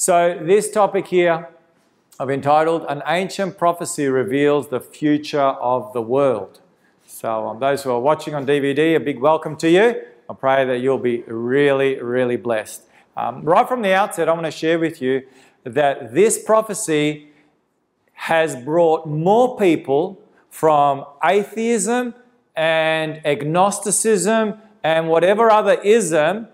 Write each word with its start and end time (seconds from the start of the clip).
So, 0.00 0.38
this 0.40 0.70
topic 0.70 1.08
here 1.08 1.50
I've 2.18 2.30
entitled 2.30 2.86
An 2.88 3.02
Ancient 3.06 3.58
Prophecy 3.58 4.08
Reveals 4.08 4.68
the 4.68 4.80
Future 4.80 5.38
of 5.42 5.92
the 5.92 6.00
World. 6.00 6.60
So, 7.06 7.48
um, 7.48 7.60
those 7.60 7.82
who 7.82 7.90
are 7.90 8.00
watching 8.00 8.34
on 8.34 8.46
DVD, 8.46 8.96
a 8.96 8.98
big 8.98 9.20
welcome 9.20 9.58
to 9.58 9.68
you. 9.68 10.00
I 10.30 10.32
pray 10.32 10.64
that 10.64 10.78
you'll 10.78 10.96
be 10.96 11.20
really, 11.26 12.00
really 12.00 12.38
blessed. 12.38 12.84
Um, 13.14 13.42
right 13.42 13.68
from 13.68 13.82
the 13.82 13.92
outset, 13.92 14.30
I 14.30 14.32
want 14.32 14.46
to 14.46 14.50
share 14.50 14.78
with 14.78 15.02
you 15.02 15.20
that 15.64 16.14
this 16.14 16.42
prophecy 16.42 17.28
has 18.14 18.56
brought 18.56 19.06
more 19.06 19.58
people 19.58 20.18
from 20.48 21.04
atheism 21.22 22.14
and 22.56 23.20
agnosticism 23.26 24.54
and 24.82 25.10
whatever 25.10 25.50
other 25.50 25.74
ism 25.82 26.48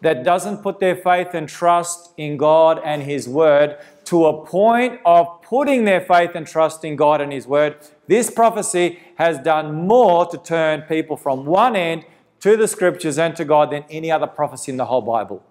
that 0.00 0.24
doesn't 0.24 0.58
put 0.62 0.80
their 0.80 0.96
faith 0.96 1.34
and 1.34 1.48
trust 1.48 2.12
in 2.16 2.36
God 2.36 2.80
and 2.84 3.02
His 3.02 3.28
Word 3.28 3.78
to 4.04 4.26
a 4.26 4.44
point 4.44 5.00
of 5.04 5.42
putting 5.42 5.84
their 5.84 6.00
faith 6.00 6.30
and 6.34 6.46
trust 6.46 6.84
in 6.84 6.96
God 6.96 7.20
and 7.20 7.32
His 7.32 7.46
Word. 7.46 7.76
This 8.06 8.30
prophecy 8.30 9.00
has 9.16 9.38
done 9.38 9.86
more 9.86 10.26
to 10.26 10.38
turn 10.38 10.82
people 10.82 11.16
from 11.16 11.44
one 11.44 11.76
end 11.76 12.04
to 12.40 12.56
the 12.56 12.68
Scriptures 12.68 13.18
and 13.18 13.34
to 13.36 13.44
God 13.44 13.70
than 13.70 13.84
any 13.90 14.10
other 14.10 14.26
prophecy 14.26 14.70
in 14.70 14.78
the 14.78 14.86
whole 14.86 15.02
Bible. 15.02 15.44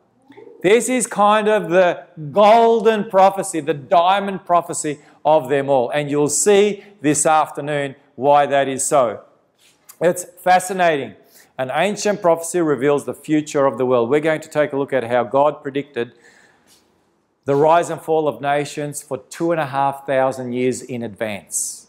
This 0.64 0.90
is 0.90 1.06
kind 1.06 1.48
of 1.48 1.70
the 1.70 2.06
golden 2.32 3.10
prophecy, 3.10 3.60
the 3.60 3.76
diamond 3.76 4.46
prophecy 4.46 5.00
of 5.24 5.50
them 5.50 5.70
all. 5.70 5.90
And 5.92 6.10
you'll 6.10 6.30
see 6.30 6.84
this 7.02 7.26
afternoon 7.26 7.96
why 8.16 8.48
that 8.48 8.68
is 8.68 8.84
so. 8.84 9.24
It's 10.02 10.24
fascinating. 10.24 11.16
An 11.58 11.72
ancient 11.74 12.22
prophecy 12.22 12.62
reveals 12.62 13.06
the 13.06 13.16
future 13.16 13.66
of 13.66 13.80
the 13.80 13.86
world. 13.86 14.10
We're 14.10 14.20
going 14.20 14.42
to 14.42 14.50
take 14.50 14.74
a 14.74 14.78
look 14.78 14.94
at 14.94 15.04
how 15.04 15.24
God 15.24 15.64
predicted 15.64 16.14
the 17.46 17.56
rise 17.56 17.90
and 17.90 18.00
fall 18.00 18.28
of 18.28 18.42
nations 18.42 19.02
for 19.02 19.18
two 19.18 19.52
and 19.52 19.60
a 19.60 19.66
half 19.66 20.06
thousand 20.06 20.54
years 20.54 20.82
in 20.82 21.02
advance. 21.02 21.88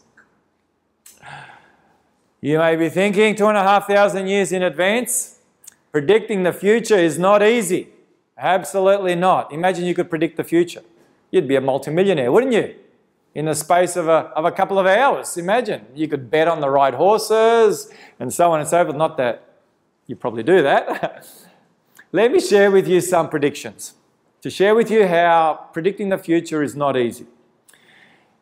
You 2.41 2.57
may 2.57 2.77
be 2.77 2.89
thinking 2.89 3.35
two 3.35 3.47
and 3.47 3.57
a 3.57 3.61
half 3.61 3.85
thousand 3.85 4.27
years 4.27 4.51
in 4.51 4.63
advance. 4.63 5.39
Predicting 5.91 6.43
the 6.43 6.53
future 6.53 6.97
is 6.97 7.19
not 7.19 7.43
easy. 7.43 7.89
Absolutely 8.37 9.15
not. 9.15 9.51
Imagine 9.51 9.85
you 9.85 9.93
could 9.93 10.09
predict 10.09 10.37
the 10.37 10.43
future. 10.43 10.81
You'd 11.29 11.47
be 11.47 11.57
a 11.57 11.61
multimillionaire, 11.61 12.31
wouldn't 12.31 12.53
you? 12.53 12.75
In 13.35 13.45
the 13.45 13.53
space 13.53 13.95
of 13.95 14.07
a, 14.07 14.31
of 14.35 14.45
a 14.45 14.51
couple 14.51 14.79
of 14.79 14.87
hours. 14.87 15.37
Imagine. 15.37 15.85
You 15.93 16.07
could 16.07 16.31
bet 16.31 16.47
on 16.47 16.61
the 16.61 16.69
right 16.69 16.93
horses 16.93 17.91
and 18.19 18.33
so 18.33 18.51
on 18.51 18.61
and 18.61 18.69
so 18.69 18.83
forth. 18.85 18.95
Not 18.95 19.17
that 19.17 19.48
you 20.09 20.15
probably 20.15 20.41
do 20.41 20.63
that. 20.63 21.23
Let 22.11 22.31
me 22.31 22.39
share 22.39 22.71
with 22.71 22.87
you 22.87 22.99
some 22.99 23.29
predictions 23.29 23.93
to 24.41 24.49
share 24.49 24.73
with 24.73 24.89
you 24.89 25.05
how 25.05 25.67
predicting 25.71 26.09
the 26.09 26.17
future 26.17 26.63
is 26.63 26.75
not 26.75 26.97
easy. 26.97 27.27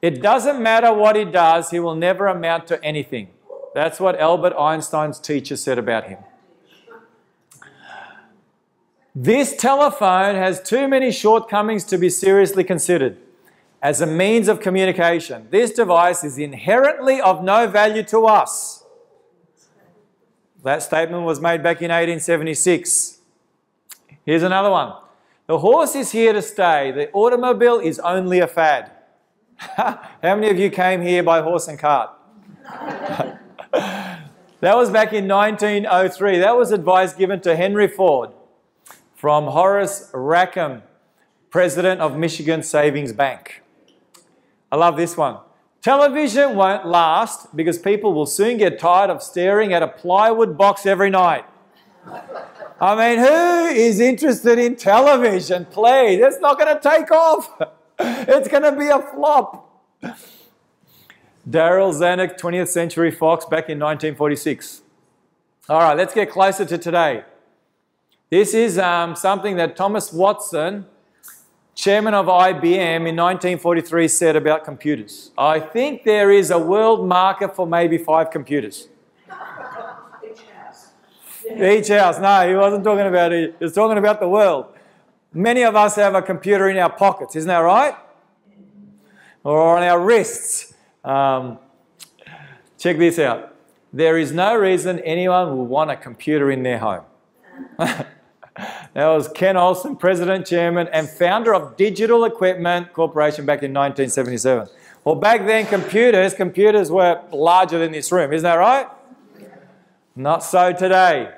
It 0.01 0.21
doesn't 0.21 0.61
matter 0.61 0.93
what 0.93 1.15
he 1.15 1.25
does, 1.25 1.71
he 1.71 1.79
will 1.79 1.95
never 1.95 2.27
amount 2.27 2.67
to 2.67 2.81
anything. 2.83 3.29
That's 3.73 3.99
what 3.99 4.17
Albert 4.19 4.53
Einstein's 4.57 5.19
teacher 5.19 5.57
said 5.57 5.77
about 5.77 6.05
him. 6.05 6.19
This 9.13 9.55
telephone 9.57 10.35
has 10.35 10.61
too 10.61 10.87
many 10.87 11.11
shortcomings 11.11 11.83
to 11.85 11.97
be 11.97 12.09
seriously 12.09 12.63
considered 12.63 13.17
as 13.81 13.99
a 13.99 14.05
means 14.05 14.47
of 14.47 14.61
communication. 14.61 15.47
This 15.49 15.71
device 15.71 16.23
is 16.23 16.37
inherently 16.37 17.19
of 17.19 17.43
no 17.43 17.67
value 17.67 18.03
to 18.03 18.25
us. 18.25 18.83
That 20.67 20.83
statement 20.83 21.23
was 21.23 21.39
made 21.39 21.63
back 21.63 21.77
in 21.81 21.91
1876. 21.91 23.19
Here's 24.25 24.43
another 24.43 24.69
one. 24.69 24.95
The 25.45 25.59
horse 25.59 25.95
is 25.95 26.11
here 26.11 26.33
to 26.33 26.41
stay. 26.41 26.91
The 26.91 27.09
automobile 27.13 27.79
is 27.79 27.99
only 27.99 28.39
a 28.39 28.47
fad. 28.47 28.91
How 29.57 30.09
many 30.21 30.49
of 30.49 30.59
you 30.59 30.69
came 30.69 31.01
here 31.01 31.23
by 31.23 31.41
horse 31.41 31.69
and 31.69 31.79
cart? 31.79 32.09
that 33.71 34.19
was 34.61 34.89
back 34.89 35.13
in 35.13 35.25
1903. 35.29 36.39
That 36.39 36.57
was 36.57 36.73
advice 36.73 37.13
given 37.13 37.39
to 37.43 37.55
Henry 37.55 37.87
Ford 37.87 38.31
from 39.15 39.45
Horace 39.45 40.11
Rackham, 40.13 40.83
president 41.49 42.01
of 42.01 42.17
Michigan 42.17 42.61
Savings 42.61 43.13
Bank. 43.13 43.63
I 44.69 44.75
love 44.75 44.97
this 44.97 45.15
one. 45.15 45.37
Television 45.87 46.57
won't 46.57 46.85
last 46.85 47.55
because 47.55 47.77
people 47.77 48.11
will 48.11 48.25
soon 48.25 48.57
get 48.57 48.77
tired 48.77 49.09
of 49.09 49.23
staring 49.23 49.71
at 49.71 49.81
a 49.81 49.87
plywood 49.87 50.57
box 50.57 50.85
every 50.85 51.09
night. 51.09 51.45
I 52.81 52.93
mean, 52.93 53.19
who 53.19 53.67
is 53.67 54.01
interested 54.01 54.59
in 54.59 54.75
television? 54.75 55.63
Please, 55.63 56.19
it's 56.21 56.41
not 56.41 56.59
going 56.59 56.75
to 56.75 56.81
take 56.81 57.09
off. 57.09 57.49
It's 57.99 58.49
going 58.49 58.63
to 58.63 58.73
be 58.73 58.87
a 58.89 58.99
flop. 58.99 59.81
Darryl 61.49 61.93
Zanuck, 61.93 62.37
20th 62.37 62.67
Century 62.67 63.09
Fox, 63.09 63.45
back 63.45 63.69
in 63.69 63.79
1946. 63.79 64.81
All 65.69 65.79
right, 65.79 65.95
let's 65.95 66.13
get 66.13 66.29
closer 66.29 66.65
to 66.65 66.77
today. 66.77 67.23
This 68.29 68.53
is 68.53 68.77
um, 68.77 69.15
something 69.15 69.55
that 69.55 69.77
Thomas 69.77 70.11
Watson 70.11 70.85
chairman 71.77 72.15
of 72.15 72.25
IBM 72.25 73.07
in 73.07 73.15
1943 73.15 74.07
said 74.07 74.35
about 74.35 74.65
computers. 74.65 75.29
I 75.37 75.59
think 75.59 76.03
there 76.03 76.31
is 76.31 76.49
a 76.49 76.57
world 76.57 77.07
market 77.07 77.55
for 77.55 77.67
maybe 77.67 77.99
five 77.99 78.31
computers. 78.31 78.87
Each 79.27 80.39
house. 80.39 80.87
Each 81.55 81.87
house. 81.87 82.19
No, 82.19 82.49
he 82.49 82.55
wasn't 82.55 82.83
talking 82.83 83.05
about 83.05 83.31
it. 83.31 83.55
He 83.59 83.63
was 83.63 83.75
talking 83.75 83.99
about 83.99 84.19
the 84.19 84.27
world. 84.27 84.73
Many 85.31 85.63
of 85.63 85.75
us 85.75 85.95
have 85.97 86.15
a 86.15 86.21
computer 86.21 86.67
in 86.67 86.77
our 86.77 86.91
pockets, 86.91 87.35
isn't 87.35 87.47
that 87.47 87.59
right? 87.59 87.95
Or 89.43 89.77
on 89.77 89.83
our 89.83 90.03
wrists. 90.03 90.73
Um, 91.05 91.59
check 92.79 92.97
this 92.97 93.19
out. 93.19 93.55
There 93.93 94.17
is 94.17 94.31
no 94.31 94.55
reason 94.55 94.99
anyone 95.01 95.55
will 95.55 95.67
want 95.67 95.91
a 95.91 95.95
computer 95.95 96.49
in 96.49 96.63
their 96.63 96.79
home. 96.79 97.03
That 98.97 99.09
was 99.09 99.27
Ken 99.27 99.57
Olsen, 99.57 99.95
President, 99.95 100.47
Chairman, 100.47 100.87
and 100.91 101.07
founder 101.07 101.53
of 101.53 101.77
Digital 101.77 102.25
Equipment 102.25 102.93
Corporation 102.93 103.45
back 103.45 103.61
in 103.61 103.71
1977. 103.71 104.69
Well, 105.03 105.13
back 105.13 105.45
then, 105.45 105.67
computers, 105.67 106.33
computers 106.33 106.89
were 106.89 107.21
larger 107.31 107.77
than 107.77 107.91
this 107.91 108.11
room, 108.11 108.33
isn't 108.33 108.43
that 108.43 108.55
right? 108.55 108.87
Not 110.15 110.43
so 110.43 110.73
today. 110.73 111.31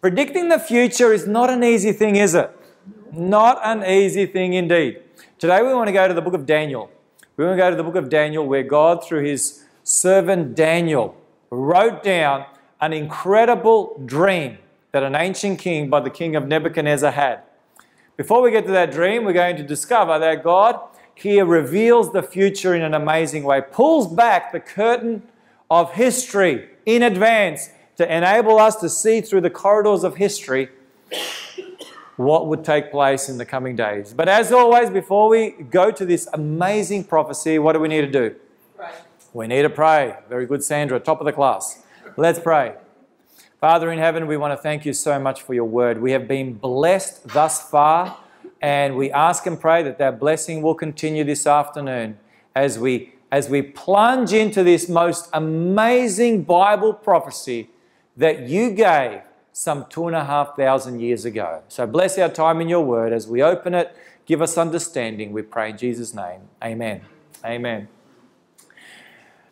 Predicting 0.00 0.50
the 0.50 0.60
future 0.60 1.12
is 1.12 1.26
not 1.26 1.50
an 1.50 1.64
easy 1.64 1.90
thing, 1.90 2.14
is 2.14 2.32
it? 2.32 2.56
Not 3.10 3.58
an 3.64 3.84
easy 3.84 4.26
thing 4.26 4.52
indeed. 4.52 5.02
Today 5.40 5.62
we 5.62 5.74
want 5.74 5.88
to 5.88 5.92
go 5.92 6.06
to 6.06 6.14
the 6.14 6.22
book 6.22 6.34
of 6.34 6.46
Daniel. 6.46 6.92
We 7.36 7.44
want 7.44 7.56
to 7.58 7.60
go 7.60 7.70
to 7.70 7.76
the 7.76 7.82
book 7.82 7.96
of 7.96 8.08
Daniel 8.08 8.46
where 8.46 8.62
God, 8.62 9.04
through 9.04 9.24
his 9.24 9.64
servant 9.82 10.54
Daniel, 10.54 11.16
wrote 11.50 12.04
down 12.04 12.44
an 12.80 12.92
incredible 12.92 14.00
dream 14.06 14.58
that 14.94 15.02
an 15.02 15.16
ancient 15.16 15.58
king 15.58 15.90
by 15.90 15.98
the 15.98 16.08
king 16.08 16.36
of 16.36 16.46
Nebuchadnezzar 16.46 17.10
had. 17.10 17.40
Before 18.16 18.40
we 18.40 18.52
get 18.52 18.64
to 18.66 18.70
that 18.70 18.92
dream, 18.92 19.24
we're 19.24 19.32
going 19.32 19.56
to 19.56 19.64
discover 19.64 20.20
that 20.20 20.44
God 20.44 20.78
here 21.16 21.44
reveals 21.44 22.12
the 22.12 22.22
future 22.22 22.76
in 22.76 22.82
an 22.82 22.94
amazing 22.94 23.42
way, 23.42 23.60
pulls 23.60 24.06
back 24.06 24.52
the 24.52 24.60
curtain 24.60 25.24
of 25.68 25.94
history 25.94 26.68
in 26.86 27.02
advance 27.02 27.70
to 27.96 28.16
enable 28.16 28.60
us 28.60 28.76
to 28.76 28.88
see 28.88 29.20
through 29.20 29.40
the 29.40 29.50
corridors 29.50 30.04
of 30.04 30.14
history 30.14 30.68
what 32.14 32.46
would 32.46 32.64
take 32.64 32.92
place 32.92 33.28
in 33.28 33.36
the 33.36 33.44
coming 33.44 33.74
days. 33.74 34.14
But 34.14 34.28
as 34.28 34.52
always, 34.52 34.90
before 34.90 35.28
we 35.28 35.50
go 35.50 35.90
to 35.90 36.06
this 36.06 36.28
amazing 36.32 37.02
prophecy, 37.02 37.58
what 37.58 37.72
do 37.72 37.80
we 37.80 37.88
need 37.88 38.02
to 38.02 38.12
do? 38.12 38.36
Pray. 38.76 38.92
We 39.32 39.48
need 39.48 39.62
to 39.62 39.70
pray. 39.70 40.18
Very 40.28 40.46
good, 40.46 40.62
Sandra, 40.62 41.00
top 41.00 41.20
of 41.20 41.24
the 41.24 41.32
class. 41.32 41.82
Let's 42.16 42.38
pray. 42.38 42.76
Father 43.64 43.90
in 43.90 43.98
heaven, 43.98 44.26
we 44.26 44.36
want 44.36 44.52
to 44.52 44.62
thank 44.62 44.84
you 44.84 44.92
so 44.92 45.18
much 45.18 45.40
for 45.40 45.54
your 45.54 45.64
word. 45.64 45.98
We 45.98 46.12
have 46.12 46.28
been 46.28 46.52
blessed 46.52 47.28
thus 47.28 47.70
far, 47.70 48.14
and 48.60 48.94
we 48.94 49.10
ask 49.10 49.46
and 49.46 49.58
pray 49.58 49.82
that 49.84 49.96
that 49.96 50.20
blessing 50.20 50.60
will 50.60 50.74
continue 50.74 51.24
this 51.24 51.46
afternoon 51.46 52.18
as 52.54 52.78
we, 52.78 53.14
as 53.32 53.48
we 53.48 53.62
plunge 53.62 54.34
into 54.34 54.62
this 54.62 54.86
most 54.86 55.30
amazing 55.32 56.42
Bible 56.42 56.92
prophecy 56.92 57.70
that 58.18 58.40
you 58.40 58.70
gave 58.70 59.22
some 59.54 59.86
two 59.88 60.08
and 60.08 60.14
a 60.14 60.26
half 60.26 60.54
thousand 60.58 61.00
years 61.00 61.24
ago. 61.24 61.62
So 61.68 61.86
bless 61.86 62.18
our 62.18 62.28
time 62.28 62.60
in 62.60 62.68
your 62.68 62.84
word 62.84 63.14
as 63.14 63.26
we 63.26 63.42
open 63.42 63.72
it. 63.72 63.96
Give 64.26 64.42
us 64.42 64.58
understanding, 64.58 65.32
we 65.32 65.40
pray 65.40 65.70
in 65.70 65.78
Jesus' 65.78 66.12
name. 66.12 66.42
Amen. 66.62 67.00
Amen. 67.42 67.88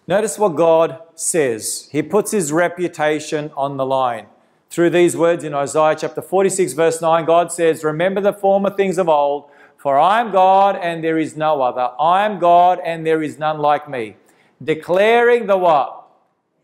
Notice 0.07 0.39
what 0.39 0.57
God 0.57 1.01
says. 1.15 1.89
He 1.93 2.03
puts 2.03 2.33
his 2.33 2.53
reputation 2.53 3.51
on 3.57 3.77
the 3.77 3.87
line. 3.87 4.27
Through 4.71 4.91
these 4.91 5.17
words 5.17 5.45
in 5.45 5.55
Isaiah 5.55 5.97
chapter 5.99 6.23
46, 6.23 6.73
verse 6.73 7.01
9, 7.01 7.25
God 7.25 7.53
says, 7.53 7.85
Remember 7.85 8.21
the 8.21 8.33
former 8.33 8.71
things 8.71 8.99
of 8.99 9.09
old, 9.09 9.51
for 9.77 9.99
I 9.99 10.21
am 10.21 10.33
God 10.33 10.77
and 10.77 11.05
there 11.05 11.19
is 11.19 11.37
no 11.37 11.63
other. 11.63 11.91
I 12.01 12.25
am 12.25 12.39
God 12.39 12.81
and 12.85 13.07
there 13.07 13.23
is 13.23 13.39
none 13.39 13.59
like 13.59 13.89
me. 13.89 14.17
Declaring 14.63 15.47
the 15.47 15.59
what? 15.59 16.03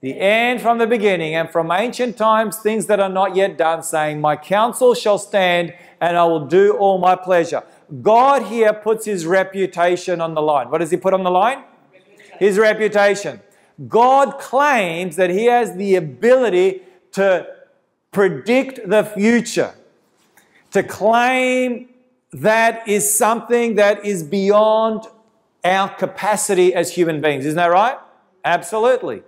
the 0.00 0.19
end 0.19 0.61
from 0.61 0.79
the 0.79 0.87
beginning, 0.87 1.35
and 1.35 1.50
from 1.50 1.73
ancient 1.73 2.17
times 2.17 2.58
things 2.58 2.87
that 2.87 3.00
are 3.00 3.08
not 3.08 3.35
yet 3.35 3.58
done, 3.58 3.82
saying, 3.82 4.20
My 4.20 4.37
counsel 4.37 4.94
shall 4.94 5.19
stand, 5.19 5.75
and 6.00 6.17
I 6.17 6.25
will 6.25 6.46
do 6.46 6.76
all 6.76 6.99
my 6.99 7.17
pleasure. 7.17 7.64
God 8.00 8.44
here 8.44 8.73
puts 8.73 9.06
his 9.06 9.26
reputation 9.26 10.20
on 10.20 10.35
the 10.35 10.43
line. 10.43 10.70
What 10.70 10.79
does 10.79 10.90
he 10.90 10.96
put 10.96 11.14
on 11.14 11.25
the 11.25 11.31
line? 11.31 11.64
His 12.38 12.58
reputation. 12.58 13.40
God 13.87 14.38
claims 14.38 15.17
that 15.17 15.31
he 15.31 15.46
has 15.46 15.76
the 15.76 15.96
ability 15.96 16.82
to 17.12 17.46
predict 18.11 18.88
the 18.88 19.05
future. 19.05 19.75
To 20.73 20.82
claim 20.82 21.88
that 22.32 22.87
is 22.88 23.17
something 23.17 23.76
that 23.76 24.05
is 24.05 24.23
beyond 24.23 25.05
our 25.64 25.88
capacity 25.94 26.75
as 26.75 26.94
human 26.94 27.20
beings. 27.20 27.46
Isn't 27.46 27.56
that 27.56 27.67
right? 27.67 27.99
Absolutely. 28.44 29.23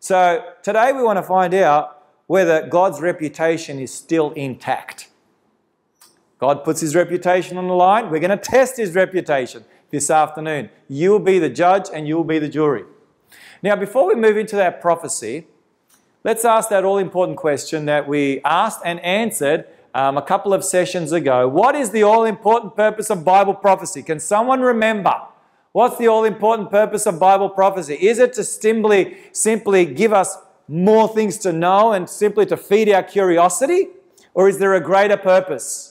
So 0.00 0.44
today 0.62 0.92
we 0.92 1.02
want 1.02 1.18
to 1.18 1.22
find 1.22 1.54
out 1.54 2.02
whether 2.26 2.66
God's 2.66 3.00
reputation 3.00 3.78
is 3.78 3.92
still 3.92 4.32
intact. 4.32 5.08
God 6.38 6.62
puts 6.62 6.80
his 6.80 6.94
reputation 6.94 7.58
on 7.58 7.66
the 7.66 7.74
line. 7.74 8.10
We're 8.10 8.20
going 8.20 8.30
to 8.30 8.36
test 8.36 8.76
his 8.76 8.94
reputation 8.94 9.64
this 9.90 10.10
afternoon. 10.10 10.70
You 10.88 11.10
will 11.10 11.18
be 11.18 11.38
the 11.38 11.48
judge 11.48 11.86
and 11.92 12.06
you 12.06 12.16
will 12.16 12.24
be 12.24 12.38
the 12.38 12.48
jury. 12.48 12.84
Now, 13.62 13.76
before 13.76 14.06
we 14.06 14.14
move 14.14 14.36
into 14.36 14.56
that 14.56 14.80
prophecy, 14.80 15.46
let's 16.24 16.44
ask 16.44 16.68
that 16.70 16.84
all 16.84 16.98
important 16.98 17.38
question 17.38 17.86
that 17.86 18.06
we 18.06 18.40
asked 18.44 18.80
and 18.84 19.00
answered 19.00 19.66
um, 19.94 20.16
a 20.16 20.22
couple 20.22 20.54
of 20.54 20.64
sessions 20.64 21.12
ago. 21.12 21.48
What 21.48 21.74
is 21.74 21.90
the 21.90 22.02
all 22.02 22.24
important 22.24 22.76
purpose 22.76 23.10
of 23.10 23.24
Bible 23.24 23.54
prophecy? 23.54 24.02
Can 24.02 24.20
someone 24.20 24.60
remember? 24.60 25.14
What's 25.72 25.96
the 25.96 26.08
all 26.08 26.24
important 26.24 26.70
purpose 26.70 27.06
of 27.06 27.18
Bible 27.18 27.50
prophecy? 27.50 27.94
Is 27.94 28.18
it 28.18 28.32
to 28.34 28.44
simply, 28.44 29.18
simply 29.32 29.84
give 29.84 30.12
us 30.12 30.36
more 30.68 31.08
things 31.08 31.38
to 31.38 31.52
know 31.52 31.92
and 31.92 32.08
simply 32.08 32.46
to 32.46 32.56
feed 32.56 32.90
our 32.90 33.02
curiosity? 33.02 33.88
Or 34.34 34.48
is 34.48 34.58
there 34.58 34.74
a 34.74 34.80
greater 34.80 35.16
purpose? 35.16 35.87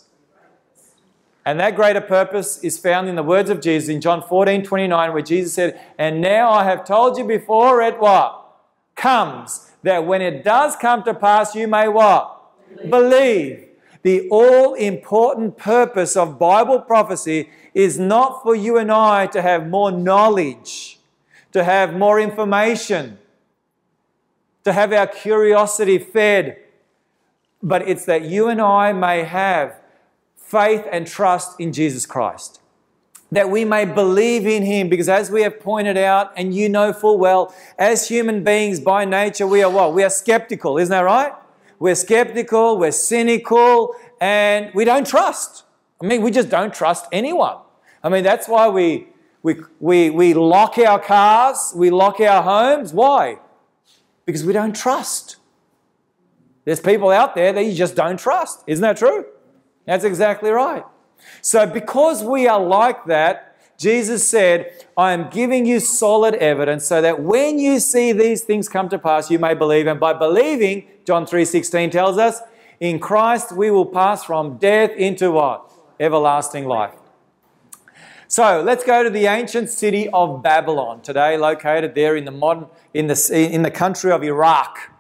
And 1.48 1.62
that 1.62 1.78
greater 1.78 2.02
purpose 2.02 2.62
is 2.62 2.78
found 2.78 3.08
in 3.08 3.16
the 3.16 3.24
words 3.24 3.50
of 3.50 3.62
Jesus 3.62 3.88
in 3.88 4.02
John 4.02 4.22
14 4.22 4.64
29, 4.64 5.14
where 5.14 5.22
Jesus 5.22 5.54
said, 5.54 5.80
And 5.98 6.20
now 6.20 6.52
I 6.52 6.66
have 6.66 6.84
told 6.84 7.18
you 7.18 7.24
before 7.24 7.82
it 7.82 7.98
what? 8.02 8.54
Comes, 8.98 9.72
that 9.82 10.06
when 10.06 10.22
it 10.22 10.44
does 10.44 10.76
come 10.76 11.04
to 11.04 11.14
pass, 11.14 11.56
you 11.56 11.70
may 11.70 11.88
what? 11.88 12.52
Believe. 12.76 12.92
Believe. 12.92 13.68
The 14.02 14.28
all 14.30 14.74
important 14.74 15.56
purpose 15.56 16.18
of 16.18 16.38
Bible 16.38 16.82
prophecy 16.82 17.50
is 17.74 17.98
not 17.98 18.44
for 18.44 18.54
you 18.54 18.78
and 18.78 18.92
I 18.92 19.28
to 19.28 19.42
have 19.42 19.70
more 19.70 19.90
knowledge, 19.90 21.00
to 21.54 21.64
have 21.64 21.94
more 21.94 22.20
information, 22.20 23.20
to 24.66 24.74
have 24.74 24.92
our 24.92 25.08
curiosity 25.08 25.98
fed, 25.98 26.58
but 27.64 27.88
it's 27.88 28.04
that 28.04 28.24
you 28.24 28.50
and 28.50 28.60
I 28.60 28.92
may 28.92 29.24
have 29.24 29.78
faith 30.48 30.86
and 30.92 31.06
trust 31.06 31.60
in 31.60 31.74
Jesus 31.74 32.06
Christ. 32.06 32.62
That 33.32 33.50
we 33.50 33.66
may 33.66 33.84
believe 33.84 34.48
in 34.48 34.64
Him, 34.64 34.88
because 34.88 35.10
as 35.10 35.30
we 35.30 35.42
have 35.42 35.60
pointed 35.60 35.98
out, 35.98 36.32
and 36.38 36.56
you 36.56 36.70
know 36.70 36.94
full 36.94 37.18
well, 37.18 37.54
as 37.78 38.08
human 38.08 38.44
beings 38.44 38.80
by 38.80 39.04
nature, 39.04 39.46
we 39.46 39.62
are 39.62 39.70
what? 39.70 39.94
We 39.94 40.04
are 40.04 40.10
skeptical, 40.10 40.78
isn't 40.78 40.92
that 40.92 41.02
right? 41.02 41.34
We're 41.80 41.96
skeptical, 41.96 42.78
we're 42.78 42.94
cynical, 42.94 43.96
and 44.22 44.72
we 44.74 44.86
don't 44.86 45.06
trust. 45.06 45.66
I 46.02 46.06
mean, 46.06 46.22
we 46.22 46.32
just 46.32 46.50
don't 46.50 46.74
trust 46.74 47.06
anyone. 47.12 47.58
I 48.02 48.08
mean, 48.08 48.24
that's 48.24 48.48
why 48.48 48.70
we, 48.70 49.08
we, 49.44 49.58
we, 49.82 50.10
we 50.10 50.34
lock 50.34 50.78
our 50.78 51.00
cars, 51.00 51.74
we 51.76 51.90
lock 51.90 52.22
our 52.22 52.42
homes. 52.42 52.94
Why? 52.94 53.40
Because 54.26 54.46
we 54.46 54.54
don't 54.54 54.76
trust. 54.76 55.36
There's 56.64 56.80
people 56.80 57.10
out 57.10 57.36
there 57.36 57.52
that 57.52 57.64
you 57.64 57.74
just 57.74 57.96
don't 57.96 58.18
trust. 58.18 58.64
Isn't 58.68 58.84
that 58.84 58.98
true? 58.98 59.26
That's 59.88 60.04
exactly 60.04 60.52
right. 60.52 60.84
So, 61.42 61.66
because 61.66 62.24
we 62.24 62.48
are 62.48 62.62
like 62.62 63.06
that, 63.06 63.58
Jesus 63.78 64.28
said, 64.28 64.86
I 64.98 65.14
am 65.14 65.30
giving 65.30 65.66
you 65.66 65.80
solid 65.80 66.36
evidence 66.36 66.86
so 66.86 67.02
that 67.02 67.22
when 67.22 67.58
you 67.58 67.80
see 67.80 68.12
these 68.12 68.44
things 68.44 68.68
come 68.68 68.90
to 68.90 69.00
pass, 69.00 69.32
you 69.32 69.40
may 69.40 69.54
believe. 69.54 69.88
And 69.88 70.00
by 70.00 70.14
believing, 70.14 70.88
John 71.06 71.26
3:16 71.26 71.92
tells 71.92 72.18
us, 72.18 72.42
in 72.80 73.00
Christ 73.00 73.52
we 73.52 73.72
will 73.72 73.86
pass 73.86 74.24
from 74.24 74.58
death 74.58 74.92
into 74.92 75.32
what? 75.32 75.72
Everlasting 76.00 76.66
life. 76.66 76.94
So 78.28 78.62
let's 78.62 78.84
go 78.84 79.04
to 79.04 79.10
the 79.10 79.26
ancient 79.28 79.70
city 79.70 80.10
of 80.10 80.44
Babylon, 80.44 81.02
today 81.02 81.38
located 81.38 81.96
there 81.96 82.18
in 82.18 82.26
the 82.26 82.32
modern 82.32 82.68
in 82.94 83.08
the 83.08 83.32
in 83.34 83.62
the 83.62 83.72
country 83.72 84.12
of 84.12 84.22
Iraq. 84.22 84.92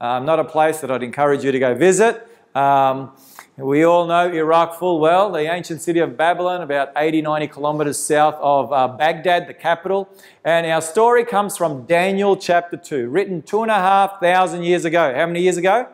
Um, 0.00 0.24
not 0.24 0.38
a 0.38 0.44
place 0.44 0.80
that 0.82 0.90
I'd 0.90 1.02
encourage 1.02 1.42
you 1.42 1.50
to 1.50 1.58
go 1.58 1.74
visit. 1.74 2.28
Um, 2.54 3.12
we 3.58 3.84
all 3.84 4.06
know 4.06 4.30
Iraq 4.30 4.78
full 4.78 5.00
well, 5.00 5.32
the 5.32 5.50
ancient 5.50 5.80
city 5.80 5.98
of 6.00 6.14
Babylon, 6.14 6.60
about 6.60 6.92
80, 6.94 7.22
90 7.22 7.48
kilometers 7.48 7.98
south 7.98 8.34
of 8.34 8.70
uh, 8.70 8.86
Baghdad, 8.88 9.48
the 9.48 9.54
capital. 9.54 10.10
And 10.44 10.66
our 10.66 10.82
story 10.82 11.24
comes 11.24 11.56
from 11.56 11.86
Daniel 11.86 12.36
chapter 12.36 12.76
2, 12.76 13.08
written 13.08 13.40
two 13.40 13.62
and 13.62 13.70
a 13.70 13.74
half 13.74 14.20
thousand 14.20 14.64
years 14.64 14.84
ago. 14.84 15.14
How 15.14 15.26
many 15.26 15.40
years 15.40 15.56
ago? 15.56 15.88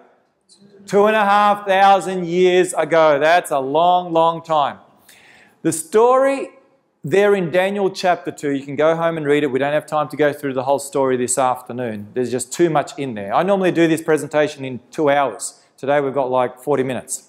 Two 0.87 1.06
and 1.06 1.14
a 1.14 1.25
half 1.25 1.64
thousand 1.64 2.26
years 2.26 2.75
ago. 2.75 3.20
That's 3.20 3.53
a 3.53 3.61
long, 3.61 4.12
long 4.12 4.43
time. 4.43 4.79
The 5.62 5.70
story 5.70 6.50
there 7.05 7.37
in 7.37 7.53
Daniel 7.53 7.91
chapter 7.91 8.32
2, 8.32 8.50
you 8.50 8.64
can 8.64 8.75
go 8.75 8.97
home 8.97 9.17
and 9.17 9.25
read 9.25 9.44
it. 9.44 9.49
We 9.49 9.61
don't 9.61 9.73
have 9.73 9.87
time 9.87 10.09
to 10.09 10.17
go 10.17 10.32
through 10.32 10.55
the 10.55 10.64
whole 10.64 10.81
story 10.81 11.17
this 11.17 11.38
afternoon. 11.38 12.09
There's 12.14 12.32
just 12.32 12.53
too 12.53 12.70
much 12.70 12.99
in 12.99 13.14
there. 13.14 13.32
I 13.32 13.44
normally 13.44 13.70
do 13.70 13.87
this 13.87 14.03
presentation 14.03 14.64
in 14.64 14.81
two 14.91 15.11
hours. 15.11 15.61
Today 15.76 16.00
we've 16.00 16.14
got 16.14 16.29
like 16.31 16.59
40 16.59 16.82
minutes. 16.82 17.29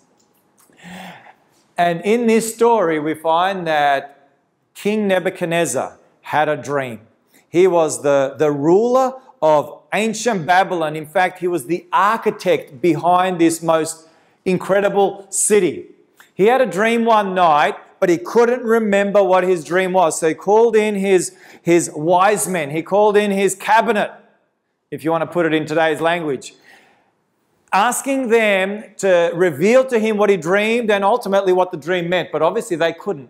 And 1.78 2.02
in 2.02 2.28
this 2.28 2.54
story, 2.54 3.00
we 3.00 3.14
find 3.14 3.66
that 3.68 4.30
King 4.74 5.08
Nebuchadnezzar 5.08 5.98
had 6.22 6.50
a 6.50 6.58
dream. 6.58 7.02
He 7.50 7.68
was 7.68 8.04
the, 8.04 8.36
the 8.38 8.52
ruler 8.52 9.14
of 9.42 9.82
ancient 9.94 10.46
Babylon. 10.46 10.96
In 10.96 11.06
fact, 11.06 11.40
he 11.40 11.48
was 11.48 11.68
the 11.68 11.86
architect 11.92 12.82
behind 12.82 13.40
this 13.40 13.62
most 13.62 14.08
incredible 14.46 15.28
city. 15.30 15.88
He 16.34 16.46
had 16.46 16.62
a 16.62 16.66
dream 16.66 17.06
one 17.06 17.36
night, 17.36 17.76
but 18.00 18.10
he 18.10 18.18
couldn't 18.18 18.64
remember 18.64 19.24
what 19.24 19.44
his 19.44 19.64
dream 19.64 19.94
was. 19.94 20.20
So 20.20 20.30
he 20.30 20.34
called 20.34 20.76
in 20.76 20.96
his, 20.96 21.36
his 21.62 21.92
wise 21.94 22.48
men, 22.48 22.72
he 22.72 22.82
called 22.82 23.18
in 23.18 23.32
his 23.32 23.56
cabinet, 23.56 24.12
if 24.92 25.04
you 25.04 25.12
want 25.12 25.22
to 25.22 25.28
put 25.28 25.46
it 25.46 25.54
in 25.54 25.66
today's 25.66 26.02
language 26.02 26.54
asking 27.74 28.30
them 28.30 28.84
to 28.98 29.32
reveal 29.34 29.84
to 29.86 30.00
him 30.00 30.18
what 30.18 30.30
he 30.30 30.38
dreamed 30.38 30.92
and 30.92 31.04
ultimately 31.04 31.52
what 31.52 31.72
the 31.72 31.78
dream 31.78 32.08
meant. 32.08 32.32
But 32.32 32.42
obviously 32.42 32.78
they 32.78 32.94
couldn't. 32.94 33.30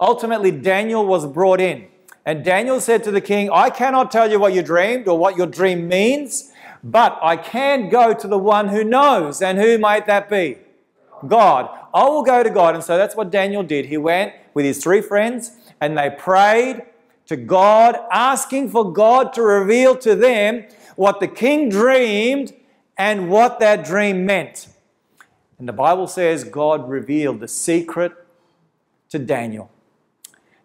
Ultimately, 0.00 0.50
Daniel 0.50 1.04
was 1.04 1.26
brought 1.26 1.60
in. 1.60 1.88
And 2.24 2.44
Daniel 2.44 2.80
said 2.80 3.04
to 3.04 3.10
the 3.10 3.20
king, 3.20 3.50
I 3.50 3.68
cannot 3.68 4.10
tell 4.10 4.30
you 4.30 4.38
what 4.38 4.54
you 4.54 4.62
dreamed 4.62 5.08
or 5.08 5.18
what 5.18 5.36
your 5.36 5.46
dream 5.46 5.88
means, 5.88 6.52
but 6.82 7.18
I 7.22 7.36
can 7.36 7.90
go 7.90 8.14
to 8.14 8.28
the 8.28 8.38
one 8.38 8.68
who 8.68 8.84
knows. 8.84 9.42
And 9.42 9.58
who 9.58 9.76
might 9.78 10.06
that 10.06 10.30
be? 10.30 10.58
God. 11.26 11.68
I 11.92 12.04
will 12.04 12.22
go 12.22 12.42
to 12.42 12.50
God. 12.50 12.74
And 12.74 12.84
so 12.84 12.96
that's 12.96 13.16
what 13.16 13.30
Daniel 13.30 13.62
did. 13.62 13.86
He 13.86 13.96
went 13.96 14.32
with 14.54 14.64
his 14.64 14.82
three 14.82 15.02
friends 15.02 15.52
and 15.80 15.98
they 15.98 16.10
prayed 16.10 16.82
to 17.26 17.36
God, 17.36 17.96
asking 18.10 18.70
for 18.70 18.92
God 18.92 19.32
to 19.34 19.42
reveal 19.42 19.96
to 19.98 20.14
them 20.14 20.64
what 20.96 21.20
the 21.20 21.28
king 21.28 21.68
dreamed 21.68 22.52
and 23.00 23.30
what 23.30 23.60
that 23.60 23.82
dream 23.82 24.26
meant. 24.26 24.68
And 25.58 25.66
the 25.66 25.72
Bible 25.72 26.06
says 26.06 26.44
God 26.44 26.86
revealed 26.86 27.40
the 27.40 27.48
secret 27.48 28.12
to 29.08 29.18
Daniel. 29.18 29.70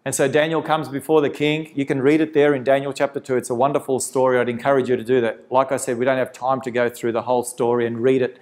And 0.04 0.14
so 0.14 0.28
Daniel 0.28 0.60
comes 0.60 0.90
before 0.90 1.22
the 1.22 1.30
king. 1.30 1.72
You 1.74 1.86
can 1.86 2.02
read 2.02 2.20
it 2.20 2.34
there 2.34 2.54
in 2.54 2.62
Daniel 2.62 2.92
chapter 2.92 3.20
2. 3.20 3.36
It's 3.36 3.48
a 3.48 3.54
wonderful 3.54 4.00
story. 4.00 4.38
I'd 4.38 4.50
encourage 4.50 4.90
you 4.90 4.96
to 4.96 5.02
do 5.02 5.22
that. 5.22 5.50
Like 5.50 5.72
I 5.72 5.78
said, 5.78 5.96
we 5.96 6.04
don't 6.04 6.18
have 6.18 6.30
time 6.30 6.60
to 6.60 6.70
go 6.70 6.90
through 6.90 7.12
the 7.12 7.22
whole 7.22 7.42
story 7.42 7.86
and 7.86 8.02
read 8.02 8.20
it 8.20 8.38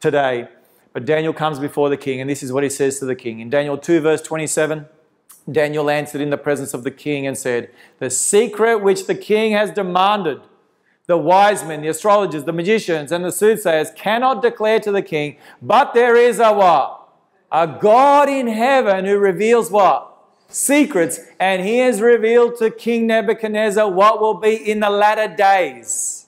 today. 0.00 0.48
But 0.94 1.04
Daniel 1.04 1.34
comes 1.34 1.58
before 1.58 1.90
the 1.90 1.98
king, 1.98 2.22
and 2.22 2.30
this 2.30 2.42
is 2.42 2.50
what 2.50 2.62
he 2.64 2.70
says 2.70 2.98
to 3.00 3.04
the 3.04 3.14
king. 3.14 3.40
In 3.40 3.50
Daniel 3.50 3.76
2, 3.76 4.00
verse 4.00 4.22
27, 4.22 4.86
Daniel 5.52 5.90
answered 5.90 6.22
in 6.22 6.30
the 6.30 6.38
presence 6.38 6.72
of 6.72 6.82
the 6.82 6.90
king 6.90 7.26
and 7.26 7.36
said, 7.36 7.68
The 7.98 8.08
secret 8.08 8.78
which 8.78 9.06
the 9.06 9.14
king 9.14 9.52
has 9.52 9.70
demanded 9.70 10.40
the 11.08 11.16
wise 11.16 11.64
men, 11.64 11.80
the 11.80 11.88
astrologers, 11.88 12.44
the 12.44 12.52
magicians, 12.52 13.10
and 13.10 13.24
the 13.24 13.32
soothsayers 13.32 13.90
cannot 13.96 14.42
declare 14.42 14.78
to 14.78 14.92
the 14.92 15.00
king, 15.00 15.38
but 15.62 15.94
there 15.94 16.14
is 16.14 16.38
a 16.38 16.52
what? 16.52 17.08
A 17.50 17.66
God 17.66 18.28
in 18.28 18.46
heaven 18.46 19.06
who 19.06 19.16
reveals 19.16 19.70
what? 19.70 20.14
Secrets. 20.48 21.18
And 21.40 21.64
he 21.64 21.78
has 21.78 22.02
revealed 22.02 22.58
to 22.58 22.70
King 22.70 23.06
Nebuchadnezzar 23.06 23.90
what 23.90 24.20
will 24.20 24.34
be 24.34 24.54
in 24.54 24.80
the 24.80 24.90
latter 24.90 25.34
days. 25.34 26.26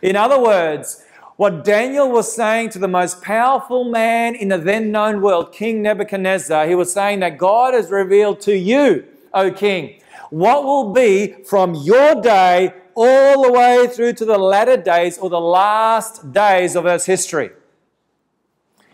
In 0.00 0.14
other 0.14 0.40
words, 0.40 1.04
what 1.34 1.64
Daniel 1.64 2.08
was 2.08 2.32
saying 2.32 2.70
to 2.70 2.78
the 2.78 2.86
most 2.86 3.20
powerful 3.20 3.82
man 3.82 4.36
in 4.36 4.46
the 4.46 4.58
then 4.58 4.92
known 4.92 5.22
world, 5.22 5.52
King 5.52 5.82
Nebuchadnezzar, 5.82 6.68
he 6.68 6.76
was 6.76 6.92
saying 6.92 7.18
that 7.18 7.36
God 7.36 7.74
has 7.74 7.90
revealed 7.90 8.40
to 8.42 8.56
you, 8.56 9.06
O 9.32 9.50
king, 9.50 10.00
what 10.30 10.62
will 10.62 10.92
be 10.92 11.34
from 11.42 11.74
your 11.74 12.22
day 12.22 12.72
all 12.94 13.42
the 13.42 13.52
way 13.52 13.86
through 13.86 14.14
to 14.14 14.24
the 14.24 14.38
latter 14.38 14.76
days 14.76 15.18
or 15.18 15.30
the 15.30 15.40
last 15.40 16.32
days 16.32 16.76
of 16.76 16.86
Earth's 16.86 17.06
history. 17.06 17.50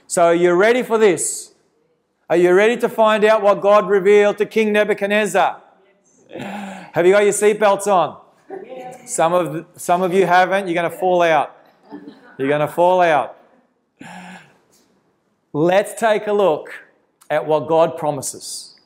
So, 0.06 0.24
are 0.24 0.34
you 0.34 0.52
ready 0.52 0.82
for 0.82 0.98
this? 0.98 1.54
Are 2.28 2.36
you 2.36 2.52
ready 2.52 2.76
to 2.78 2.88
find 2.88 3.24
out 3.24 3.42
what 3.42 3.60
God 3.60 3.88
revealed 3.88 4.38
to 4.38 4.46
King 4.46 4.72
Nebuchadnezzar? 4.72 5.62
Have 6.36 7.06
you 7.06 7.12
got 7.12 7.24
your 7.24 7.32
seatbelts 7.32 7.86
on? 7.86 8.20
Some 9.06 9.32
of, 9.32 9.66
some 9.76 10.02
of 10.02 10.12
you 10.14 10.26
haven't. 10.26 10.68
You're 10.68 10.74
going 10.74 10.90
to 10.90 10.96
fall 10.96 11.22
out. 11.22 11.56
You're 12.38 12.48
going 12.48 12.60
to 12.60 12.68
fall 12.68 13.00
out. 13.00 13.36
Let's 15.52 15.98
take 15.98 16.26
a 16.26 16.32
look 16.32 16.72
at 17.28 17.46
what 17.46 17.66
God 17.68 17.96
promises. 17.96 18.76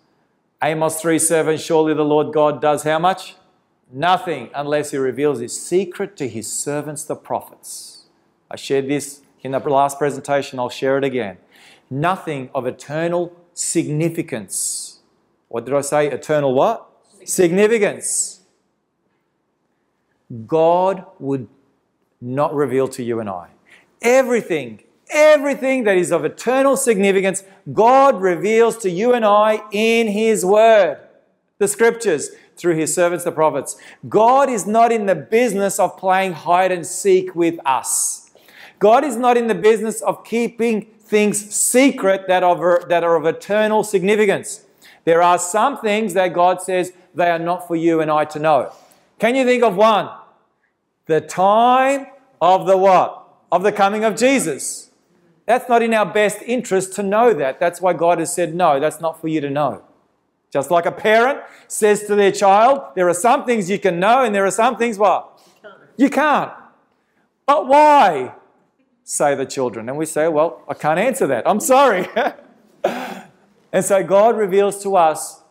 Amos 0.63 1.01
3 1.01 1.19
7 1.19 1.59
Surely 1.59 1.93
the 1.93 2.05
Lord 2.05 2.33
God 2.33 2.61
does 2.61 2.83
how 2.85 2.99
much? 2.99 3.37
Nothing 3.93 4.51
unless 4.55 4.91
he 4.91 4.97
reveals 4.97 5.41
his 5.41 5.61
secret 5.61 6.17
to 6.17 6.29
his 6.29 6.51
servants, 6.51 7.05
the 7.05 7.17
prophets. 7.17 8.07
I 8.51 8.57
shared 8.57 8.89
this 8.89 9.23
in 9.43 9.53
the 9.53 9.59
last 9.59 9.99
presentation, 9.99 10.59
I'll 10.59 10.71
share 10.71 10.97
it 10.97 11.05
again. 11.05 11.37
Nothing 11.91 12.49
of 12.55 12.67
eternal 12.67 13.37
significance. 13.53 15.01
What 15.49 15.67
did 15.67 15.75
I 15.75 15.83
say? 15.83 16.11
Eternal 16.11 16.55
what? 16.55 16.89
Significance. 17.25 18.41
God 20.47 21.05
would 21.19 21.47
not 22.21 22.55
reveal 22.55 22.89
to 22.89 23.03
you 23.03 23.21
and 23.21 23.29
I. 23.29 23.49
Everything, 24.01 24.83
everything 25.11 25.85
that 25.85 25.99
is 25.99 26.11
of 26.11 26.25
eternal 26.25 26.77
significance, 26.77 27.45
God 27.73 28.21
reveals 28.21 28.79
to 28.79 28.91
you 28.91 29.13
and 29.13 29.25
I 29.25 29.61
in 29.73 30.09
His 30.09 30.45
Word, 30.45 30.99
the 31.59 31.69
Scriptures, 31.69 32.31
through 32.57 32.77
His 32.77 32.95
servants, 32.95 33.25
the 33.25 33.33
prophets. 33.33 33.77
God 34.09 34.49
is 34.49 34.67
not 34.67 34.93
in 34.93 35.07
the 35.07 35.15
business 35.15 35.79
of 35.79 35.97
playing 35.97 36.33
hide 36.33 36.73
and 36.73 36.87
seek 36.87 37.35
with 37.35 37.59
us. 37.67 38.31
God 38.79 39.05
is 39.05 39.17
not 39.17 39.37
in 39.37 39.47
the 39.47 39.55
business 39.55 40.03
of 40.03 40.25
keeping 40.25 40.87
things 41.01 41.55
secret 41.55 42.27
that 42.29 42.43
are, 42.43 42.85
that 42.89 43.05
are 43.05 43.17
of 43.17 43.27
eternal 43.27 43.85
significance. 43.85 44.65
There 45.05 45.23
are 45.23 45.39
some 45.39 45.81
things 45.81 46.15
that 46.15 46.33
God 46.33 46.63
says 46.63 46.93
they 47.15 47.31
are 47.31 47.39
not 47.39 47.67
for 47.69 47.77
you 47.77 48.01
and 48.01 48.11
I 48.11 48.25
to 48.27 48.39
know. 48.39 48.73
Can 49.19 49.35
you 49.35 49.45
think 49.45 49.63
of 49.63 49.77
one? 49.77 50.11
The 51.07 51.21
time 51.21 52.07
of 52.41 52.67
the 52.67 52.77
what? 52.77 53.21
Of 53.53 53.63
the 53.63 53.73
coming 53.73 54.05
of 54.05 54.17
Jesus. 54.17 54.91
That's 55.47 55.69
not 55.69 55.83
in 55.83 55.93
our 55.93 56.07
best 56.07 56.39
interest 56.43 56.95
to 56.95 57.03
know 57.03 57.35
that. 57.35 57.61
That's 57.61 57.81
why 57.81 57.93
God 57.93 58.19
has 58.19 58.35
said, 58.35 58.55
no, 58.55 58.81
that's 58.81 59.01
not 59.01 59.21
for 59.21 59.29
you 59.29 59.41
to 59.43 59.51
know. 59.51 59.83
Just 60.55 60.71
like 60.71 60.87
a 60.87 60.93
parent 60.93 61.41
says 61.67 62.05
to 62.05 62.15
their 62.15 62.31
child, 62.31 62.81
there 62.95 63.09
are 63.09 63.15
some 63.15 63.45
things 63.45 63.69
you 63.69 63.77
can 63.77 63.99
know 63.99 64.23
and 64.23 64.33
there 64.33 64.47
are 64.47 64.53
some 64.53 64.77
things 64.77 64.97
what? 64.97 65.43
You 65.97 66.09
can't. 66.09 66.53
But 67.45 67.67
why? 67.67 68.37
Say 69.03 69.35
the 69.35 69.47
children. 69.47 69.89
And 69.89 69.99
we 69.99 70.07
say, 70.07 70.29
well, 70.29 70.63
I 70.69 70.75
can't 70.75 71.01
answer 71.01 71.27
that. 71.27 71.43
I'm 71.45 71.59
sorry. 71.59 72.07
and 72.85 73.85
so 73.85 74.05
God 74.05 74.37
reveals 74.37 74.81
to 74.85 74.95
us 74.95 75.43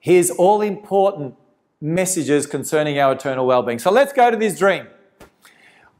his 0.00 0.30
all 0.30 0.62
important 0.62 1.34
messages 1.78 2.46
concerning 2.46 2.98
our 2.98 3.12
eternal 3.12 3.46
well 3.46 3.62
being. 3.62 3.78
So 3.78 3.90
let's 3.90 4.14
go 4.14 4.30
to 4.30 4.36
this 4.38 4.58
dream. 4.58 4.86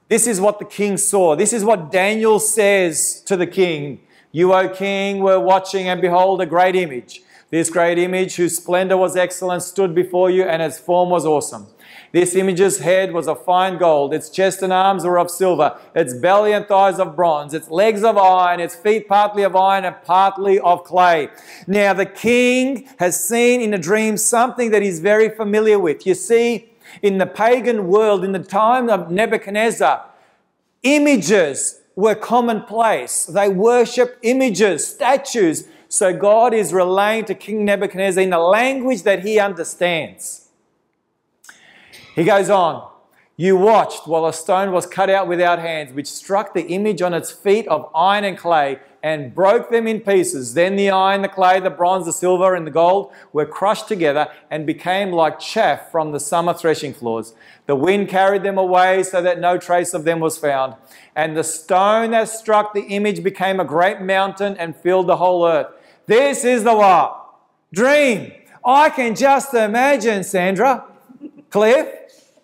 This 0.08 0.26
is 0.26 0.40
what 0.40 0.58
the 0.58 0.64
king 0.64 0.96
saw. 0.96 1.36
This 1.36 1.52
is 1.52 1.66
what 1.66 1.92
Daniel 1.92 2.38
says 2.38 3.20
to 3.26 3.36
the 3.36 3.46
king. 3.46 4.00
You, 4.32 4.54
O 4.54 4.70
king, 4.70 5.18
were 5.18 5.38
watching, 5.38 5.86
and 5.86 6.00
behold, 6.00 6.40
a 6.40 6.46
great 6.46 6.74
image. 6.74 7.24
This 7.50 7.70
great 7.70 7.98
image, 7.98 8.36
whose 8.36 8.56
splendor 8.56 8.96
was 8.96 9.16
excellent, 9.16 9.62
stood 9.62 9.94
before 9.94 10.30
you, 10.30 10.42
and 10.44 10.60
its 10.60 10.78
form 10.78 11.08
was 11.08 11.24
awesome. 11.24 11.66
This 12.12 12.34
image's 12.34 12.78
head 12.78 13.12
was 13.12 13.26
of 13.26 13.44
fine 13.44 13.78
gold, 13.78 14.12
its 14.12 14.28
chest 14.28 14.62
and 14.62 14.72
arms 14.72 15.04
were 15.04 15.18
of 15.18 15.30
silver, 15.30 15.78
its 15.94 16.12
belly 16.14 16.52
and 16.52 16.66
thighs 16.66 16.98
of 16.98 17.16
bronze, 17.16 17.54
its 17.54 17.70
legs 17.70 18.02
of 18.02 18.16
iron, 18.16 18.60
its 18.60 18.74
feet 18.74 19.08
partly 19.08 19.42
of 19.42 19.56
iron 19.56 19.84
and 19.84 19.96
partly 20.04 20.58
of 20.60 20.84
clay. 20.84 21.28
Now 21.66 21.94
the 21.94 22.06
king 22.06 22.88
has 22.98 23.22
seen 23.22 23.60
in 23.60 23.72
a 23.74 23.78
dream 23.78 24.16
something 24.16 24.70
that 24.70 24.82
he's 24.82 25.00
very 25.00 25.28
familiar 25.28 25.78
with. 25.78 26.06
You 26.06 26.14
see, 26.14 26.70
in 27.02 27.18
the 27.18 27.26
pagan 27.26 27.88
world, 27.88 28.24
in 28.24 28.32
the 28.32 28.38
time 28.38 28.88
of 28.88 29.10
Nebuchadnezzar, 29.10 30.04
images 30.82 31.80
were 31.94 32.14
commonplace. 32.14 33.26
They 33.26 33.48
worship 33.48 34.18
images, 34.22 34.86
statues. 34.86 35.64
So 35.88 36.12
God 36.12 36.52
is 36.52 36.72
relaying 36.72 37.24
to 37.26 37.34
King 37.34 37.64
Nebuchadnezzar 37.64 38.22
in 38.22 38.32
a 38.32 38.40
language 38.40 39.02
that 39.04 39.24
he 39.24 39.38
understands. 39.38 40.48
He 42.14 42.24
goes 42.24 42.50
on, 42.50 42.90
You 43.36 43.56
watched 43.56 44.06
while 44.06 44.26
a 44.26 44.32
stone 44.32 44.72
was 44.72 44.86
cut 44.86 45.08
out 45.08 45.28
without 45.28 45.60
hands, 45.60 45.94
which 45.94 46.06
struck 46.06 46.52
the 46.52 46.66
image 46.66 47.00
on 47.00 47.14
its 47.14 47.30
feet 47.30 47.66
of 47.68 47.90
iron 47.94 48.24
and 48.24 48.36
clay 48.36 48.80
and 49.02 49.34
broke 49.34 49.70
them 49.70 49.86
in 49.86 50.00
pieces. 50.00 50.54
Then 50.54 50.76
the 50.76 50.90
iron, 50.90 51.22
the 51.22 51.28
clay, 51.28 51.60
the 51.60 51.70
bronze, 51.70 52.04
the 52.04 52.12
silver, 52.12 52.54
and 52.54 52.66
the 52.66 52.70
gold 52.70 53.12
were 53.32 53.46
crushed 53.46 53.88
together 53.88 54.28
and 54.50 54.66
became 54.66 55.12
like 55.12 55.38
chaff 55.38 55.90
from 55.90 56.12
the 56.12 56.20
summer 56.20 56.52
threshing 56.52 56.92
floors. 56.92 57.32
The 57.66 57.76
wind 57.76 58.08
carried 58.08 58.42
them 58.42 58.58
away 58.58 59.04
so 59.04 59.22
that 59.22 59.40
no 59.40 59.56
trace 59.56 59.94
of 59.94 60.04
them 60.04 60.20
was 60.20 60.36
found. 60.36 60.74
And 61.14 61.36
the 61.36 61.44
stone 61.44 62.10
that 62.10 62.28
struck 62.28 62.74
the 62.74 62.82
image 62.88 63.22
became 63.22 63.60
a 63.60 63.64
great 63.64 64.00
mountain 64.00 64.56
and 64.56 64.76
filled 64.76 65.06
the 65.06 65.16
whole 65.16 65.46
earth. 65.46 65.68
This 66.08 66.42
is 66.42 66.64
the 66.64 66.74
what? 66.74 67.34
Dream. 67.72 68.32
I 68.64 68.88
can 68.88 69.14
just 69.14 69.52
imagine, 69.52 70.24
Sandra, 70.24 70.86
Cliff, 71.50 71.86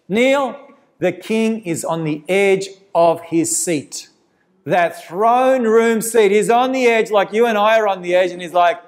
Neil, 0.06 0.54
the 0.98 1.12
king 1.12 1.62
is 1.62 1.82
on 1.82 2.04
the 2.04 2.22
edge 2.28 2.68
of 2.94 3.22
his 3.22 3.56
seat. 3.56 4.10
That 4.66 5.02
throne 5.06 5.62
room 5.62 6.02
seat. 6.02 6.30
He's 6.30 6.50
on 6.50 6.72
the 6.72 6.86
edge 6.86 7.10
like 7.10 7.32
you 7.32 7.46
and 7.46 7.56
I 7.56 7.78
are 7.78 7.88
on 7.88 8.02
the 8.02 8.14
edge, 8.14 8.32
and 8.32 8.42
he's 8.42 8.52
like, 8.52 8.80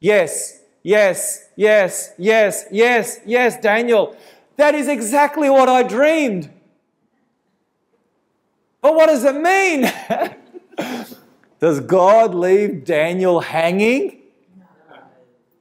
Yes, 0.00 0.60
yes, 0.82 1.48
yes, 1.54 2.12
yes, 2.18 2.64
yes, 2.72 3.20
yes, 3.24 3.60
Daniel. 3.60 4.16
That 4.56 4.74
is 4.74 4.88
exactly 4.88 5.48
what 5.48 5.68
I 5.68 5.84
dreamed. 5.84 6.50
But 8.82 8.96
what 8.96 9.06
does 9.06 9.24
it 9.24 9.36
mean? 9.36 9.92
does 11.60 11.80
God 11.80 12.34
leave 12.34 12.84
Daniel 12.84 13.40
hanging? 13.40 14.22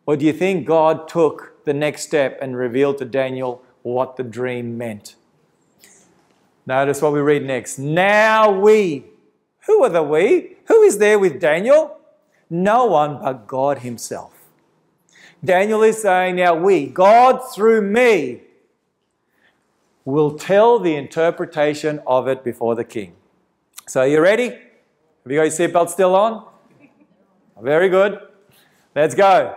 Or 0.06 0.18
do 0.18 0.26
you 0.26 0.34
think 0.34 0.66
God 0.66 1.08
took 1.08 1.64
the 1.66 1.74
next 1.74 2.02
step 2.02 2.40
and 2.42 2.58
revealed 2.58 2.98
to 2.98 3.06
Daniel 3.06 3.62
what 3.84 4.18
the 4.18 4.24
dream 4.24 4.78
meant. 4.78 5.16
Notice 6.66 7.02
what 7.02 7.14
we 7.14 7.20
read 7.20 7.46
next. 7.46 7.78
Now 7.80 8.52
we. 8.52 9.06
Who 9.68 9.84
are 9.84 9.90
the 9.90 10.04
we? 10.04 10.58
Who 10.66 10.82
is 10.82 10.98
there 10.98 11.20
with 11.20 11.40
Daniel? 11.40 12.00
No 12.50 12.86
one 12.86 13.22
but 13.22 13.48
God 13.48 13.80
Himself. 13.80 14.34
Daniel 15.44 15.84
is 15.84 16.02
saying, 16.02 16.36
Now 16.36 16.56
we, 16.56 16.88
God 16.88 17.40
through 17.54 17.82
me, 17.82 18.42
will 20.06 20.38
tell 20.38 20.80
the 20.80 20.96
interpretation 20.96 22.02
of 22.08 22.28
it 22.28 22.44
before 22.44 22.76
the 22.76 22.84
king. 22.84 23.14
So, 23.88 24.02
are 24.02 24.08
you 24.08 24.22
ready? 24.22 24.58
Have 25.30 25.34
you 25.34 25.40
got 25.42 25.60
your 25.60 25.70
seatbelt 25.70 25.90
still 25.90 26.16
on? 26.16 26.44
Very 27.62 27.88
good. 27.88 28.18
Let's 28.96 29.14
go. 29.14 29.56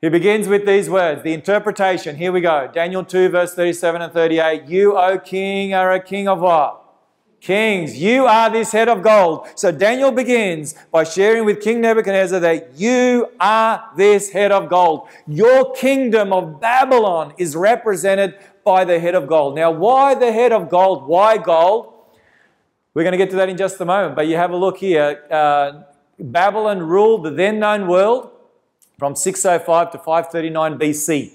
He 0.00 0.08
begins 0.08 0.48
with 0.48 0.66
these 0.66 0.90
words, 0.90 1.22
the 1.22 1.32
interpretation. 1.32 2.16
Here 2.16 2.32
we 2.32 2.40
go. 2.40 2.68
Daniel 2.74 3.04
2, 3.04 3.28
verse 3.28 3.54
37 3.54 4.02
and 4.02 4.12
38. 4.12 4.64
You, 4.64 4.98
O 4.98 5.16
king, 5.20 5.74
are 5.74 5.92
a 5.92 6.02
king 6.02 6.26
of 6.26 6.40
what? 6.40 6.82
Kings, 7.40 7.96
you 7.96 8.26
are 8.26 8.50
this 8.50 8.72
head 8.72 8.88
of 8.88 9.04
gold. 9.04 9.46
So 9.54 9.70
Daniel 9.70 10.10
begins 10.10 10.74
by 10.90 11.04
sharing 11.04 11.44
with 11.44 11.60
King 11.60 11.80
Nebuchadnezzar 11.80 12.40
that 12.40 12.76
you 12.76 13.28
are 13.38 13.90
this 13.96 14.30
head 14.30 14.50
of 14.50 14.68
gold. 14.68 15.06
Your 15.28 15.72
kingdom 15.72 16.32
of 16.32 16.60
Babylon 16.60 17.32
is 17.38 17.54
represented 17.54 18.36
by 18.64 18.84
the 18.84 18.98
head 18.98 19.14
of 19.14 19.28
gold. 19.28 19.54
Now, 19.54 19.70
why 19.70 20.16
the 20.16 20.32
head 20.32 20.50
of 20.50 20.68
gold? 20.68 21.06
Why 21.06 21.38
gold? 21.38 21.91
We're 22.94 23.04
going 23.04 23.12
to 23.12 23.18
get 23.18 23.30
to 23.30 23.36
that 23.36 23.48
in 23.48 23.56
just 23.56 23.80
a 23.80 23.86
moment, 23.86 24.16
but 24.16 24.26
you 24.26 24.36
have 24.36 24.50
a 24.50 24.56
look 24.56 24.76
here. 24.76 25.24
Uh, 25.30 25.82
Babylon 26.18 26.80
ruled 26.80 27.24
the 27.24 27.30
then 27.30 27.58
known 27.58 27.88
world 27.88 28.30
from 28.98 29.16
605 29.16 29.92
to 29.92 29.98
539 29.98 30.78
BC. 30.78 31.32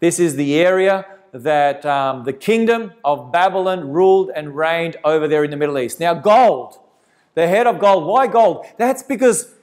This 0.00 0.20
is 0.20 0.36
the 0.36 0.58
area 0.58 1.06
that 1.32 1.86
um, 1.86 2.24
the 2.24 2.32
kingdom 2.32 2.92
of 3.04 3.32
Babylon 3.32 3.90
ruled 3.90 4.30
and 4.34 4.54
reigned 4.54 4.96
over 5.02 5.26
there 5.26 5.44
in 5.44 5.50
the 5.50 5.56
Middle 5.56 5.78
East. 5.78 5.98
Now, 5.98 6.12
gold, 6.12 6.78
the 7.34 7.48
head 7.48 7.66
of 7.66 7.78
gold. 7.78 8.06
Why 8.06 8.26
gold? 8.26 8.66
That's 8.76 9.02
because 9.02 9.54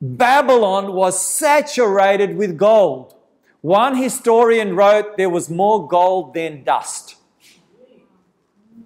Babylon 0.00 0.92
was 0.92 1.20
saturated 1.24 2.36
with 2.36 2.56
gold. 2.56 3.14
One 3.62 3.96
historian 3.96 4.76
wrote 4.76 5.16
there 5.16 5.30
was 5.30 5.50
more 5.50 5.86
gold 5.88 6.34
than 6.34 6.64
dust. 6.64 7.16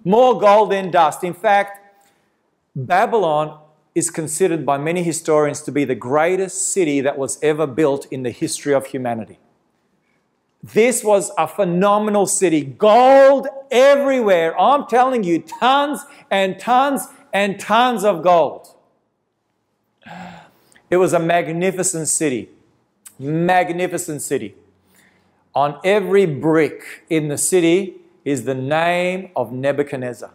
More 0.07 0.39
gold 0.39 0.71
than 0.71 0.89
dust. 0.89 1.25
In 1.25 1.33
fact, 1.33 1.81
Babylon 2.73 3.59
is 3.93 4.09
considered 4.09 4.65
by 4.65 4.77
many 4.77 5.03
historians 5.03 5.61
to 5.63 5.71
be 5.71 5.83
the 5.83 5.95
greatest 5.95 6.71
city 6.71 7.01
that 7.01 7.17
was 7.17 7.37
ever 7.43 7.67
built 7.67 8.05
in 8.09 8.23
the 8.23 8.29
history 8.29 8.73
of 8.73 8.85
humanity. 8.85 9.37
This 10.63 11.03
was 11.03 11.31
a 11.37 11.45
phenomenal 11.45 12.25
city. 12.25 12.63
Gold 12.63 13.47
everywhere. 13.69 14.57
I'm 14.57 14.87
telling 14.87 15.25
you, 15.25 15.39
tons 15.41 15.99
and 16.31 16.57
tons 16.57 17.07
and 17.33 17.59
tons 17.59 18.05
of 18.05 18.23
gold. 18.23 18.73
It 20.89 20.95
was 20.95 21.11
a 21.11 21.19
magnificent 21.19 22.07
city. 22.07 22.47
Magnificent 23.19 24.21
city. 24.21 24.55
On 25.53 25.81
every 25.83 26.25
brick 26.25 27.03
in 27.09 27.27
the 27.27 27.37
city 27.37 27.97
is 28.27 28.43
the 28.43 28.53
name 28.53 29.29
of 29.37 29.53
Nebuchadnezzar. 29.53 30.29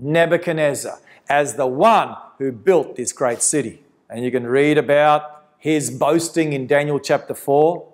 Nebuchadnezzar 0.00 0.98
as 1.28 1.54
the 1.56 1.66
one 1.66 2.16
who 2.38 2.50
built 2.50 2.96
this 2.96 3.12
great 3.12 3.42
city. 3.42 3.84
And 4.08 4.24
you 4.24 4.30
can 4.30 4.46
read 4.46 4.78
about 4.78 5.44
his 5.58 5.90
boasting 5.90 6.54
in 6.54 6.66
Daniel 6.66 6.98
chapter 6.98 7.34
4. 7.34 7.86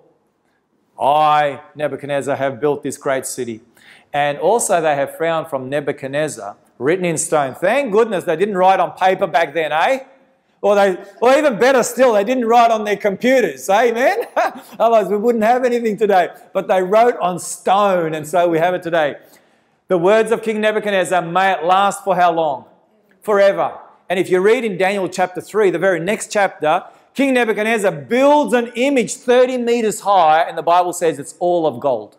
I, 0.97 1.59
Nebuchadnezzar, 1.75 2.37
have 2.37 2.61
built 2.61 2.83
this 2.83 2.95
great 2.95 3.25
city. 3.25 3.59
And 4.13 4.37
also, 4.37 4.79
they 4.79 4.95
have 4.95 5.17
found 5.17 5.49
from 5.49 5.67
Nebuchadnezzar 5.67 6.55
written 6.77 7.03
in 7.03 7.17
stone. 7.17 7.53
Thank 7.53 7.91
goodness 7.91 8.23
they 8.23 8.37
didn't 8.37 8.55
write 8.55 8.79
on 8.79 8.93
paper 8.93 9.27
back 9.27 9.53
then, 9.53 9.73
eh? 9.73 10.05
Or 10.61 10.75
they, 10.75 10.97
or 11.21 11.33
even 11.33 11.57
better 11.57 11.81
still, 11.81 12.13
they 12.13 12.23
didn't 12.23 12.45
write 12.45 12.69
on 12.69 12.83
their 12.83 12.95
computers. 12.95 13.67
Eh, 13.67 13.89
Amen. 13.89 14.25
Otherwise, 14.79 15.07
we 15.07 15.17
wouldn't 15.17 15.43
have 15.43 15.65
anything 15.65 15.97
today. 15.97 16.29
But 16.53 16.67
they 16.67 16.83
wrote 16.83 17.17
on 17.17 17.39
stone, 17.39 18.13
and 18.13 18.27
so 18.27 18.47
we 18.47 18.59
have 18.59 18.75
it 18.75 18.83
today. 18.83 19.15
The 19.87 19.97
words 19.97 20.31
of 20.31 20.43
King 20.43 20.61
Nebuchadnezzar 20.61 21.21
may 21.23 21.53
it 21.53 21.63
last 21.63 22.03
for 22.03 22.15
how 22.15 22.31
long? 22.31 22.65
Forever. 23.21 23.77
And 24.07 24.19
if 24.19 24.29
you 24.29 24.39
read 24.39 24.63
in 24.63 24.77
Daniel 24.77 25.09
chapter 25.09 25.41
3, 25.41 25.71
the 25.71 25.79
very 25.79 25.99
next 25.99 26.31
chapter, 26.31 26.83
King 27.15 27.33
Nebuchadnezzar 27.33 27.91
builds 27.91 28.53
an 28.53 28.71
image 28.75 29.15
30 29.15 29.57
meters 29.57 30.01
high, 30.01 30.43
and 30.43 30.57
the 30.57 30.61
Bible 30.61 30.93
says 30.93 31.17
it's 31.17 31.35
all 31.39 31.65
of 31.65 31.79
gold. 31.79 32.17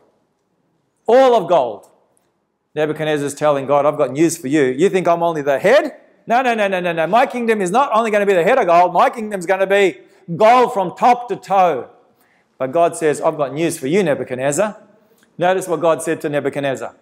All 1.07 1.35
of 1.35 1.49
gold. 1.49 1.89
Nebuchadnezzar 2.75 3.27
is 3.27 3.35
telling 3.35 3.67
God, 3.67 3.87
I've 3.87 3.99
got 3.99 4.11
news 4.11 4.37
for 4.37 4.49
you. 4.49 4.65
You 4.65 4.89
think 4.89 5.07
I'm 5.07 5.23
only 5.23 5.43
the 5.43 5.59
head? 5.59 6.02
No, 6.27 6.43
no, 6.43 6.55
no, 6.55 6.69
no, 6.69 6.81
no, 6.81 6.93
no. 6.93 7.07
My 7.07 7.27
kingdom 7.27 7.61
is 7.61 7.71
not 7.71 7.91
only 7.93 8.11
going 8.11 8.21
to 8.21 8.27
be 8.27 8.35
the 8.35 8.45
head 8.45 8.59
of 8.59 8.67
gold, 8.67 8.93
my 8.93 9.11
kingdom 9.11 9.39
is 9.39 9.47
going 9.47 9.61
to 9.61 9.67
be 9.67 9.99
gold 10.37 10.73
from 10.73 10.97
top 10.97 11.29
to 11.29 11.37
toe. 11.37 11.91
But 12.59 12.73
God 12.73 12.97
says, 12.97 13.21
I've 13.21 13.37
got 13.37 13.53
news 13.53 13.79
for 13.79 13.89
you, 13.89 14.03
Nebuchadnezzar. 14.03 14.81
Notice 15.37 15.67
what 15.67 15.81
God 15.81 16.03
said 16.03 16.21
to 16.21 16.29
Nebuchadnezzar 16.29 16.95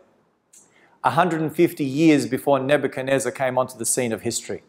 150 1.02 1.84
years 1.84 2.26
before 2.26 2.58
Nebuchadnezzar 2.58 3.32
came 3.32 3.58
onto 3.58 3.76
the 3.76 3.86
scene 3.86 4.12
of 4.12 4.22
history. 4.22 4.62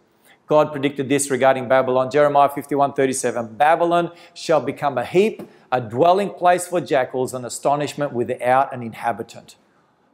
God 0.48 0.72
predicted 0.72 1.08
this 1.08 1.30
regarding 1.32 1.70
Babylon. 1.70 2.12
Jeremiah 2.12 2.50
51 2.50 2.94
37. 2.94 3.56
Babylon 3.56 4.12
shall 4.34 4.60
become 4.60 4.98
a 4.98 5.06
heap, 5.06 5.48
a 5.72 5.80
dwelling 5.80 6.30
place 6.30 6.68
for 6.68 6.82
jackals, 6.82 7.34
an 7.34 7.46
astonishment 7.46 8.12
without 8.12 8.74
an 8.74 8.84
inhabitant. 8.84 9.56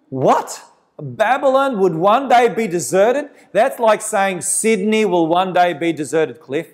What? 0.10 0.64
Babylon 1.00 1.80
would 1.80 1.96
one 1.96 2.28
day 2.28 2.50
be 2.50 2.68
deserted? 2.68 3.30
That's 3.52 3.80
like 3.80 4.02
saying 4.02 4.42
Sydney 4.42 5.06
will 5.06 5.28
one 5.28 5.54
day 5.54 5.74
be 5.74 5.94
deserted, 5.94 6.40
Cliff. 6.40 6.68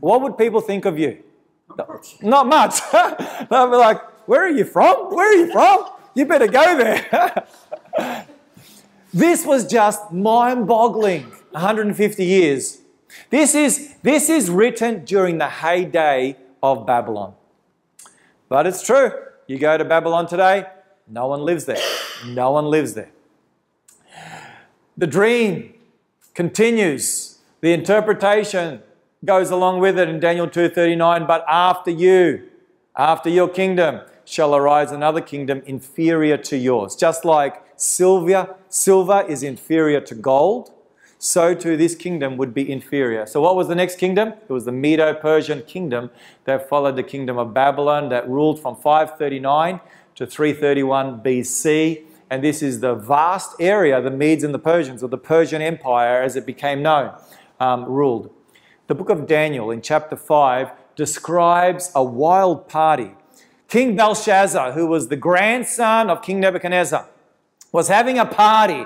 What 0.00 0.20
would 0.20 0.36
people 0.36 0.60
think 0.60 0.84
of 0.84 0.98
you? 0.98 1.22
Not 1.76 1.88
much. 1.88 2.22
Not 2.22 2.46
much. 2.46 2.80
They'll 3.50 3.70
be 3.70 3.76
like, 3.76 4.02
Where 4.28 4.44
are 4.44 4.50
you 4.50 4.64
from? 4.64 5.14
Where 5.14 5.30
are 5.30 5.46
you 5.46 5.52
from? 5.52 5.86
You 6.14 6.26
better 6.26 6.46
go 6.46 6.76
there. 6.76 7.46
this 9.14 9.46
was 9.46 9.66
just 9.66 10.12
mind 10.12 10.66
boggling 10.66 11.22
150 11.52 12.24
years. 12.24 12.78
This 13.30 13.54
is, 13.54 13.94
this 14.02 14.28
is 14.28 14.50
written 14.50 15.04
during 15.04 15.38
the 15.38 15.48
heyday 15.48 16.36
of 16.62 16.86
Babylon. 16.86 17.34
But 18.48 18.66
it's 18.66 18.82
true. 18.82 19.12
You 19.46 19.58
go 19.58 19.78
to 19.78 19.84
Babylon 19.84 20.26
today, 20.26 20.66
no 21.08 21.26
one 21.26 21.40
lives 21.40 21.64
there. 21.64 21.82
No 22.26 22.52
one 22.52 22.66
lives 22.66 22.94
there. 22.94 23.10
The 25.00 25.06
dream 25.06 25.72
continues. 26.34 27.38
The 27.62 27.72
interpretation 27.72 28.82
goes 29.24 29.48
along 29.48 29.80
with 29.80 29.98
it 29.98 30.10
in 30.10 30.20
Daniel 30.20 30.46
2:39, 30.46 31.26
but 31.26 31.42
after 31.48 31.90
you, 31.90 32.42
after 32.94 33.30
your 33.30 33.48
kingdom 33.48 34.02
shall 34.26 34.54
arise 34.54 34.92
another 34.92 35.22
kingdom 35.22 35.62
inferior 35.64 36.36
to 36.36 36.58
yours. 36.58 36.94
Just 36.96 37.24
like 37.24 37.62
silver, 37.76 38.56
silver 38.68 39.24
is 39.26 39.42
inferior 39.42 40.02
to 40.02 40.14
gold, 40.14 40.70
so 41.18 41.54
too 41.54 41.78
this 41.78 41.94
kingdom 41.94 42.36
would 42.36 42.52
be 42.52 42.70
inferior. 42.70 43.24
So 43.24 43.40
what 43.40 43.56
was 43.56 43.68
the 43.68 43.74
next 43.74 43.96
kingdom? 43.96 44.34
It 44.46 44.52
was 44.52 44.66
the 44.66 44.72
Medo-Persian 44.86 45.62
kingdom 45.62 46.10
that 46.44 46.68
followed 46.68 46.96
the 46.96 47.02
kingdom 47.14 47.38
of 47.38 47.54
Babylon 47.54 48.10
that 48.10 48.28
ruled 48.28 48.60
from 48.60 48.76
539 48.76 49.80
to 50.16 50.26
331 50.26 51.22
BC 51.22 52.04
and 52.30 52.44
this 52.44 52.62
is 52.62 52.78
the 52.78 52.94
vast 52.94 53.56
area 53.58 54.00
the 54.00 54.10
Medes 54.10 54.44
and 54.44 54.54
the 54.54 54.58
Persians, 54.58 55.02
or 55.02 55.08
the 55.08 55.18
Persian 55.18 55.60
Empire 55.60 56.22
as 56.22 56.36
it 56.36 56.46
became 56.46 56.80
known, 56.80 57.12
um, 57.58 57.84
ruled. 57.84 58.32
The 58.86 58.94
book 58.94 59.10
of 59.10 59.26
Daniel 59.26 59.70
in 59.70 59.82
chapter 59.82 60.16
5 60.16 60.70
describes 60.94 61.90
a 61.94 62.04
wild 62.04 62.68
party. 62.68 63.12
King 63.68 63.96
Belshazzar, 63.96 64.72
who 64.72 64.86
was 64.86 65.08
the 65.08 65.16
grandson 65.16 66.08
of 66.08 66.22
King 66.22 66.40
Nebuchadnezzar, 66.40 67.06
was 67.72 67.88
having 67.88 68.18
a 68.18 68.26
party. 68.26 68.84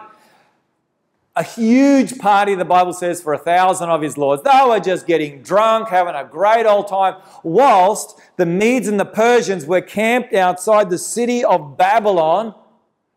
A 1.36 1.42
huge 1.42 2.18
party, 2.18 2.54
the 2.54 2.64
Bible 2.64 2.92
says, 2.92 3.20
for 3.20 3.32
a 3.32 3.38
thousand 3.38 3.90
of 3.90 4.02
his 4.02 4.16
lords. 4.16 4.42
They 4.42 4.62
were 4.66 4.78
just 4.78 5.06
getting 5.06 5.42
drunk, 5.42 5.88
having 5.88 6.14
a 6.14 6.24
great 6.24 6.64
old 6.64 6.86
time, 6.86 7.16
whilst 7.42 8.20
the 8.36 8.46
Medes 8.46 8.88
and 8.88 9.00
the 9.00 9.04
Persians 9.04 9.66
were 9.66 9.80
camped 9.80 10.32
outside 10.32 10.90
the 10.90 10.98
city 10.98 11.44
of 11.44 11.76
Babylon 11.76 12.54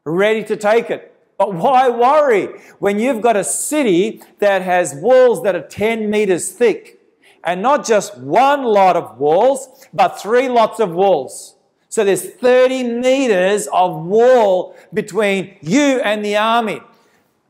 ready 0.08 0.44
to 0.46 0.56
take 0.56 0.90
it. 0.90 1.14
But 1.38 1.54
why 1.54 1.90
worry 1.90 2.48
when 2.80 3.00
you've 3.00 3.22
got 3.22 3.36
a 3.36 3.44
city 3.44 4.22
that 4.40 4.64
has 4.64 4.96
walls 4.96 5.44
that 5.44 5.56
are 5.56 5.68
10 5.68 6.10
meters 6.10 6.50
thick 6.50 7.00
and 7.44 7.62
not 7.62 7.86
just 7.86 8.18
one 8.18 8.64
lot 8.64 8.96
of 8.96 9.20
walls, 9.20 9.86
but 9.94 10.20
three 10.20 10.50
lots 10.50 10.80
of 10.80 10.92
walls? 10.92 11.56
So 11.90 12.04
there's 12.04 12.28
30 12.28 12.84
meters 12.84 13.68
of 13.72 14.04
wall 14.06 14.76
between 14.94 15.58
you 15.62 16.02
and 16.02 16.26
the 16.26 16.38
army, 16.38 16.82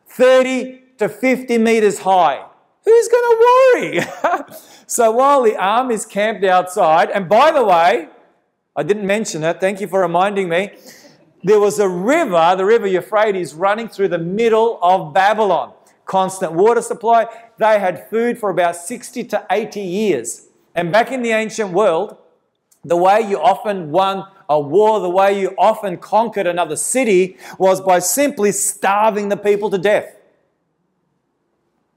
30 0.07 0.81
to 0.97 1.09
50 1.09 1.57
meters 1.57 1.99
high. 1.99 2.45
Who's 2.83 3.07
going 3.07 3.23
to 3.23 3.45
worry? 3.73 4.53
so 4.87 5.11
while 5.11 5.43
the 5.43 5.57
army's 5.57 6.05
camped 6.05 6.43
outside, 6.43 7.09
and 7.09 7.27
by 7.27 7.51
the 7.51 7.63
way, 7.63 8.09
I 8.75 8.83
didn't 8.83 9.07
mention 9.07 9.43
it, 9.43 9.59
thank 9.59 9.81
you 9.81 9.87
for 9.87 10.01
reminding 10.01 10.49
me 10.49 10.71
there 11.43 11.59
was 11.59 11.79
a 11.79 11.87
river, 11.87 12.55
the 12.57 12.65
river 12.65 12.87
Euphrates, 12.87 13.53
running 13.53 13.87
through 13.87 14.09
the 14.09 14.17
middle 14.17 14.79
of 14.81 15.13
Babylon. 15.13 15.73
Constant 16.05 16.53
water 16.53 16.81
supply. 16.81 17.27
They 17.57 17.79
had 17.79 18.09
food 18.09 18.39
for 18.39 18.49
about 18.49 18.75
60 18.75 19.23
to 19.25 19.45
80 19.51 19.81
years. 19.81 20.47
And 20.73 20.91
back 20.91 21.11
in 21.11 21.21
the 21.21 21.31
ancient 21.31 21.71
world, 21.71 22.17
the 22.83 22.95
way 22.95 23.21
you 23.21 23.39
often 23.39 23.91
won 23.91 24.25
a 24.49 24.59
war, 24.59 24.99
the 24.99 25.09
way 25.09 25.39
you 25.39 25.53
often 25.57 25.97
conquered 25.97 26.47
another 26.47 26.77
city 26.77 27.37
was 27.57 27.81
by 27.81 27.99
simply 27.99 28.51
starving 28.51 29.29
the 29.29 29.37
people 29.37 29.69
to 29.69 29.77
death. 29.77 30.15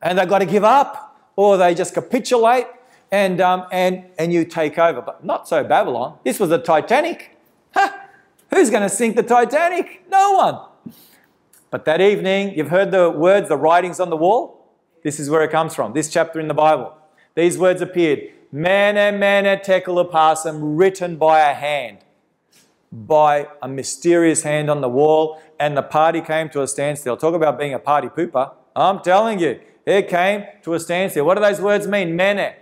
And 0.03 0.18
they've 0.18 0.29
got 0.29 0.40
to 0.40 0.46
give 0.46 0.64
up, 0.64 1.33
or 1.37 1.57
they 1.57 1.74
just 1.74 1.94
capitulate 1.94 2.66
and, 3.12 3.40
um, 3.40 3.66
and, 3.70 4.07
and 4.18 4.33
you 4.33 4.44
take 4.44 4.79
over. 4.79 5.00
But 5.00 5.24
not 5.24 5.48
so 5.48 5.62
Babylon. 5.62 6.18
This 6.24 6.40
was 6.40 6.50
the 6.50 6.59
Titanic. 6.59 7.37
Who's 8.50 8.70
going 8.70 8.82
to 8.82 8.88
sink 8.88 9.16
the 9.16 9.22
Titanic? 9.22 10.02
No 10.10 10.32
one. 10.32 10.94
But 11.70 11.84
that 11.84 12.00
evening, 12.00 12.54
you've 12.56 12.68
heard 12.68 12.90
the 12.90 13.10
words, 13.10 13.48
the 13.48 13.56
writings 13.56 14.00
on 14.00 14.10
the 14.10 14.16
wall? 14.16 14.68
This 15.02 15.20
is 15.20 15.30
where 15.30 15.42
it 15.42 15.50
comes 15.50 15.74
from, 15.74 15.92
this 15.92 16.10
chapter 16.10 16.40
in 16.40 16.48
the 16.48 16.54
Bible. 16.54 16.92
These 17.34 17.56
words 17.58 17.80
appeared 17.80 18.32
Mene, 18.52 19.18
Mene, 19.18 19.60
Tekel, 19.60 20.04
Upharsin, 20.04 20.58
written 20.76 21.16
by 21.16 21.40
a 21.48 21.54
hand, 21.54 21.98
by 22.90 23.46
a 23.62 23.68
mysterious 23.68 24.42
hand 24.42 24.68
on 24.68 24.80
the 24.80 24.88
wall, 24.88 25.40
and 25.60 25.76
the 25.76 25.82
party 25.82 26.20
came 26.20 26.48
to 26.50 26.62
a 26.62 26.66
standstill. 26.66 27.16
Talk 27.16 27.34
about 27.34 27.58
being 27.58 27.72
a 27.72 27.78
party 27.78 28.08
pooper. 28.08 28.52
I'm 28.74 29.00
telling 29.00 29.38
you, 29.38 29.60
it 29.86 30.08
came 30.08 30.44
to 30.62 30.74
a 30.74 30.80
standstill. 30.80 31.24
What 31.24 31.36
do 31.36 31.40
those 31.40 31.60
words 31.60 31.86
mean? 31.86 32.16
Mene, 32.16 32.54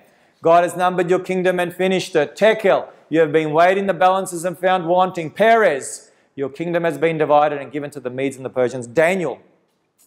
God 0.42 0.64
has 0.64 0.76
numbered 0.76 1.08
your 1.08 1.20
kingdom 1.20 1.58
and 1.58 1.74
finished 1.74 2.14
it. 2.14 2.36
Tekel, 2.36 2.88
you 3.08 3.20
have 3.20 3.32
been 3.32 3.52
weighed 3.52 3.78
in 3.78 3.86
the 3.86 3.94
balances 3.94 4.44
and 4.44 4.58
found 4.58 4.86
wanting. 4.86 5.30
Peres, 5.30 6.10
your 6.34 6.48
kingdom 6.48 6.84
has 6.84 6.98
been 6.98 7.18
divided 7.18 7.60
and 7.60 7.72
given 7.72 7.90
to 7.90 8.00
the 8.00 8.10
Medes 8.10 8.36
and 8.36 8.44
the 8.44 8.50
Persians. 8.50 8.86
Daniel 8.86 9.40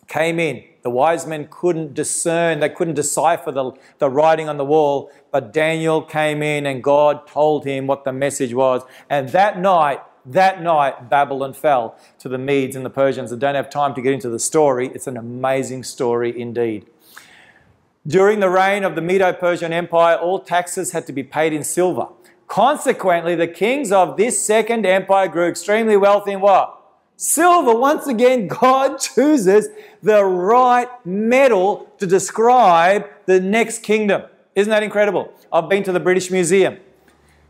came 0.08 0.40
in. 0.40 0.64
The 0.84 0.90
wise 0.90 1.26
men 1.26 1.48
couldn't 1.50 1.94
discern, 1.94 2.60
they 2.60 2.70
couldn't 2.70 2.96
decipher 2.96 3.52
the, 3.52 3.72
the 4.00 4.10
writing 4.10 4.50
on 4.50 4.58
the 4.58 4.66
wall, 4.66 5.12
but 5.32 5.54
Daniel 5.54 6.02
came 6.02 6.44
in 6.44 6.66
and 6.66 6.84
God 6.84 7.28
told 7.28 7.66
him 7.66 7.88
what 7.88 8.04
the 8.04 8.12
message 8.12 8.54
was. 8.54 8.82
And 9.10 9.30
that 9.30 9.60
night, 9.60 10.02
that 10.26 10.62
night, 10.62 11.10
Babylon 11.10 11.54
fell 11.54 11.98
to 12.20 12.30
the 12.30 12.38
Medes 12.38 12.76
and 12.76 12.86
the 12.86 12.90
Persians. 12.90 13.32
I 13.32 13.38
don't 13.38 13.56
have 13.56 13.70
time 13.70 13.94
to 13.96 14.02
get 14.02 14.14
into 14.14 14.30
the 14.30 14.40
story. 14.40 14.90
It's 14.94 15.08
an 15.08 15.18
amazing 15.18 15.84
story 15.84 16.40
indeed. 16.40 16.86
During 18.06 18.40
the 18.40 18.50
reign 18.50 18.84
of 18.84 18.96
the 18.96 19.02
Medo 19.02 19.32
Persian 19.32 19.72
Empire, 19.72 20.16
all 20.16 20.40
taxes 20.40 20.92
had 20.92 21.06
to 21.08 21.14
be 21.14 21.24
paid 21.24 21.54
in 21.54 21.64
silver 21.64 22.08
Consequently, 22.52 23.34
the 23.34 23.48
kings 23.48 23.94
of 23.94 24.18
this 24.18 24.46
second 24.46 24.86
empire 24.86 25.30
grew 25.30 25.48
extremely 25.48 25.96
wealthy 25.96 26.34
in 26.34 26.42
what? 26.42 26.82
Silver. 27.16 27.74
Once 27.74 28.08
again, 28.08 28.48
God 28.62 28.98
chooses 29.00 29.70
the 30.04 30.26
right 30.26 30.90
metal 31.06 31.90
to 31.98 32.06
describe 32.06 33.08
the 33.26 33.40
next 33.40 33.84
kingdom. 33.84 34.24
Isn't 34.54 34.70
that 34.70 34.84
incredible? 34.84 35.34
I've 35.50 35.70
been 35.70 35.84
to 35.84 35.94
the 35.94 36.02
British 36.02 36.30
Museum. 36.30 36.76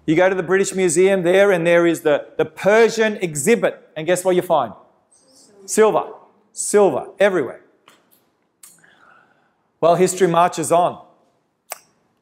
You 0.05 0.15
go 0.15 0.29
to 0.29 0.35
the 0.35 0.43
British 0.43 0.75
Museum 0.75 1.23
there, 1.23 1.51
and 1.51 1.65
there 1.65 1.87
is 1.87 2.01
the, 2.01 2.27
the 2.37 2.45
Persian 2.45 3.15
exhibit. 3.23 3.89
And 3.97 4.05
guess 4.05 4.23
what 4.23 4.35
you 4.35 4.43
find? 4.43 4.71
Silver. 5.65 6.11
Silver 6.53 7.07
everywhere. 7.19 7.61
Well, 9.79 9.95
history 9.95 10.27
marches 10.27 10.71
on. 10.71 11.03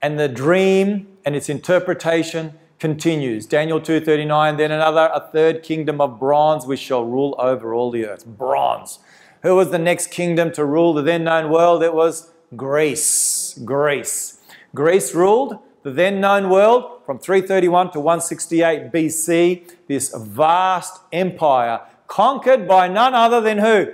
And 0.01 0.17
the 0.17 0.29
dream 0.29 1.17
and 1.25 1.35
its 1.35 1.49
interpretation 1.49 2.53
continues. 2.79 3.45
Daniel 3.45 3.79
2:39, 3.79 4.57
then 4.57 4.71
another 4.71 5.09
a 5.13 5.19
third 5.19 5.63
kingdom 5.63 5.99
of 6.01 6.19
bronze 6.19 6.65
which 6.65 6.79
shall 6.79 7.03
rule 7.03 7.35
over 7.37 7.73
all 7.73 7.91
the 7.91 8.05
earth. 8.05 8.25
Bronze. 8.25 8.99
Who 9.43 9.55
was 9.55 9.71
the 9.71 9.79
next 9.79 10.07
kingdom 10.07 10.51
to 10.53 10.65
rule 10.65 10.93
the 10.93 11.01
then 11.01 11.23
known 11.23 11.49
world? 11.49 11.83
It 11.83 11.93
was 11.93 12.31
Greece. 12.55 13.59
Greece. 13.63 14.39
Greece 14.73 15.13
ruled 15.13 15.59
the 15.83 15.91
then 15.91 16.19
known 16.19 16.49
world 16.49 17.01
from 17.05 17.19
331 17.19 17.91
to 17.91 17.99
168 17.99 18.91
BC, 18.91 19.63
this 19.87 20.13
vast 20.13 21.01
empire 21.11 21.81
conquered 22.07 22.67
by 22.67 22.87
none 22.87 23.13
other 23.13 23.39
than 23.39 23.59
who? 23.59 23.93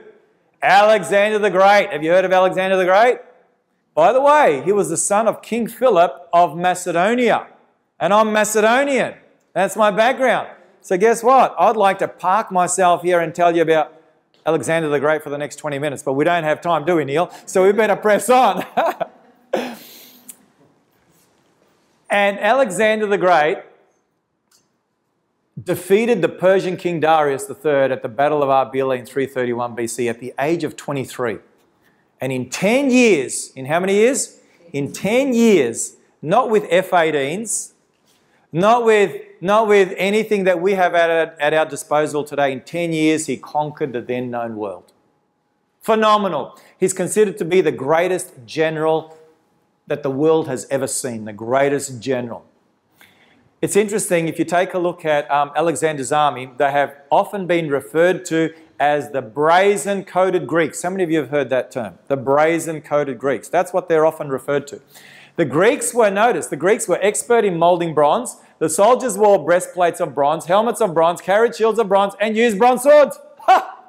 Alexander 0.62 1.38
the 1.38 1.52
Great. 1.52 1.91
Have 1.91 2.04
you 2.04 2.12
heard 2.12 2.26
of 2.26 2.32
Alexander 2.32 2.76
the 2.76 2.86
Great? 2.86 3.19
By 3.93 4.12
the 4.12 4.21
way, 4.21 4.62
he 4.65 4.71
was 4.71 4.89
the 4.89 4.98
son 4.98 5.28
of 5.28 5.41
King 5.41 5.67
Philip 5.67 6.28
of 6.34 6.58
Macedonia. 6.58 7.48
And 8.00 8.14
I'm 8.14 8.34
Macedonian. 8.34 9.14
That's 9.54 9.78
my 9.78 9.90
background. 9.90 10.50
So, 10.82 10.98
guess 10.98 11.24
what? 11.24 11.56
I'd 11.58 11.78
like 11.78 12.00
to 12.00 12.08
park 12.08 12.52
myself 12.52 13.02
here 13.02 13.22
and 13.22 13.34
tell 13.34 13.56
you 13.56 13.62
about 13.62 13.94
Alexander 14.46 14.90
the 14.90 15.00
Great 15.00 15.24
for 15.24 15.30
the 15.30 15.38
next 15.38 15.56
20 15.56 15.80
minutes, 15.80 16.04
but 16.04 16.14
we 16.14 16.26
don't 16.26 16.44
have 16.44 16.62
time, 16.62 16.86
do 16.86 16.98
we, 16.98 17.06
Neil? 17.06 17.32
So, 17.46 17.66
we 17.66 17.72
better 17.72 17.96
press 17.96 18.30
on. 18.30 18.66
and 22.10 22.38
Alexander 22.40 23.08
the 23.08 23.18
Great 23.18 23.60
defeated 25.64 26.22
the 26.22 26.28
Persian 26.28 26.76
king 26.76 27.00
Darius 27.00 27.50
III 27.50 27.92
at 27.94 28.02
the 28.02 28.10
Battle 28.10 28.44
of 28.44 28.50
Arbela 28.50 29.00
in 29.00 29.06
331 29.06 29.74
BC 29.74 30.10
at 30.10 30.20
the 30.20 30.34
age 30.38 30.66
of 30.66 30.76
23. 30.76 31.38
And 32.20 32.34
in 32.34 32.50
10 32.50 32.92
years, 32.92 33.54
in 33.56 33.68
how 33.68 33.80
many 33.80 33.96
years? 33.96 34.42
In 34.74 34.92
10 34.92 35.34
years, 35.34 35.96
not 36.22 36.50
with 36.50 36.66
F 36.70 36.90
18s, 36.90 37.72
not 38.56 38.86
with, 38.86 39.22
not 39.41 39.68
with 39.68 39.94
anything 39.98 40.46
that 40.46 40.62
we 40.62 40.76
have 40.76 40.96
at, 40.96 41.38
at 41.41 41.54
our 41.54 41.65
disposal 41.65 42.24
today. 42.24 42.54
In 42.54 42.62
10 42.62 42.94
years, 42.94 43.26
he 43.26 43.36
conquered 43.36 43.91
the 43.91 44.00
then 44.00 44.32
known 44.32 44.56
world. 44.56 44.94
Phenomenal. 45.82 46.58
He's 46.80 46.94
considered 46.94 47.38
to 47.39 47.44
be 47.44 47.60
the 47.60 47.74
greatest 47.74 48.32
general 48.46 49.18
that 49.88 50.04
the 50.04 50.10
world 50.10 50.48
has 50.48 50.68
ever 50.72 50.88
seen, 50.88 51.26
the 51.26 51.34
greatest 51.34 52.00
general. 52.00 52.46
It's 53.62 53.76
interesting, 53.76 54.30
if 54.30 54.39
you 54.39 54.46
take 54.46 54.74
a 54.74 54.80
look 54.80 55.04
at 55.04 55.30
um, 55.30 55.52
Alexander's 55.54 56.13
army, 56.13 56.50
they 56.56 56.72
have 56.72 56.96
often 57.12 57.48
been 57.48 57.68
referred 57.70 58.24
to 58.28 58.54
as 58.80 59.12
the 59.12 59.22
brazen 59.22 60.06
coated 60.06 60.48
Greeks. 60.48 60.82
How 60.82 60.91
many 60.91 61.04
of 61.04 61.12
you 61.12 61.18
have 61.18 61.30
heard 61.30 61.50
that 61.50 61.72
term? 61.72 62.00
The 62.08 62.15
brazen 62.15 62.82
coated 62.82 63.20
Greeks. 63.20 63.50
That's 63.50 63.74
what 63.74 63.89
they're 63.89 64.06
often 64.06 64.30
referred 64.30 64.65
to. 64.68 64.82
The 65.36 65.46
Greeks 65.46 65.94
were, 65.94 66.10
noticed, 66.10 66.50
the 66.50 66.56
Greeks 66.56 66.88
were 66.88 67.00
expert 67.02 67.44
in 67.44 67.60
molding 67.60 67.94
bronze. 67.94 68.38
The 68.60 68.70
soldiers 68.70 69.18
wore 69.18 69.44
breastplates 69.44 70.00
of 70.00 70.15
bronze, 70.15 70.46
helmets 70.46 70.82
of 70.82 70.94
bronze, 70.94 71.22
carried 71.22 71.56
shields 71.56 71.78
of 71.80 71.89
bronze, 71.89 72.13
and 72.20 72.38
used 72.38 72.58
bronze 72.58 72.84
swords. 72.84 73.20
Ha! 73.39 73.84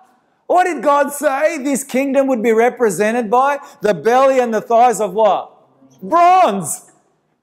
What 0.47 0.65
did 0.65 0.83
God 0.83 1.13
say 1.13 1.59
this 1.59 1.85
kingdom 1.85 2.27
would 2.27 2.43
be 2.43 2.53
represented 2.53 3.31
by? 3.31 3.59
The 3.81 3.95
belly 3.95 4.39
and 4.39 4.53
the 4.53 4.61
thighs 4.61 5.01
of 5.01 5.13
what? 5.13 5.53
Bronze. 6.03 6.91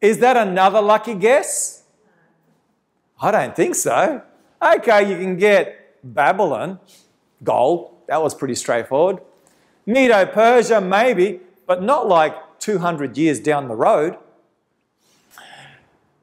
Is 0.02 0.20
that 0.20 0.36
another 0.36 0.82
lucky 0.82 1.16
guess? 1.16 1.84
I 3.22 3.32
don't 3.32 3.56
think 3.56 3.76
so. 3.76 4.22
Okay, 4.62 5.10
you 5.10 5.18
can 5.18 5.38
get 5.38 5.98
Babylon, 6.04 6.80
gold. 7.42 7.96
That 8.08 8.22
was 8.22 8.36
pretty 8.36 8.56
straightforward. 8.56 9.20
Medo 9.86 10.26
Persia, 10.26 10.82
maybe, 10.82 11.40
but 11.66 11.82
not 11.82 12.08
like 12.08 12.60
200 12.60 13.18
years 13.18 13.40
down 13.40 13.68
the 13.68 13.76
road. 13.76 14.18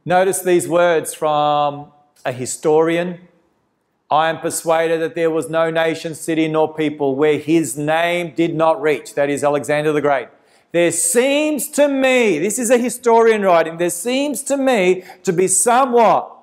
Notice 0.04 0.40
these 0.42 0.66
words 0.66 1.14
from 1.14 1.92
a 2.24 2.32
historian. 2.32 3.28
I 4.10 4.28
am 4.28 4.38
persuaded 4.40 5.00
that 5.02 5.14
there 5.14 5.30
was 5.30 5.50
no 5.50 5.70
nation, 5.70 6.14
city, 6.14 6.48
nor 6.48 6.74
people 6.74 7.14
where 7.14 7.38
his 7.38 7.76
name 7.76 8.34
did 8.34 8.54
not 8.54 8.80
reach. 8.80 9.14
That 9.14 9.30
is 9.30 9.44
Alexander 9.44 9.92
the 9.92 10.00
Great. 10.00 10.28
There 10.72 10.90
seems 10.90 11.68
to 11.70 11.88
me, 11.88 12.38
this 12.38 12.58
is 12.58 12.70
a 12.70 12.78
historian 12.78 13.42
writing, 13.42 13.76
there 13.76 13.90
seems 13.90 14.42
to 14.44 14.56
me 14.56 15.04
to 15.24 15.32
be 15.32 15.48
somewhat 15.48 16.36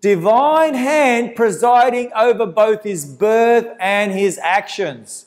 divine 0.00 0.74
hand 0.74 1.36
presiding 1.36 2.10
over 2.14 2.44
both 2.44 2.82
his 2.82 3.06
birth 3.06 3.68
and 3.78 4.12
his 4.12 4.38
actions. 4.42 5.26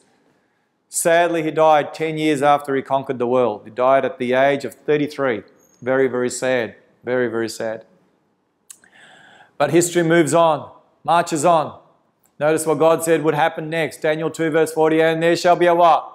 Sadly, 0.90 1.44
he 1.44 1.52
died 1.52 1.94
10 1.94 2.18
years 2.18 2.42
after 2.42 2.76
he 2.76 2.82
conquered 2.82 3.20
the 3.20 3.28
world. 3.28 3.62
He 3.64 3.72
died 3.72 4.06
at 4.06 4.20
the 4.20 4.34
age 4.34 4.66
of 4.66 4.76
33. 4.76 5.44
Very, 5.82 6.08
very 6.08 6.30
sad. 6.30 6.76
Very, 7.06 7.28
very 7.28 7.48
sad. 7.48 7.86
But 9.60 9.70
history 9.70 10.02
moves 10.02 10.34
on, 10.34 10.72
marches 11.04 11.46
on. 11.46 11.80
Notice 12.40 12.66
what 12.66 12.80
God 12.80 13.04
said 13.04 13.24
would 13.24 13.36
happen 13.36 13.70
next. 13.70 14.02
Daniel 14.02 14.32
2, 14.32 14.50
verse 14.50 14.74
40, 14.74 15.02
and 15.02 15.24
there 15.24 15.36
shall 15.36 15.56
be 15.56 15.68
a 15.68 15.76
what? 15.76 16.12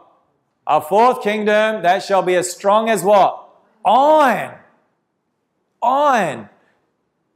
A 0.67 0.81
fourth 0.81 1.23
kingdom 1.23 1.83
that 1.83 2.03
shall 2.03 2.23
be 2.23 2.35
as 2.35 2.51
strong 2.51 2.91
as 2.91 3.05
what? 3.05 3.49
Iron. 3.87 4.59
Iron. 5.81 6.49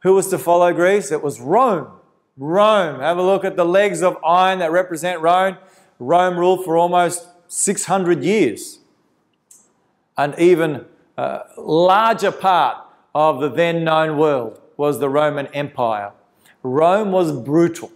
Who 0.03 0.14
was 0.14 0.29
to 0.29 0.38
follow 0.38 0.73
Greece? 0.75 1.12
It 1.12 1.23
was 1.23 1.40
Rome. 1.40 1.87
Rome. 2.37 3.01
Have 3.01 3.19
a 3.19 3.23
look 3.23 3.45
at 3.45 3.55
the 3.55 3.64
legs 3.64 4.03
of 4.03 4.19
iron 4.25 4.59
that 4.59 4.73
represent 4.73 5.21
Rome. 5.21 5.57
Rome 6.01 6.37
ruled 6.37 6.64
for 6.64 6.77
almost 6.77 7.29
600 7.47 8.25
years. 8.25 8.81
An 10.19 10.35
even 10.38 10.87
uh, 11.17 11.40
larger 11.57 12.33
part 12.33 12.84
of 13.14 13.40
the 13.40 13.48
then 13.48 13.85
known 13.85 14.18
world 14.18 14.61
was 14.77 14.98
the 14.98 15.09
Roman 15.09 15.46
Empire. 15.48 16.12
Rome 16.62 17.12
was 17.12 17.31
brutal, 17.33 17.92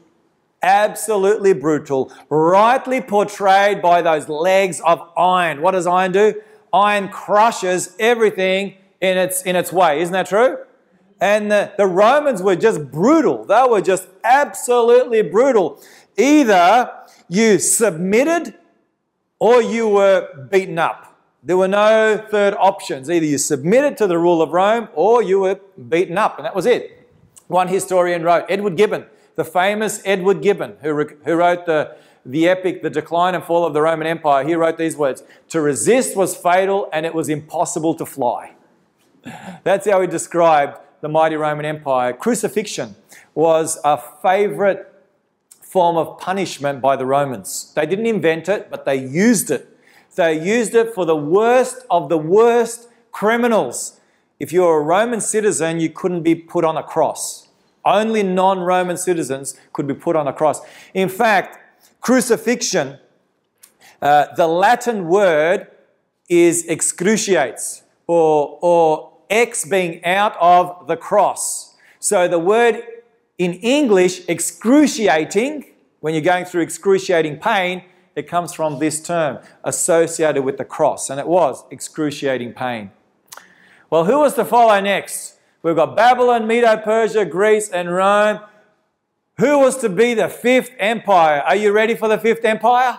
absolutely 0.63 1.53
brutal, 1.53 2.13
rightly 2.29 3.01
portrayed 3.01 3.83
by 3.83 4.03
those 4.03 4.29
legs 4.29 4.81
of 4.81 5.01
iron. 5.17 5.63
What 5.63 5.73
does 5.73 5.87
iron 5.87 6.13
do? 6.13 6.41
Iron 6.73 7.09
crushes 7.09 7.97
everything 7.99 8.75
in 9.01 9.17
its, 9.17 9.43
in 9.43 9.57
its 9.57 9.73
way. 9.73 10.01
Isn't 10.01 10.13
that 10.13 10.29
true? 10.29 10.59
And 11.21 11.51
the, 11.51 11.73
the 11.77 11.87
Romans 11.87 12.43
were 12.43 12.57
just 12.57 12.91
brutal. 12.93 13.45
They 13.45 13.65
were 13.69 13.81
just 13.81 14.07
absolutely 14.23 15.23
brutal. 15.23 15.83
Either 16.17 16.93
you 17.29 17.59
submitted 17.59 18.55
or 19.41 19.63
you 19.63 19.89
were 19.89 20.49
beaten 20.51 20.79
up. 20.79 21.08
There 21.49 21.57
were 21.57 21.67
no 21.67 22.23
third 22.31 22.53
options. 22.59 23.09
Either 23.09 23.25
you 23.25 23.39
submitted 23.39 23.97
to 23.97 24.07
the 24.07 24.19
rule 24.19 24.43
of 24.43 24.51
Rome 24.51 24.89
or 24.93 25.23
you 25.23 25.41
were 25.41 25.59
beaten 25.89 26.19
up, 26.19 26.37
and 26.37 26.45
that 26.45 26.55
was 26.55 26.67
it. 26.67 27.09
One 27.47 27.69
historian 27.69 28.23
wrote, 28.23 28.45
Edward 28.51 28.77
Gibbon, 28.77 29.07
the 29.35 29.47
famous 29.47 30.03
Edward 30.05 30.43
Gibbon, 30.43 30.77
who, 30.83 31.09
who 31.25 31.35
wrote 31.37 31.65
the, 31.65 31.97
the 32.27 32.47
epic 32.51 32.83
The 32.83 32.91
Decline 32.91 33.35
and 33.35 33.43
Fall 33.43 33.65
of 33.65 33.73
the 33.73 33.81
Roman 33.81 34.07
Empire, 34.07 34.47
he 34.47 34.55
wrote 34.57 34.77
these 34.77 34.95
words 34.95 35.23
To 35.49 35.63
resist 35.63 36.15
was 36.15 36.37
fatal 36.37 36.91
and 36.93 37.07
it 37.07 37.15
was 37.15 37.31
impossible 37.31 37.95
to 37.95 38.05
fly. 38.05 38.53
That's 39.65 39.89
how 39.89 40.03
he 40.03 40.07
described 40.07 40.77
the 41.01 41.09
mighty 41.09 41.37
Roman 41.37 41.65
Empire, 41.65 42.13
crucifixion 42.13 42.95
was 43.35 43.79
a 43.85 43.97
favorite 44.21 44.93
form 45.63 45.97
of 45.97 46.19
punishment 46.19 46.83
by 46.83 46.97
the 46.97 47.07
Romans. 47.07 47.73
They 47.75 47.87
didn't 47.87 48.05
invent 48.05 48.51
it, 48.51 48.69
but 48.71 48.85
they 48.85 48.97
used 48.97 49.51
it. 49.51 49.78
They 50.19 50.45
used 50.45 50.75
it 50.75 50.93
for 50.95 51.07
the 51.07 51.15
worst 51.15 51.87
of 51.89 52.09
the 52.09 52.19
worst 52.19 52.89
criminals. 53.13 54.01
If 54.41 54.53
you're 54.53 54.81
a 54.81 54.83
Roman 54.83 55.21
citizen, 55.21 55.79
you 55.79 55.91
couldn't 55.91 56.25
be 56.25 56.35
put 56.35 56.65
on 56.65 56.77
a 56.77 56.83
cross. 56.83 57.47
Only 57.85 58.25
non 58.25 58.59
Roman 58.59 58.97
citizens 58.97 59.55
could 59.73 59.87
be 59.87 59.95
put 59.95 60.17
on 60.17 60.27
a 60.27 60.33
cross. 60.33 60.61
In 60.93 61.09
fact, 61.09 61.59
crucifixion, 62.01 62.99
uh, 64.03 64.27
the 64.35 64.49
Latin 64.49 65.07
word 65.07 65.69
is 66.29 66.67
excruciates 66.67 67.85
or, 68.09 68.59
or 68.61 69.13
X 69.31 69.65
being 69.67 70.05
out 70.05 70.37
of 70.41 70.89
the 70.89 70.97
cross. 70.97 71.77
So 72.01 72.27
the 72.27 72.41
word 72.41 72.83
in 73.39 73.53
English, 73.53 74.29
excruciating, 74.29 75.67
when 76.01 76.15
you're 76.15 76.23
going 76.23 76.45
through 76.45 76.63
excruciating 76.63 77.39
pain, 77.39 77.85
it 78.19 78.27
comes 78.27 78.53
from 78.53 78.81
this 78.81 79.01
term 79.01 79.39
associated 79.63 80.43
with 80.43 80.59
the 80.59 80.65
cross, 80.65 81.09
and 81.09 81.21
it 81.21 81.29
was 81.29 81.65
excruciating 81.71 82.53
pain. 82.53 82.91
Well, 83.91 84.07
who 84.07 84.19
was 84.19 84.35
to 84.35 84.45
follow 84.45 84.81
next? 84.81 85.37
We've 85.63 85.77
got 85.77 85.95
Babylon, 85.95 86.49
Medo 86.49 86.77
Persia, 86.79 87.25
Greece, 87.25 87.69
and 87.69 87.95
Rome. 87.95 88.41
Who 89.39 89.61
was 89.61 89.79
to 89.79 89.89
be 89.89 90.15
the 90.15 90.29
fifth 90.29 90.73
empire? 90.81 91.43
Are 91.43 91.55
you 91.55 91.71
ready 91.71 91.95
for 91.95 92.09
the 92.09 92.19
fifth 92.19 92.45
empire? 92.45 92.99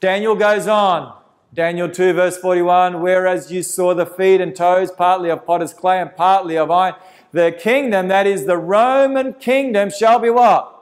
Daniel 0.00 0.34
goes 0.34 0.66
on. 0.66 1.14
Daniel 1.52 1.88
2, 1.90 2.14
verse 2.14 2.38
41 2.38 3.02
Whereas 3.02 3.52
you 3.52 3.62
saw 3.62 3.94
the 3.94 4.06
feet 4.06 4.40
and 4.40 4.56
toes, 4.56 4.90
partly 4.90 5.28
of 5.28 5.44
potter's 5.44 5.74
clay 5.74 6.00
and 6.00 6.16
partly 6.16 6.56
of 6.56 6.70
iron, 6.70 6.94
the 7.32 7.52
kingdom, 7.52 8.08
that 8.08 8.26
is 8.26 8.46
the 8.46 8.56
Roman 8.56 9.34
kingdom, 9.34 9.90
shall 9.90 10.18
be 10.18 10.30
what? 10.30 10.77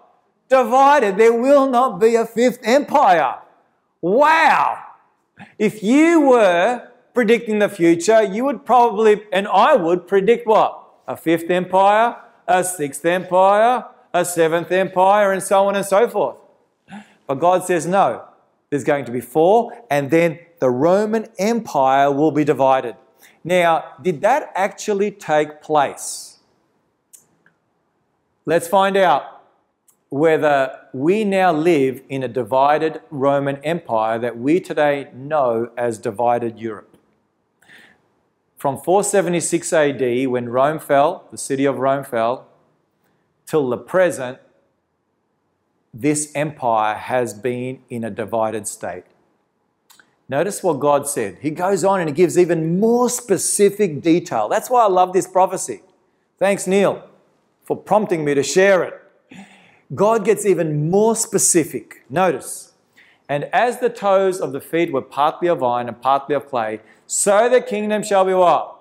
Divided. 0.48 1.16
There 1.16 1.32
will 1.32 1.68
not 1.68 2.00
be 2.00 2.14
a 2.14 2.24
fifth 2.24 2.60
empire. 2.62 3.36
Wow! 4.00 4.82
If 5.58 5.82
you 5.82 6.20
were 6.20 6.88
predicting 7.14 7.58
the 7.58 7.68
future, 7.68 8.22
you 8.22 8.44
would 8.44 8.64
probably, 8.64 9.22
and 9.32 9.48
I 9.48 9.74
would 9.74 10.06
predict 10.06 10.46
what? 10.46 10.82
A 11.08 11.16
fifth 11.16 11.50
empire, 11.50 12.16
a 12.46 12.62
sixth 12.62 13.04
empire, 13.04 13.84
a 14.12 14.24
seventh 14.24 14.70
empire, 14.70 15.32
and 15.32 15.42
so 15.42 15.66
on 15.66 15.76
and 15.76 15.84
so 15.84 16.08
forth. 16.08 16.36
But 17.26 17.34
God 17.40 17.64
says 17.64 17.86
no. 17.86 18.24
There's 18.70 18.84
going 18.84 19.04
to 19.06 19.12
be 19.12 19.20
four, 19.20 19.72
and 19.90 20.10
then 20.10 20.38
the 20.60 20.70
Roman 20.70 21.26
Empire 21.38 22.10
will 22.10 22.30
be 22.30 22.44
divided. 22.44 22.96
Now, 23.44 23.94
did 24.02 24.20
that 24.22 24.50
actually 24.54 25.10
take 25.10 25.62
place? 25.62 26.38
Let's 28.44 28.68
find 28.68 28.96
out 28.96 29.35
whether 30.18 30.78
we 30.92 31.24
now 31.24 31.52
live 31.52 32.02
in 32.08 32.22
a 32.22 32.28
divided 32.28 33.00
Roman 33.10 33.56
Empire 33.64 34.18
that 34.18 34.38
we 34.38 34.60
today 34.60 35.08
know 35.14 35.70
as 35.76 35.98
divided 35.98 36.58
Europe. 36.58 36.96
From 38.56 38.78
476 38.78 39.72
AD, 39.72 40.28
when 40.28 40.48
Rome 40.48 40.78
fell, 40.78 41.28
the 41.30 41.36
city 41.36 41.66
of 41.66 41.78
Rome 41.78 42.02
fell, 42.02 42.46
till 43.46 43.68
the 43.68 43.76
present, 43.76 44.38
this 45.92 46.32
empire 46.34 46.94
has 46.94 47.34
been 47.34 47.80
in 47.90 48.02
a 48.02 48.10
divided 48.10 48.66
state. 48.66 49.04
Notice 50.28 50.62
what 50.62 50.80
God 50.80 51.06
said. 51.06 51.38
He 51.42 51.50
goes 51.50 51.84
on 51.84 52.00
and 52.00 52.08
he 52.08 52.14
gives 52.14 52.38
even 52.38 52.80
more 52.80 53.08
specific 53.10 54.00
detail. 54.00 54.48
That's 54.48 54.70
why 54.70 54.82
I 54.82 54.88
love 54.88 55.12
this 55.12 55.26
prophecy. 55.26 55.82
Thanks, 56.38 56.66
Neil, 56.66 57.06
for 57.64 57.76
prompting 57.76 58.24
me 58.24 58.34
to 58.34 58.42
share 58.42 58.82
it. 58.82 59.02
God 59.94 60.24
gets 60.24 60.44
even 60.44 60.90
more 60.90 61.14
specific. 61.14 62.04
Notice, 62.10 62.72
and 63.28 63.44
as 63.52 63.78
the 63.78 63.88
toes 63.88 64.40
of 64.40 64.52
the 64.52 64.60
feet 64.60 64.92
were 64.92 65.02
partly 65.02 65.48
of 65.48 65.62
iron 65.62 65.88
and 65.88 66.00
partly 66.00 66.34
of 66.34 66.48
clay, 66.48 66.80
so 67.06 67.48
the 67.48 67.60
kingdom 67.60 68.02
shall 68.02 68.24
be 68.24 68.34
what? 68.34 68.76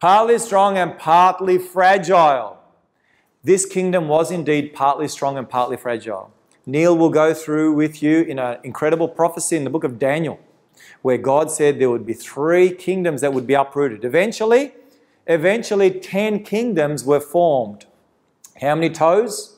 Partly 0.00 0.38
strong 0.38 0.76
and 0.76 0.98
partly 0.98 1.58
fragile. 1.58 2.58
This 3.42 3.64
kingdom 3.64 4.08
was 4.08 4.30
indeed 4.30 4.74
partly 4.74 5.08
strong 5.08 5.38
and 5.38 5.48
partly 5.48 5.76
fragile. 5.76 6.32
Neil 6.66 6.96
will 6.96 7.10
go 7.10 7.32
through 7.32 7.72
with 7.72 8.02
you 8.02 8.22
in 8.22 8.38
an 8.38 8.58
incredible 8.64 9.08
prophecy 9.08 9.56
in 9.56 9.64
the 9.64 9.70
book 9.70 9.84
of 9.84 9.98
Daniel, 9.98 10.40
where 11.00 11.16
God 11.16 11.50
said 11.50 11.78
there 11.78 11.90
would 11.90 12.04
be 12.04 12.12
three 12.12 12.70
kingdoms 12.70 13.20
that 13.20 13.32
would 13.32 13.46
be 13.46 13.54
uprooted. 13.54 14.04
Eventually, 14.04 14.74
eventually 15.26 15.90
10 15.90 16.42
kingdoms 16.42 17.04
were 17.04 17.20
formed. 17.20 17.86
How 18.60 18.74
many 18.74 18.90
toes? 18.90 19.55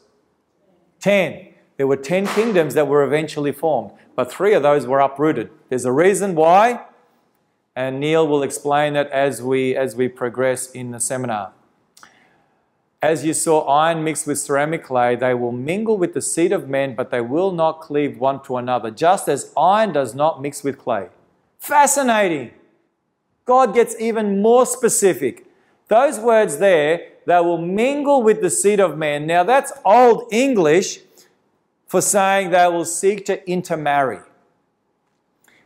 10. 1.00 1.48
There 1.76 1.86
were 1.86 1.96
10 1.96 2.26
kingdoms 2.28 2.74
that 2.74 2.88
were 2.88 3.04
eventually 3.04 3.52
formed, 3.52 3.92
but 4.16 4.32
three 4.32 4.52
of 4.54 4.62
those 4.62 4.86
were 4.86 4.98
uprooted. 4.98 5.50
There's 5.68 5.84
a 5.84 5.92
reason 5.92 6.34
why, 6.34 6.84
and 7.76 8.00
Neil 8.00 8.26
will 8.26 8.42
explain 8.42 8.94
that 8.94 9.08
as 9.10 9.40
we, 9.40 9.76
as 9.76 9.94
we 9.94 10.08
progress 10.08 10.70
in 10.72 10.90
the 10.90 10.98
seminar. 10.98 11.52
As 13.00 13.24
you 13.24 13.32
saw 13.32 13.60
iron 13.68 14.02
mixed 14.02 14.26
with 14.26 14.40
ceramic 14.40 14.82
clay, 14.82 15.14
they 15.14 15.32
will 15.34 15.52
mingle 15.52 15.96
with 15.96 16.14
the 16.14 16.20
seed 16.20 16.50
of 16.50 16.68
men, 16.68 16.96
but 16.96 17.12
they 17.12 17.20
will 17.20 17.52
not 17.52 17.80
cleave 17.80 18.18
one 18.18 18.42
to 18.42 18.56
another, 18.56 18.90
just 18.90 19.28
as 19.28 19.52
iron 19.56 19.92
does 19.92 20.16
not 20.16 20.42
mix 20.42 20.64
with 20.64 20.78
clay. 20.78 21.08
Fascinating. 21.60 22.50
God 23.44 23.72
gets 23.72 23.94
even 24.00 24.42
more 24.42 24.66
specific. 24.66 25.46
Those 25.86 26.18
words 26.18 26.58
there 26.58 27.12
they 27.28 27.40
will 27.40 27.58
mingle 27.58 28.22
with 28.22 28.40
the 28.40 28.48
seed 28.48 28.80
of 28.80 28.96
man. 28.96 29.26
Now, 29.26 29.42
that's 29.44 29.70
Old 29.84 30.32
English 30.32 31.00
for 31.86 32.00
saying 32.00 32.52
they 32.52 32.66
will 32.68 32.86
seek 32.86 33.26
to 33.26 33.46
intermarry. 33.46 34.20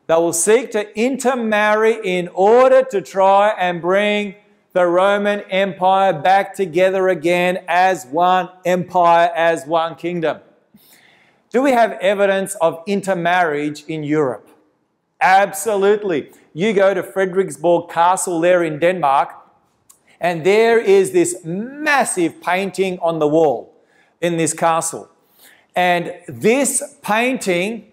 They 0.09 0.15
will 0.17 0.33
seek 0.33 0.73
to 0.73 0.93
intermarry 0.99 2.01
in 2.03 2.27
order 2.35 2.83
to 2.91 3.01
try 3.01 3.51
and 3.51 3.81
bring 3.81 4.35
the 4.73 4.87
Roman 4.87 5.43
Empire 5.43 6.13
back 6.13 6.53
together 6.53 7.09
again 7.09 7.63
as 7.69 8.07
one 8.07 8.49
empire, 8.65 9.31
as 9.33 9.65
one 9.65 9.95
kingdom. 9.95 10.41
Do 11.51 11.63
we 11.63 11.71
have 11.71 11.93
evidence 12.01 12.57
of 12.57 12.83
intermarriage 12.89 13.85
in 13.87 14.03
Europe? 14.03 14.49
Absolutely. 15.21 16.33
You 16.55 16.73
go 16.73 16.93
to 16.93 17.05
Frederiksborg 17.05 17.89
Castle 17.89 18.41
there 18.41 18.65
in 18.65 18.81
Denmark, 18.81 19.42
and 20.23 20.47
there 20.47 20.79
is 20.79 21.11
this 21.11 21.45
massive 21.45 22.41
painting 22.41 22.97
on 23.01 23.19
the 23.19 23.27
wall 23.27 23.75
in 24.21 24.37
this 24.37 24.55
castle. 24.55 25.11
And 25.75 26.15
this 26.29 26.97
painting, 27.03 27.89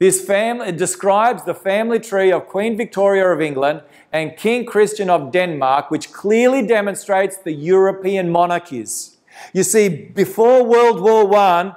this 0.00 0.22
family 0.24 0.72
describes 0.72 1.44
the 1.44 1.54
family 1.54 2.00
tree 2.00 2.32
of 2.32 2.48
Queen 2.48 2.76
Victoria 2.76 3.28
of 3.28 3.40
England 3.40 3.82
and 4.12 4.36
King 4.36 4.66
Christian 4.66 5.08
of 5.08 5.30
Denmark, 5.30 5.92
which 5.92 6.12
clearly 6.12 6.66
demonstrates 6.66 7.36
the 7.36 7.52
European 7.52 8.28
monarchies. 8.28 9.16
You 9.52 9.62
see, 9.62 9.88
before 9.88 10.64
World 10.64 11.00
War 11.00 11.32
I, 11.36 11.76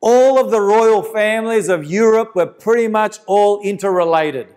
all 0.00 0.40
of 0.40 0.50
the 0.50 0.60
royal 0.60 1.02
families 1.02 1.68
of 1.68 1.84
Europe 1.84 2.34
were 2.34 2.46
pretty 2.46 2.88
much 2.88 3.18
all 3.26 3.60
interrelated. 3.60 4.48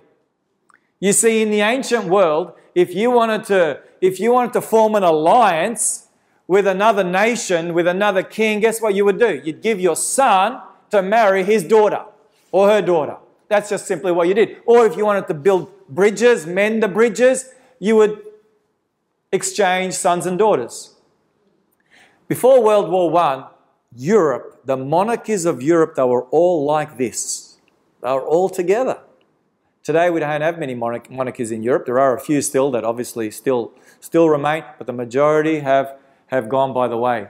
You 1.00 1.14
see, 1.14 1.44
in 1.44 1.52
the 1.52 1.62
ancient 1.62 2.06
world, 2.06 2.54
if 2.76 2.96
you 2.96 3.12
wanted 3.12 3.44
to, 3.46 3.82
if 4.00 4.20
you 4.20 4.32
wanted 4.32 4.54
to 4.54 4.62
form 4.62 4.96
an 4.96 5.04
alliance 5.04 6.08
with 6.48 6.68
another 6.68 7.04
nation, 7.04 7.74
with 7.74 7.88
another 7.88 8.24
king, 8.24 8.60
guess 8.60 8.82
what 8.82 8.94
you 8.96 9.06
would 9.06 9.20
do? 9.20 9.42
You'd 9.44 9.62
give 9.62 9.80
your 9.80 9.96
son 9.96 10.62
to 10.90 11.02
marry 11.02 11.44
his 11.44 11.64
daughter 11.64 12.04
or 12.52 12.68
her 12.68 12.82
daughter. 12.82 13.18
That's 13.48 13.70
just 13.70 13.86
simply 13.86 14.12
what 14.12 14.28
you 14.28 14.34
did. 14.34 14.58
Or 14.66 14.86
if 14.86 14.96
you 14.96 15.06
wanted 15.06 15.28
to 15.28 15.34
build 15.34 15.72
bridges, 15.90 16.46
mend 16.46 16.82
the 16.84 16.88
bridges, 16.88 17.50
you 17.80 17.96
would 17.98 18.22
exchange 19.32 19.94
sons 19.94 20.26
and 20.26 20.38
daughters. 20.38 20.96
Before 22.28 22.64
World 22.64 22.90
War 22.90 23.18
I, 23.18 23.48
Europe, 23.96 24.62
the 24.66 24.78
monarchies 24.78 25.46
of 25.46 25.62
Europe, 25.62 25.96
they 25.96 26.04
were 26.04 26.24
all 26.26 26.66
like 26.66 26.98
this. 26.98 27.58
They 28.02 28.12
were 28.12 28.26
all 28.26 28.50
together. 28.50 29.00
Today 29.84 30.12
we 30.12 30.20
don't 30.20 30.42
have 30.42 30.60
many 30.60 30.76
monarch- 30.76 31.10
monarchies 31.10 31.52
in 31.52 31.64
Europe. 31.64 31.88
There 31.88 32.00
are 32.00 32.16
a 32.16 32.20
few 32.20 32.42
still 32.42 32.70
that 32.72 32.84
obviously 32.84 33.32
still, 33.32 33.72
still 34.00 34.30
remain, 34.30 34.64
but 34.78 34.86
the 34.86 34.94
majority 34.94 35.60
have, 35.60 35.98
have 36.28 36.50
gone 36.50 36.72
by 36.72 36.88
the 36.88 36.98
way. 36.98 37.30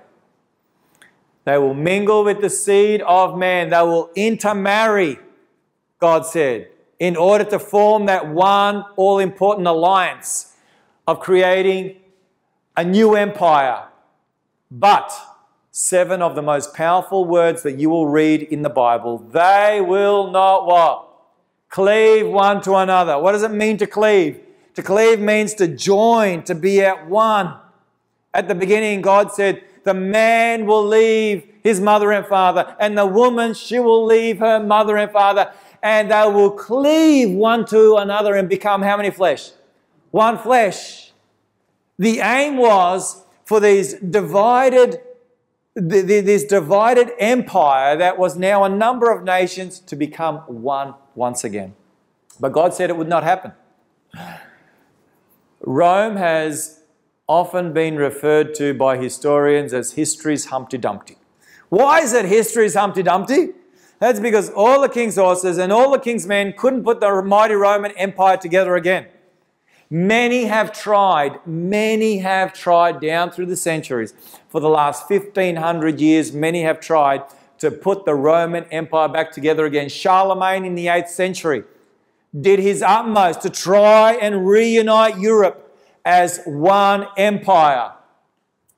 They 1.45 1.57
will 1.57 1.73
mingle 1.73 2.23
with 2.23 2.41
the 2.41 2.49
seed 2.49 3.01
of 3.03 3.37
man. 3.37 3.69
They 3.69 3.81
will 3.81 4.11
intermarry, 4.15 5.17
God 5.99 6.25
said, 6.25 6.67
in 6.99 7.15
order 7.15 7.45
to 7.45 7.57
form 7.57 8.05
that 8.07 8.27
one 8.27 8.83
all 8.95 9.17
important 9.17 9.67
alliance 9.67 10.55
of 11.07 11.19
creating 11.19 11.97
a 12.75 12.83
new 12.83 13.15
empire. 13.15 13.87
But 14.69 15.11
seven 15.71 16.21
of 16.21 16.35
the 16.35 16.41
most 16.41 16.73
powerful 16.73 17.23
words 17.25 17.63
that 17.63 17.79
you 17.79 17.89
will 17.89 18.07
read 18.07 18.43
in 18.43 18.61
the 18.61 18.69
Bible, 18.69 19.17
they 19.17 19.81
will 19.81 20.29
not 20.29 20.65
what? 20.65 21.11
Cleave 21.71 22.27
one 22.27 22.62
to 22.63 22.75
another. 22.75 23.17
What 23.17 23.31
does 23.31 23.43
it 23.43 23.51
mean 23.51 23.77
to 23.77 23.88
cleave? 23.88 24.41
To 24.75 24.84
cleave 24.84 25.21
means 25.21 25.53
to 25.53 25.69
join, 25.69 26.43
to 26.43 26.53
be 26.53 26.81
at 26.81 27.07
one. 27.07 27.55
At 28.34 28.49
the 28.49 28.55
beginning, 28.55 29.01
God 29.01 29.31
said, 29.31 29.63
The 29.86 29.93
man 29.93 30.65
will 30.65 30.86
leave 30.86 31.47
his 31.63 31.79
mother 31.79 32.12
and 32.12 32.25
father, 32.25 32.75
and 32.77 32.97
the 32.97 33.05
woman, 33.05 33.53
she 33.53 33.79
will 33.79 34.05
leave 34.05 34.39
her 34.39 34.60
mother 34.60 34.97
and 34.97 35.12
father, 35.12 35.53
and 35.81 36.12
they 36.12 36.25
will 36.27 36.51
cleave 36.51 37.31
one 37.31 37.65
to 37.67 37.95
another 37.95 38.36
and 38.36 38.49
become 38.49 38.81
how 38.81 38.97
many 38.97 39.10
flesh? 39.10 39.51
One 40.12 40.38
flesh. 40.38 41.13
The 41.97 42.19
aim 42.19 42.57
was 42.57 43.23
for 43.45 43.62
these 43.62 43.93
divided 43.93 44.99
this 45.73 46.43
divided 46.43 47.12
empire 47.17 47.95
that 47.95 48.17
was 48.17 48.36
now 48.36 48.65
a 48.65 48.69
number 48.69 49.10
of 49.10 49.23
nations 49.23 49.79
to 49.79 49.95
become 49.95 50.39
one 50.39 50.95
once 51.15 51.43
again. 51.43 51.76
But 52.39 52.54
God 52.54 52.74
said 52.74 52.89
it 52.89 52.97
would 52.97 53.08
not 53.08 53.24
happen. 53.24 53.54
Rome 55.62 56.15
has 56.15 56.82
often 57.28 57.71
been 57.71 57.95
referred 57.95 58.54
to 58.56 58.74
by 58.74 58.97
historians 58.97 59.74
as 59.74 59.93
history's 59.93 60.45
Humpty 60.45 60.78
Dumpty. 60.78 61.17
Why 61.69 62.00
is 62.00 62.13
it 62.13 62.26
history's 62.26 62.74
Humpty 62.74 63.04
Dumpty? 63.04 63.50
That's 64.00 64.19
because 64.19 64.50
all 64.50 64.82
the 64.82 64.89
king's 64.89 65.15
horses 65.15 65.58
and 65.58 65.71
all 65.71 65.91
the 65.91 66.00
king's 66.00 66.26
men 66.26 66.54
couldn't 66.58 66.84
put 66.84 67.00
the 67.00 67.21
mighty 67.21 67.54
Roman 67.54 67.91
Empire 67.91 68.36
together 68.36 68.76
again. 68.76 69.06
Many 69.89 70.45
have 70.45 70.71
tried, 70.71 71.45
many 71.45 72.19
have 72.19 72.54
tried 72.54 73.00
down 73.00 73.30
through 73.30 73.45
the 73.47 73.58
centuries. 73.58 74.13
For 74.50 74.60
the 74.60 74.69
last 74.69 75.10
1500 75.10 76.00
years, 76.00 76.34
many 76.34 76.63
have 76.63 76.80
tried 76.80 77.24
to 77.62 77.69
put 77.69 78.06
the 78.06 78.15
Roman 78.15 78.63
Empire 78.65 79.08
back 79.08 79.32
together 79.32 79.65
again. 79.65 79.88
Charlemagne 79.88 80.65
in 80.65 80.74
the 80.74 80.88
8th 80.88 81.10
century 81.10 81.63
did 82.39 82.58
his 82.58 82.82
utmost 82.82 83.41
to 83.43 83.52
try 83.52 84.13
and 84.13 84.47
reunite 84.47 85.19
Europe 85.19 85.78
as 86.04 86.41
one 86.45 87.06
empire. 87.17 87.91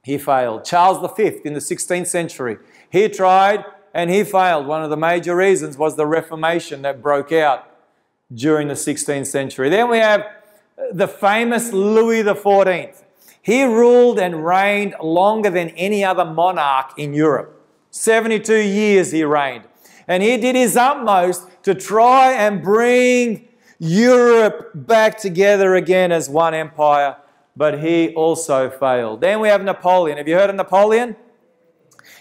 He 0.04 0.18
failed. 0.18 0.66
Charles 0.66 0.98
V 1.16 1.40
in 1.46 1.54
the 1.54 1.62
16th 1.62 2.08
century, 2.08 2.58
he 2.90 3.08
tried 3.08 3.64
and 3.94 4.10
he 4.10 4.26
failed. 4.26 4.68
One 4.68 4.84
of 4.84 4.90
the 4.90 4.98
major 4.98 5.34
reasons 5.34 5.78
was 5.78 5.96
the 5.96 6.06
Reformation 6.06 6.82
that 6.82 7.02
broke 7.02 7.32
out 7.32 7.70
during 8.34 8.68
the 8.68 8.74
16th 8.74 9.28
century. 9.28 9.70
Then 9.70 9.90
we 9.90 10.00
have 10.00 10.28
the 10.92 11.08
famous 11.08 11.72
Louis 11.72 12.22
XIV. 12.22 13.02
He 13.42 13.64
ruled 13.64 14.20
and 14.20 14.46
reigned 14.46 14.96
longer 15.02 15.50
than 15.50 15.70
any 15.70 16.04
other 16.04 16.26
monarch 16.26 16.92
in 16.98 17.14
Europe. 17.14 17.63
72 17.94 18.58
years 18.58 19.12
he 19.12 19.24
reigned. 19.24 19.66
And 20.08 20.24
he 20.24 20.36
did 20.38 20.56
his 20.56 20.76
utmost 20.76 21.48
to 21.62 21.76
try 21.76 22.34
and 22.34 22.62
bring 22.62 23.48
Europe 23.78 24.72
back 24.74 25.20
together 25.20 25.76
again 25.76 26.12
as 26.12 26.28
one 26.28 26.56
empire, 26.56 27.18
but 27.56 27.82
he 27.82 28.14
also 28.16 28.70
failed. 28.70 29.22
Then 29.22 29.40
we 29.40 29.48
have 29.48 29.64
Napoleon. 29.64 30.18
Have 30.18 30.28
you 30.28 30.36
heard 30.36 30.50
of 30.50 30.56
Napoleon? 30.56 31.16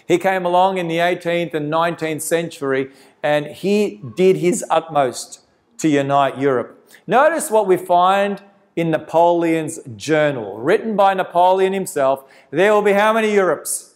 He 0.07 0.19
came 0.19 0.45
along 0.45 0.77
in 0.77 0.87
the 0.87 0.97
18th 0.97 1.55
and 1.55 1.73
19th 1.73 2.21
century 2.21 2.91
and 3.23 3.47
he 3.47 3.99
did 4.15 4.37
his 4.37 4.63
utmost 4.69 5.39
to 5.79 5.89
unite 5.89 6.37
Europe. 6.37 6.87
Notice 7.07 7.49
what 7.49 7.65
we 7.65 7.77
find 7.77 8.43
in 8.75 8.91
Napoleon's 8.91 9.79
journal, 9.95 10.59
written 10.59 10.95
by 10.95 11.15
Napoleon 11.15 11.73
himself. 11.73 12.25
There 12.51 12.73
will 12.73 12.81
be 12.81 12.93
how 12.93 13.11
many 13.11 13.33
Europes? 13.33 13.92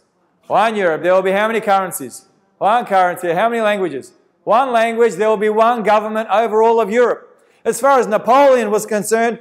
One 0.48 0.76
Europe. 0.76 1.04
There 1.04 1.14
will 1.14 1.22
be 1.22 1.32
how 1.32 1.48
many 1.48 1.62
currencies? 1.62 2.26
One 2.58 2.86
currency. 2.86 3.34
How 3.34 3.50
many 3.50 3.62
languages? 3.62 4.14
One 4.44 4.72
language. 4.72 5.16
There 5.16 5.30
will 5.30 5.38
be 5.38 5.50
one 5.50 5.84
government 5.84 6.30
over 6.30 6.64
all 6.64 6.80
of 6.80 6.90
Europe. 6.90 7.46
As 7.66 7.82
far 7.82 8.00
as 8.00 8.08
Napoleon 8.08 8.72
was 8.72 8.86
concerned, 8.86 9.40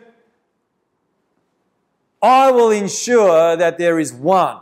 I 2.21 2.51
will 2.51 2.71
ensure 2.71 3.57
that 3.57 3.79
there 3.79 4.01
is 4.01 4.13
one 4.13 4.59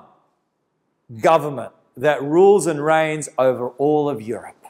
government 1.20 1.72
that 1.96 2.22
rules 2.22 2.66
and 2.66 2.85
reigns 2.85 3.28
over 3.38 3.68
all 3.70 4.09
of 4.09 4.20
Europe. 4.20 4.66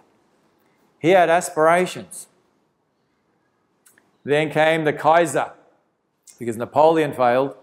He 0.99 1.11
had 1.11 1.29
aspirations. 1.29 2.29
Then 4.23 4.51
came 4.51 4.85
the 4.85 4.93
Kaiser, 4.93 5.53
because 6.39 6.57
Napoleon 6.57 7.13
failed, 7.13 7.57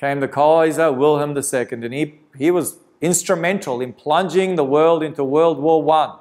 came 0.00 0.20
the 0.20 0.28
Kaiser 0.28 0.90
Wilhelm 0.92 1.36
II, 1.36 1.66
and 1.70 1.92
he, 1.92 2.20
he 2.36 2.50
was 2.50 2.78
instrumental 3.00 3.80
in 3.80 3.92
plunging 3.92 4.56
the 4.56 4.64
world 4.64 5.02
into 5.02 5.22
World 5.24 5.58
War 5.58 5.88
I. 5.94 6.18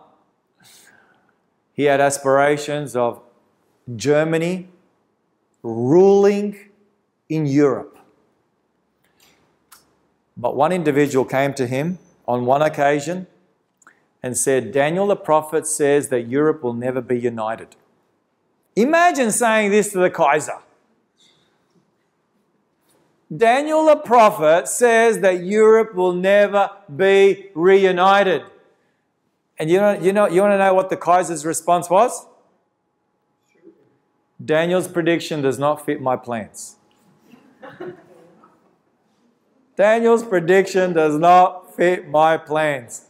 He 1.74 1.84
had 1.84 2.02
aspirations 2.02 2.96
of 2.96 3.22
Germany 3.96 4.68
ruling 5.64 6.58
in 7.30 7.46
Europe. 7.46 7.98
But 10.36 10.56
one 10.56 10.72
individual 10.72 11.26
came 11.26 11.54
to 11.56 11.68
him 11.68 12.00
on 12.28 12.46
one 12.46 12.62
occasion 12.62 13.28
and 14.22 14.38
said, 14.38 14.72
Daniel 14.72 15.08
the 15.08 15.16
prophet 15.16 15.66
says 15.66 16.10
that 16.10 16.28
Europe 16.28 16.64
will 16.64 16.74
never 16.74 17.02
be 17.02 17.20
united. 17.20 17.76
Imagine 18.76 19.32
saying 19.32 19.72
this 19.72 19.92
to 19.94 20.00
the 20.00 20.10
Kaiser. 20.10 20.60
Daniel 23.36 23.86
the 23.86 23.98
prophet 23.98 24.68
says 24.68 25.20
that 25.20 25.44
Europe 25.44 25.94
will 25.94 26.14
never 26.14 26.70
be 26.96 27.50
reunited. 27.54 28.44
And 29.60 29.70
you 29.70 29.78
know, 29.78 30.00
you 30.00 30.14
know, 30.14 30.28
you 30.28 30.42
want 30.42 30.54
to 30.54 30.58
know 30.58 30.74
what 30.74 30.90
the 30.90 30.98
Kaiser's 30.98 31.46
response 31.46 31.90
was? 31.90 32.26
Daniel's 34.44 34.88
prediction 34.88 35.42
does 35.42 35.58
not 35.58 35.86
fit 35.86 36.00
my 36.02 36.16
plans. 36.16 36.76
Daniel's 39.76 40.24
prediction 40.24 40.94
does 40.94 41.18
not 41.18 41.76
fit 41.76 42.08
my 42.08 42.38
plans. 42.38 43.08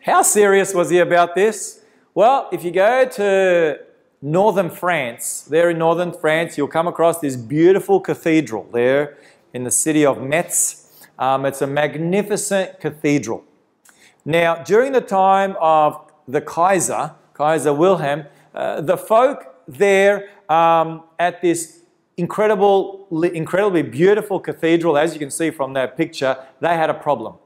How 0.00 0.22
serious 0.22 0.72
was 0.72 0.90
he 0.90 0.98
about 0.98 1.34
this? 1.34 1.82
Well, 2.14 2.48
if 2.52 2.64
you 2.64 2.70
go 2.70 3.06
to 3.06 3.80
northern 4.22 4.70
France, 4.70 5.42
there 5.42 5.70
in 5.70 5.78
northern 5.78 6.12
France, 6.12 6.58
you'll 6.58 6.68
come 6.68 6.86
across 6.86 7.20
this 7.20 7.36
beautiful 7.36 8.00
cathedral 8.00 8.68
there 8.72 9.16
in 9.54 9.64
the 9.64 9.70
city 9.70 10.04
of 10.04 10.20
Metz. 10.20 11.06
Um, 11.18 11.46
it's 11.46 11.62
a 11.62 11.66
magnificent 11.66 12.80
cathedral. 12.80 13.44
Now, 14.24 14.62
during 14.62 14.92
the 14.92 15.00
time 15.00 15.56
of 15.60 16.10
the 16.28 16.40
Kaiser, 16.40 17.14
Kaiser 17.34 17.72
Wilhelm, 17.72 18.24
uh, 18.54 18.80
the 18.80 18.96
folk 18.96 19.54
there 19.66 20.28
um, 20.48 21.04
at 21.18 21.40
this 21.40 21.80
incredible, 22.16 23.06
incredibly 23.32 23.82
beautiful 23.82 24.38
cathedral, 24.38 24.98
as 24.98 25.14
you 25.14 25.18
can 25.18 25.30
see 25.30 25.50
from 25.50 25.72
that 25.72 25.96
picture, 25.96 26.36
they 26.60 26.74
had 26.74 26.90
a 26.90 26.94
problem. 26.94 27.36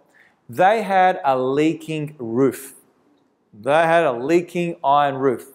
They 0.48 0.82
had 0.82 1.20
a 1.24 1.38
leaking 1.38 2.16
roof. 2.18 2.74
They 3.52 3.70
had 3.70 4.04
a 4.04 4.12
leaking 4.12 4.76
iron 4.82 5.14
roof. 5.14 5.53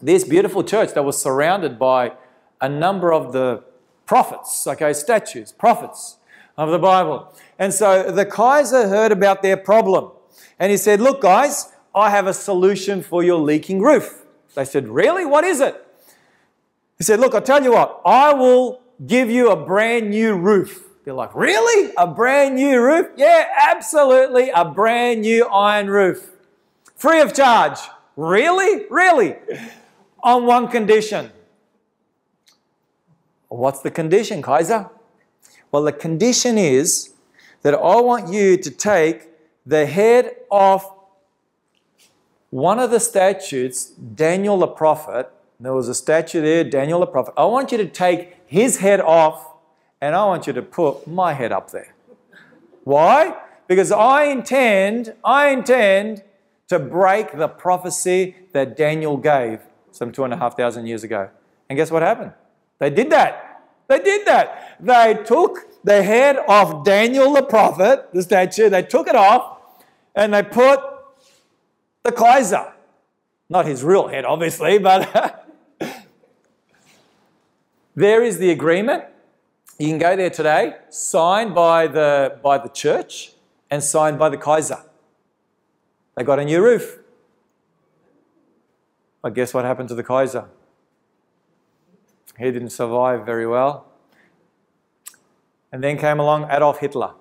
This 0.00 0.24
beautiful 0.24 0.62
church 0.62 0.94
that 0.94 1.04
was 1.04 1.20
surrounded 1.20 1.78
by 1.78 2.12
a 2.60 2.68
number 2.68 3.12
of 3.12 3.32
the 3.32 3.64
prophets, 4.06 4.66
okay, 4.66 4.92
statues, 4.92 5.52
prophets 5.52 6.16
of 6.56 6.70
the 6.70 6.78
Bible. 6.78 7.34
And 7.58 7.72
so 7.72 8.10
the 8.10 8.24
Kaiser 8.24 8.88
heard 8.88 9.12
about 9.12 9.42
their 9.42 9.56
problem 9.56 10.12
and 10.58 10.70
he 10.70 10.76
said, 10.76 11.00
Look, 11.00 11.20
guys, 11.20 11.72
I 11.94 12.10
have 12.10 12.26
a 12.26 12.34
solution 12.34 13.02
for 13.02 13.22
your 13.22 13.40
leaking 13.40 13.80
roof. 13.80 14.24
They 14.54 14.64
said, 14.64 14.88
Really? 14.88 15.24
What 15.24 15.44
is 15.44 15.60
it? 15.60 15.84
He 16.96 17.04
said, 17.04 17.20
Look, 17.20 17.34
I'll 17.34 17.42
tell 17.42 17.62
you 17.62 17.72
what, 17.72 18.00
I 18.04 18.32
will 18.34 18.80
give 19.06 19.30
you 19.30 19.50
a 19.50 19.56
brand 19.56 20.10
new 20.10 20.34
roof. 20.34 20.84
They're 21.04 21.14
like, 21.14 21.34
Really? 21.34 21.92
A 21.96 22.06
brand 22.06 22.56
new 22.56 22.80
roof? 22.80 23.08
Yeah, 23.16 23.46
absolutely, 23.68 24.50
a 24.50 24.64
brand 24.64 25.22
new 25.22 25.46
iron 25.46 25.88
roof. 25.88 26.30
Free 26.96 27.20
of 27.20 27.34
charge. 27.34 27.78
Really? 28.16 28.84
Really? 28.90 29.36
On 30.22 30.46
one 30.46 30.68
condition. 30.68 31.30
What's 33.48 33.80
the 33.80 33.90
condition, 33.90 34.42
Kaiser? 34.42 34.90
Well, 35.70 35.82
the 35.82 35.92
condition 35.92 36.58
is 36.58 37.14
that 37.62 37.74
I 37.74 38.00
want 38.00 38.32
you 38.32 38.56
to 38.56 38.70
take 38.70 39.28
the 39.66 39.86
head 39.86 40.36
off 40.50 40.92
one 42.50 42.78
of 42.78 42.90
the 42.90 43.00
statues, 43.00 43.86
Daniel 43.86 44.58
the 44.58 44.66
prophet. 44.66 45.30
There 45.60 45.74
was 45.74 45.88
a 45.88 45.94
statue 45.94 46.40
there, 46.40 46.64
Daniel 46.64 47.00
the 47.00 47.06
prophet. 47.06 47.34
I 47.36 47.44
want 47.44 47.72
you 47.72 47.78
to 47.78 47.86
take 47.86 48.36
his 48.46 48.78
head 48.78 49.00
off 49.00 49.46
and 50.00 50.14
I 50.14 50.24
want 50.26 50.46
you 50.46 50.52
to 50.52 50.62
put 50.62 51.06
my 51.06 51.34
head 51.34 51.52
up 51.52 51.70
there. 51.70 51.94
Why? 52.84 53.36
Because 53.66 53.92
I 53.92 54.24
intend, 54.24 55.14
I 55.22 55.48
intend 55.48 56.22
to 56.68 56.78
break 56.78 57.36
the 57.36 57.48
prophecy 57.48 58.36
that 58.52 58.76
Daniel 58.76 59.16
gave 59.16 59.60
some 59.98 60.12
two 60.12 60.22
and 60.22 60.32
a 60.32 60.36
half 60.36 60.56
thousand 60.56 60.86
years 60.86 61.02
ago. 61.02 61.28
And 61.68 61.76
guess 61.76 61.90
what 61.90 62.02
happened? 62.02 62.32
They 62.78 62.88
did 62.88 63.10
that. 63.10 63.64
They 63.88 63.98
did 63.98 64.26
that. 64.28 64.76
They 64.80 65.18
took 65.26 65.82
the 65.82 66.02
head 66.04 66.36
of 66.48 66.84
Daniel 66.84 67.32
the 67.32 67.42
prophet, 67.42 68.08
the 68.12 68.22
statue, 68.22 68.68
they 68.68 68.82
took 68.82 69.08
it 69.08 69.16
off 69.16 69.58
and 70.14 70.32
they 70.32 70.42
put 70.42 70.80
the 72.04 72.12
Kaiser, 72.12 72.72
not 73.48 73.66
his 73.66 73.82
real 73.82 74.06
head, 74.06 74.24
obviously, 74.24 74.78
but 74.78 75.44
there 77.96 78.22
is 78.22 78.38
the 78.38 78.50
agreement. 78.50 79.04
You 79.78 79.88
can 79.88 79.98
go 79.98 80.14
there 80.14 80.30
today, 80.30 80.76
signed 80.90 81.54
by 81.54 81.88
the, 81.88 82.38
by 82.42 82.58
the 82.58 82.68
church 82.68 83.32
and 83.70 83.82
signed 83.82 84.18
by 84.18 84.28
the 84.28 84.36
Kaiser. 84.36 84.82
They 86.16 86.22
got 86.22 86.38
a 86.38 86.44
new 86.44 86.62
roof. 86.62 86.98
But 89.22 89.34
guess 89.34 89.52
what 89.52 89.64
happened 89.64 89.88
to 89.88 89.94
the 89.94 90.04
Kaiser? 90.04 90.46
He 92.38 92.50
didn't 92.50 92.70
survive 92.70 93.26
very 93.26 93.46
well. 93.46 93.86
And 95.72 95.82
then 95.82 95.98
came 95.98 96.20
along 96.20 96.48
Adolf 96.50 96.78
Hitler. 96.78 97.12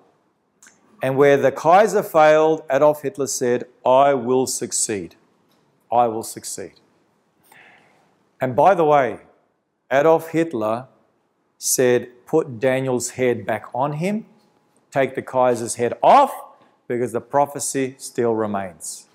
And 1.01 1.17
where 1.17 1.37
the 1.37 1.51
Kaiser 1.51 2.03
failed, 2.03 2.63
Adolf 2.69 3.01
Hitler 3.01 3.27
said, 3.27 3.65
I 3.85 4.13
will 4.13 4.47
succeed. 4.47 5.15
I 5.91 6.07
will 6.07 6.23
succeed. 6.23 6.73
And 8.39 8.55
by 8.55 8.75
the 8.75 8.85
way, 8.85 9.19
Adolf 9.91 10.29
Hitler 10.29 10.87
said, 11.57 12.09
put 12.25 12.59
Daniel's 12.59 13.11
head 13.11 13.45
back 13.45 13.65
on 13.73 13.93
him, 13.93 14.25
take 14.91 15.15
the 15.15 15.21
Kaiser's 15.21 15.75
head 15.75 15.93
off, 16.03 16.31
because 16.87 17.11
the 17.11 17.21
prophecy 17.21 17.95
still 17.97 18.35
remains. 18.35 19.07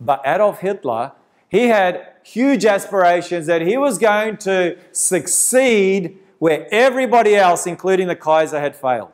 But 0.00 0.22
Adolf 0.24 0.60
Hitler, 0.60 1.12
He 1.50 1.66
had 1.66 2.06
huge 2.22 2.64
aspirations 2.64 3.46
that 3.46 3.60
he 3.60 3.76
was 3.76 3.98
going 3.98 4.36
to 4.38 4.78
succeed 4.92 6.16
where 6.38 6.66
everybody 6.72 7.34
else, 7.34 7.66
including 7.66 8.06
the 8.06 8.14
Kaiser, 8.14 8.60
had 8.60 8.76
failed. 8.76 9.12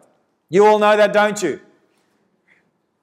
You 0.50 0.66
all 0.66 0.78
know 0.78 0.96
that, 0.96 1.14
don't 1.14 1.42
you? 1.42 1.60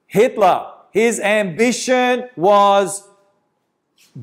Hitler, 0.06 0.70
his 0.92 1.18
ambition 1.18 2.28
was 2.36 3.08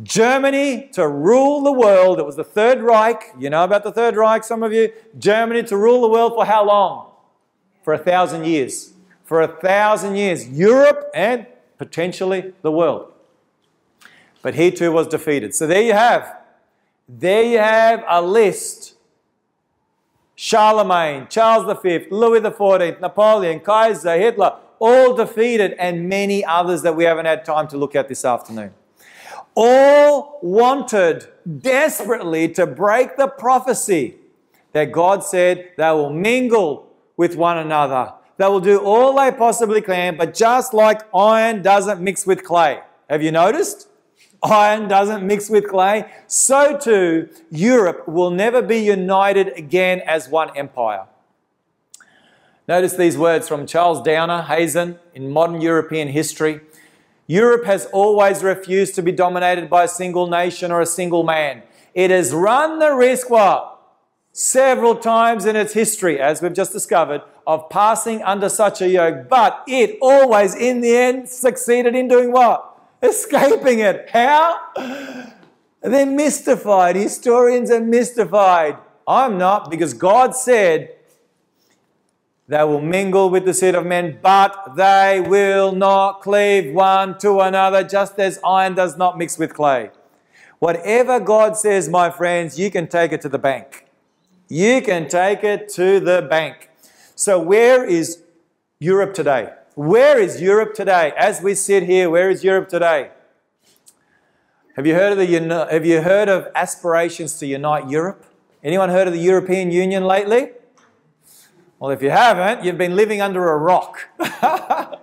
Germany 0.01 0.89
to 0.93 1.05
rule 1.05 1.61
the 1.61 1.73
world. 1.73 2.17
It 2.17 2.25
was 2.25 2.37
the 2.37 2.45
Third 2.45 2.81
Reich. 2.81 3.33
You 3.37 3.49
know 3.49 3.65
about 3.65 3.83
the 3.83 3.91
Third 3.91 4.15
Reich, 4.15 4.45
some 4.45 4.63
of 4.63 4.71
you? 4.71 4.93
Germany 5.19 5.63
to 5.63 5.75
rule 5.75 6.01
the 6.01 6.07
world 6.07 6.33
for 6.33 6.45
how 6.45 6.65
long? 6.65 7.11
For 7.83 7.93
a 7.93 7.97
thousand 7.97 8.45
years. 8.45 8.93
For 9.25 9.41
a 9.41 9.47
thousand 9.49 10.15
years. 10.15 10.47
Europe 10.47 11.11
and 11.13 11.45
potentially 11.77 12.53
the 12.61 12.71
world. 12.71 13.11
But 14.41 14.55
he 14.55 14.71
too 14.71 14.91
was 14.91 15.07
defeated. 15.07 15.53
So 15.53 15.67
there 15.67 15.81
you 15.81 15.93
have. 15.93 16.37
There 17.07 17.43
you 17.43 17.59
have 17.59 18.03
a 18.07 18.21
list. 18.21 18.95
Charlemagne, 20.35 21.27
Charles 21.29 21.65
V, 21.83 22.07
Louis 22.09 22.41
XIV, 22.41 22.99
Napoleon, 22.99 23.59
Kaiser, 23.59 24.17
Hitler, 24.17 24.55
all 24.79 25.13
defeated, 25.13 25.73
and 25.73 26.09
many 26.09 26.43
others 26.43 26.81
that 26.81 26.95
we 26.95 27.03
haven't 27.03 27.27
had 27.27 27.45
time 27.45 27.67
to 27.67 27.77
look 27.77 27.95
at 27.95 28.07
this 28.07 28.25
afternoon. 28.25 28.73
All 29.53 30.39
wanted 30.41 31.27
desperately 31.59 32.47
to 32.53 32.65
break 32.65 33.17
the 33.17 33.27
prophecy 33.27 34.15
that 34.71 34.91
God 34.91 35.23
said 35.23 35.71
they 35.77 35.91
will 35.91 36.09
mingle 36.09 36.91
with 37.17 37.35
one 37.35 37.59
another. 37.59 38.13
They 38.37 38.47
will 38.47 38.59
do 38.59 38.79
all 38.79 39.15
they 39.15 39.31
possibly 39.31 39.81
can, 39.81 40.17
but 40.17 40.33
just 40.33 40.73
like 40.73 41.01
iron 41.13 41.61
doesn't 41.61 42.01
mix 42.01 42.25
with 42.25 42.43
clay. 42.43 42.79
Have 43.07 43.21
you 43.21 43.31
noticed? 43.31 43.89
Iron 44.43 44.87
doesn't 44.87 45.25
mix 45.25 45.49
with 45.49 45.67
clay, 45.67 46.11
so 46.27 46.77
too 46.77 47.29
Europe 47.49 48.07
will 48.07 48.31
never 48.31 48.61
be 48.61 48.77
united 48.77 49.49
again 49.57 50.01
as 50.01 50.29
one 50.29 50.55
empire. 50.57 51.05
Notice 52.67 52.93
these 52.93 53.17
words 53.17 53.47
from 53.47 53.67
Charles 53.67 54.01
Downer 54.01 54.43
Hazen 54.43 54.99
in 55.13 55.29
Modern 55.29 55.61
European 55.61 56.07
History. 56.07 56.61
Europe 57.27 57.65
has 57.65 57.85
always 57.87 58.43
refused 58.43 58.95
to 58.95 59.01
be 59.01 59.11
dominated 59.11 59.69
by 59.69 59.83
a 59.83 59.87
single 59.87 60.27
nation 60.27 60.71
or 60.71 60.81
a 60.81 60.85
single 60.85 61.23
man. 61.23 61.63
It 61.93 62.11
has 62.11 62.33
run 62.33 62.79
the 62.79 62.93
risk, 62.93 63.29
what? 63.29 63.79
Several 64.31 64.95
times 64.95 65.45
in 65.45 65.55
its 65.55 65.73
history, 65.73 66.19
as 66.19 66.41
we've 66.41 66.53
just 66.53 66.71
discovered, 66.71 67.21
of 67.45 67.69
passing 67.69 68.21
under 68.23 68.47
such 68.47 68.81
a 68.81 68.87
yoke, 68.87 69.27
but 69.27 69.63
it 69.67 69.97
always, 70.01 70.55
in 70.55 70.81
the 70.81 70.95
end, 70.95 71.27
succeeded 71.27 71.95
in 71.95 72.07
doing 72.07 72.31
what? 72.31 72.70
escaping 73.09 73.79
it. 73.79 74.09
How? 74.11 74.59
They're 75.81 76.05
mystified. 76.05 76.95
Historians 76.95 77.71
are 77.71 77.81
mystified. 77.81 78.77
I'm 79.07 79.37
not 79.37 79.71
because 79.71 79.93
God 79.93 80.35
said 80.35 80.95
they 82.47 82.63
will 82.63 82.81
mingle 82.81 83.29
with 83.29 83.45
the 83.45 83.53
seed 83.53 83.75
of 83.75 83.85
men, 83.85 84.19
but 84.21 84.75
they 84.75 85.23
will 85.25 85.71
not 85.71 86.21
cleave 86.21 86.73
one 86.73 87.17
to 87.19 87.39
another, 87.39 87.83
just 87.83 88.19
as 88.19 88.39
iron 88.45 88.75
does 88.75 88.97
not 88.97 89.17
mix 89.17 89.37
with 89.37 89.53
clay. 89.53 89.89
Whatever 90.59 91.19
God 91.19 91.57
says, 91.57 91.89
my 91.89 92.11
friends, 92.11 92.59
you 92.59 92.69
can 92.69 92.87
take 92.87 93.11
it 93.13 93.21
to 93.21 93.29
the 93.29 93.39
bank. 93.39 93.85
You 94.47 94.81
can 94.81 95.07
take 95.07 95.43
it 95.43 95.69
to 95.69 95.99
the 95.99 96.21
bank. 96.21 96.69
So, 97.15 97.39
where 97.39 97.85
is 97.85 98.21
Europe 98.79 99.13
today? 99.13 99.53
Where 99.75 100.19
is 100.19 100.41
Europe 100.41 100.73
today? 100.73 101.13
As 101.15 101.41
we 101.41 101.55
sit 101.55 101.83
here, 101.83 102.09
where 102.09 102.29
is 102.29 102.43
Europe 102.43 102.67
today? 102.67 103.11
Have 104.75 104.85
you 104.85 104.93
heard 104.95 105.13
of 105.13 105.17
the 105.17 105.67
have 105.71 105.85
you 105.85 106.01
heard 106.01 106.27
of 106.27 106.49
aspirations 106.55 107.39
to 107.39 107.45
unite 107.47 107.89
Europe? 107.89 108.25
Anyone 108.65 108.89
heard 108.89 109.07
of 109.07 109.13
the 109.13 109.19
European 109.21 109.71
Union 109.71 110.03
lately? 110.03 110.49
Well, 111.79 111.89
if 111.91 112.01
you 112.01 112.09
haven't, 112.09 112.65
you've 112.65 112.77
been 112.77 112.97
living 112.97 113.21
under 113.21 113.49
a 113.49 113.57
rock. 113.57 114.09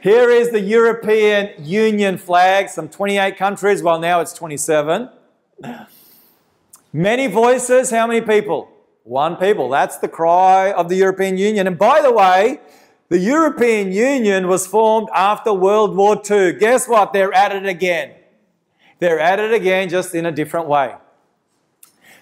Here 0.00 0.30
is 0.30 0.50
the 0.50 0.60
European 0.60 1.62
Union 1.62 2.16
flag, 2.16 2.70
some 2.70 2.88
28 2.88 3.36
countries, 3.36 3.82
well, 3.82 3.98
now 3.98 4.20
it's 4.20 4.32
27. 4.32 5.10
Many 6.94 7.26
voices, 7.26 7.90
how 7.90 8.06
many 8.06 8.22
people? 8.22 8.70
One 9.04 9.36
people. 9.36 9.68
That's 9.68 9.98
the 9.98 10.08
cry 10.08 10.72
of 10.72 10.88
the 10.88 10.96
European 10.96 11.36
Union. 11.36 11.66
And 11.66 11.78
by 11.78 12.00
the 12.00 12.12
way, 12.12 12.60
the 13.08 13.18
European 13.18 13.90
Union 13.92 14.48
was 14.48 14.66
formed 14.66 15.08
after 15.14 15.52
World 15.52 15.96
War 15.96 16.20
II. 16.30 16.54
Guess 16.54 16.88
what? 16.88 17.12
They're 17.12 17.32
at 17.32 17.54
it 17.54 17.64
again. 17.64 18.12
They're 18.98 19.18
at 19.18 19.38
it 19.38 19.52
again, 19.52 19.88
just 19.88 20.14
in 20.14 20.26
a 20.26 20.32
different 20.32 20.66
way. 20.66 20.94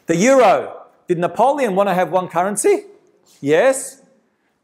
The 0.06 0.16
euro. 0.16 0.84
Did 1.08 1.18
Napoleon 1.18 1.74
want 1.74 1.88
to 1.88 1.94
have 1.94 2.12
one 2.12 2.28
currency? 2.28 2.84
Yes. 3.40 4.02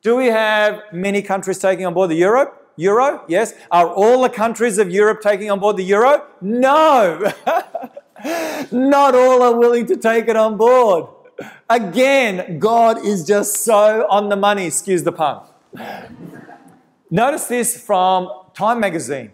Do 0.02 0.16
we 0.16 0.26
have 0.26 0.82
many 0.92 1.22
countries 1.22 1.58
taking 1.58 1.86
on 1.86 1.94
board 1.94 2.10
the 2.10 2.16
euro? 2.16 2.52
Euro? 2.76 3.24
Yes. 3.28 3.54
Are 3.70 3.88
all 3.88 4.22
the 4.22 4.28
countries 4.28 4.78
of 4.78 4.90
Europe 4.90 5.20
taking 5.22 5.50
on 5.50 5.58
board 5.58 5.76
the 5.76 5.84
euro? 5.84 6.24
No. 6.40 7.32
Not 8.70 9.14
all 9.14 9.42
are 9.42 9.58
willing 9.58 9.86
to 9.86 9.96
take 9.96 10.28
it 10.28 10.36
on 10.36 10.56
board. 10.56 11.06
Again, 11.68 12.58
God 12.60 13.04
is 13.04 13.26
just 13.26 13.64
so 13.64 14.06
on 14.08 14.28
the 14.28 14.36
money, 14.36 14.66
excuse 14.66 15.02
the 15.02 15.12
pun. 15.12 15.42
Notice 17.10 17.46
this 17.46 17.80
from 17.80 18.30
Time 18.54 18.80
magazine 18.80 19.32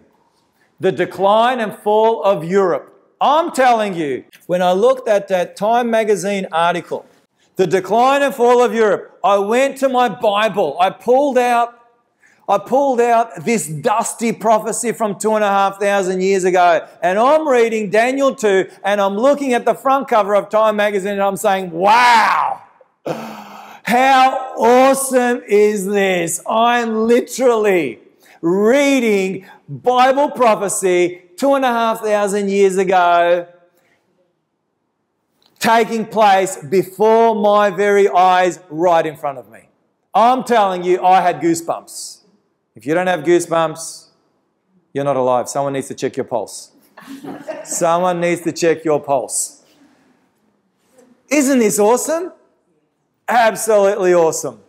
the 0.79 0.91
decline 0.91 1.59
and 1.59 1.73
fall 1.73 2.23
of 2.23 2.43
Europe. 2.43 2.95
I'm 3.19 3.51
telling 3.51 3.93
you, 3.95 4.23
when 4.47 4.61
I 4.61 4.71
looked 4.71 5.09
at 5.09 5.27
that 5.27 5.57
Time 5.57 5.91
magazine 5.91 6.47
article, 6.53 7.05
the 7.57 7.67
decline 7.67 8.21
and 8.21 8.33
fall 8.33 8.63
of 8.63 8.73
Europe, 8.73 9.19
I 9.21 9.37
went 9.39 9.77
to 9.79 9.89
my 9.89 10.07
Bible. 10.07 10.77
I 10.79 10.89
pulled 10.89 11.37
out 11.37 11.75
I 12.47 12.57
pulled 12.57 12.99
out 12.99 13.45
this 13.45 13.67
dusty 13.67 14.31
prophecy 14.31 14.91
from 14.91 15.19
two 15.19 15.35
and 15.35 15.43
a 15.43 15.47
half 15.47 15.79
thousand 15.79 16.21
years 16.21 16.45
ago, 16.45 16.87
and 16.99 17.19
I'm 17.19 17.47
reading 17.47 17.91
Daniel 17.91 18.33
2, 18.33 18.67
and 18.83 18.99
I'm 18.99 19.13
looking 19.13 19.53
at 19.53 19.65
the 19.65 19.75
front 19.75 20.07
cover 20.07 20.33
of 20.35 20.49
Time 20.49 20.75
magazine, 20.75 21.11
and 21.11 21.21
I'm 21.21 21.37
saying, 21.37 21.69
Wow! 21.69 22.63
How 23.83 24.53
awesome 24.57 25.41
is 25.47 25.85
this? 25.85 26.41
I'm 26.47 27.07
literally 27.07 27.99
reading 28.41 29.45
Bible 29.67 30.31
prophecy 30.31 31.23
two 31.37 31.55
and 31.55 31.65
a 31.65 31.69
half 31.69 32.01
thousand 32.01 32.49
years 32.49 32.77
ago 32.77 33.47
taking 35.59 36.05
place 36.05 36.57
before 36.57 37.35
my 37.35 37.69
very 37.69 38.09
eyes 38.09 38.59
right 38.69 39.05
in 39.05 39.15
front 39.15 39.37
of 39.37 39.49
me. 39.49 39.69
I'm 40.13 40.43
telling 40.43 40.83
you, 40.83 41.03
I 41.03 41.21
had 41.21 41.41
goosebumps. 41.41 42.21
If 42.75 42.85
you 42.85 42.93
don't 42.93 43.07
have 43.07 43.21
goosebumps, 43.21 44.07
you're 44.93 45.03
not 45.03 45.17
alive. 45.17 45.49
Someone 45.49 45.73
needs 45.73 45.87
to 45.89 45.95
check 45.95 46.17
your 46.17 46.23
pulse. 46.23 46.71
Someone 47.63 48.19
needs 48.19 48.41
to 48.41 48.51
check 48.51 48.83
your 48.83 48.99
pulse. 48.99 49.63
Isn't 51.29 51.59
this 51.59 51.77
awesome? 51.77 52.31
Absolutely 53.29 54.11
awesome. 54.11 54.59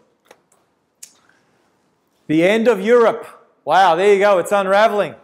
The 2.27 2.45
end 2.45 2.69
of 2.69 2.79
Europe. 2.79 3.27
Wow, 3.65 3.97
there 3.97 4.13
you 4.13 4.21
go. 4.21 4.39
It's 4.39 4.53
unraveling. 4.53 5.15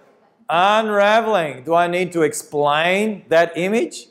Unraveling. 0.49 1.65
Do 1.65 1.75
I 1.75 1.87
need 1.87 2.13
to 2.13 2.23
explain 2.23 3.27
that 3.29 3.53
image? 3.57 4.07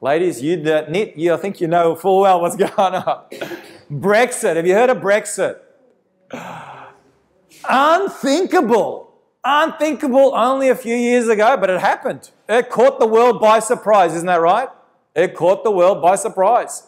Ladies, 0.00 0.40
you 0.40 0.56
that 0.62 0.90
knit, 0.90 1.18
you 1.18 1.34
I 1.34 1.36
think 1.36 1.60
you 1.60 1.68
know 1.68 1.94
full 1.94 2.22
well 2.22 2.40
what's 2.40 2.56
going 2.76 2.94
on. 2.94 3.24
Brexit. 3.92 4.56
Have 4.56 4.66
you 4.66 4.72
heard 4.72 4.88
of 4.88 4.98
Brexit? 4.98 5.58
Unthinkable. 7.68 9.12
Unthinkable 9.44 10.34
only 10.34 10.70
a 10.70 10.74
few 10.74 10.94
years 10.96 11.28
ago, 11.28 11.58
but 11.58 11.68
it 11.68 11.80
happened. 11.80 12.30
It 12.48 12.70
caught 12.70 12.98
the 12.98 13.06
world 13.06 13.38
by 13.40 13.58
surprise, 13.58 14.14
isn't 14.14 14.26
that 14.26 14.40
right? 14.40 14.68
It 15.14 15.34
caught 15.34 15.62
the 15.62 15.70
world 15.70 16.00
by 16.00 16.16
surprise 16.16 16.84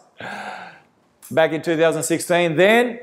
back 1.33 1.51
in 1.51 1.61
2016. 1.61 2.55
Then 2.55 2.99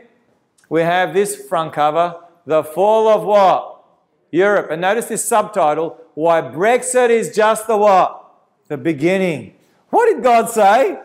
we 0.69 0.83
have 0.83 1.13
this 1.13 1.37
front 1.37 1.73
cover, 1.73 2.21
The 2.47 2.63
Fall 2.65 3.09
of 3.09 3.25
what? 3.25 3.85
Europe. 4.31 4.71
And 4.71 4.81
notice 4.81 5.07
this 5.07 5.25
subtitle, 5.25 5.99
Why 6.15 6.41
Brexit 6.41 7.11
is 7.11 7.35
Just 7.35 7.67
the 7.67 7.77
what? 7.77 8.33
The 8.69 8.77
Beginning. 8.77 9.55
What 9.91 10.07
did 10.07 10.23
God 10.23 10.49
say? 10.49 10.99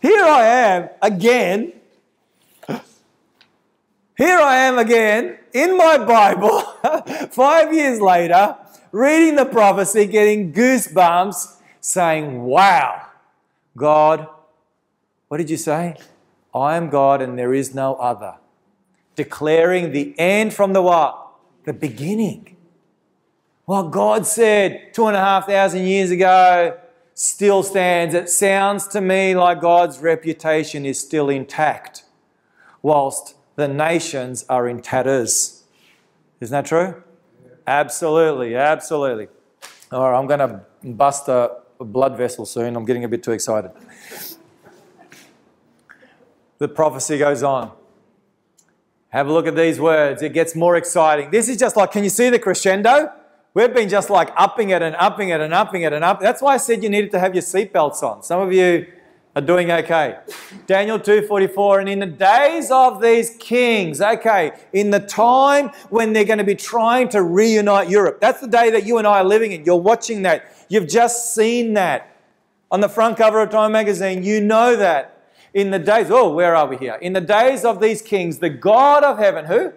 Here 0.00 0.24
I 0.24 0.44
am 0.44 0.88
again. 1.02 1.72
Here 4.16 4.38
I 4.38 4.56
am 4.56 4.78
again 4.78 5.38
in 5.52 5.76
my 5.76 5.96
Bible, 5.98 6.60
five 7.30 7.72
years 7.72 8.00
later, 8.00 8.56
reading 8.90 9.36
the 9.36 9.44
prophecy, 9.44 10.06
getting 10.06 10.52
goosebumps, 10.52 11.56
saying, 11.80 12.42
Wow, 12.42 13.06
God, 13.76 14.26
what 15.28 15.38
did 15.38 15.48
you 15.48 15.56
say? 15.56 15.96
I 16.54 16.76
am 16.76 16.88
God 16.88 17.22
and 17.22 17.38
there 17.38 17.54
is 17.54 17.74
no 17.74 17.94
other. 17.96 18.36
Declaring 19.16 19.92
the 19.92 20.14
end 20.18 20.54
from 20.54 20.72
the 20.72 20.82
what? 20.82 21.28
The 21.64 21.72
beginning. 21.72 22.56
What 23.64 23.90
God 23.90 24.26
said 24.26 24.94
two 24.94 25.06
and 25.06 25.16
a 25.16 25.20
half 25.20 25.46
thousand 25.46 25.84
years 25.84 26.10
ago 26.10 26.78
still 27.12 27.62
stands. 27.62 28.14
It 28.14 28.30
sounds 28.30 28.86
to 28.88 29.00
me 29.00 29.34
like 29.34 29.60
God's 29.60 29.98
reputation 29.98 30.86
is 30.86 30.98
still 31.00 31.28
intact, 31.28 32.04
whilst 32.80 33.34
the 33.56 33.68
nations 33.68 34.46
are 34.48 34.68
in 34.68 34.80
tatters. 34.80 35.64
Isn't 36.40 36.52
that 36.52 36.66
true? 36.66 37.02
Absolutely, 37.66 38.54
absolutely. 38.54 39.28
All 39.90 40.10
right, 40.10 40.18
I'm 40.18 40.26
going 40.26 40.38
to 40.38 40.60
bust 40.84 41.28
a 41.28 41.56
blood 41.78 42.16
vessel 42.16 42.46
soon. 42.46 42.76
I'm 42.76 42.84
getting 42.84 43.04
a 43.04 43.08
bit 43.08 43.22
too 43.22 43.32
excited. 43.32 43.72
The 46.58 46.68
prophecy 46.68 47.18
goes 47.18 47.42
on. 47.42 47.72
Have 49.10 49.28
a 49.28 49.32
look 49.32 49.46
at 49.46 49.56
these 49.56 49.80
words. 49.80 50.22
It 50.22 50.34
gets 50.34 50.54
more 50.54 50.76
exciting. 50.76 51.30
This 51.30 51.48
is 51.48 51.56
just 51.56 51.76
like, 51.76 51.92
can 51.92 52.04
you 52.04 52.10
see 52.10 52.28
the 52.28 52.38
crescendo? 52.38 53.12
We've 53.54 53.72
been 53.72 53.88
just 53.88 54.10
like 54.10 54.30
upping 54.36 54.70
it 54.70 54.82
and 54.82 54.94
upping 54.96 55.30
it 55.30 55.40
and 55.40 55.54
upping 55.54 55.82
it 55.82 55.92
and 55.92 56.04
up. 56.04 56.20
That's 56.20 56.42
why 56.42 56.54
I 56.54 56.56
said 56.58 56.82
you 56.82 56.90
needed 56.90 57.10
to 57.12 57.18
have 57.18 57.34
your 57.34 57.42
seatbelts 57.42 58.02
on. 58.02 58.22
Some 58.22 58.40
of 58.40 58.52
you 58.52 58.86
are 59.34 59.42
doing 59.42 59.70
okay. 59.70 60.18
Daniel 60.66 60.98
2:44 60.98 61.80
and 61.80 61.88
in 61.88 62.00
the 62.00 62.06
days 62.06 62.70
of 62.70 63.00
these 63.00 63.36
kings, 63.38 64.00
okay, 64.00 64.52
in 64.72 64.90
the 64.90 65.00
time 65.00 65.70
when 65.90 66.12
they're 66.12 66.24
going 66.24 66.38
to 66.38 66.44
be 66.44 66.54
trying 66.54 67.08
to 67.10 67.22
reunite 67.22 67.88
Europe. 67.88 68.20
That's 68.20 68.40
the 68.40 68.48
day 68.48 68.70
that 68.70 68.84
you 68.84 68.98
and 68.98 69.06
I 69.06 69.20
are 69.20 69.24
living 69.24 69.52
in. 69.52 69.64
You're 69.64 69.76
watching 69.76 70.22
that. 70.22 70.44
You've 70.68 70.88
just 70.88 71.34
seen 71.34 71.74
that 71.74 72.14
on 72.70 72.80
the 72.80 72.88
front 72.88 73.16
cover 73.16 73.40
of 73.40 73.50
Time 73.50 73.72
magazine. 73.72 74.22
You 74.22 74.40
know 74.40 74.76
that. 74.76 75.17
In 75.54 75.70
the 75.70 75.78
days, 75.78 76.10
oh, 76.10 76.32
where 76.32 76.54
are 76.54 76.66
we 76.66 76.76
here? 76.76 76.94
In 77.00 77.12
the 77.12 77.20
days 77.20 77.64
of 77.64 77.80
these 77.80 78.02
kings, 78.02 78.38
the 78.38 78.50
God 78.50 79.04
of 79.04 79.18
heaven, 79.18 79.46
who? 79.46 79.72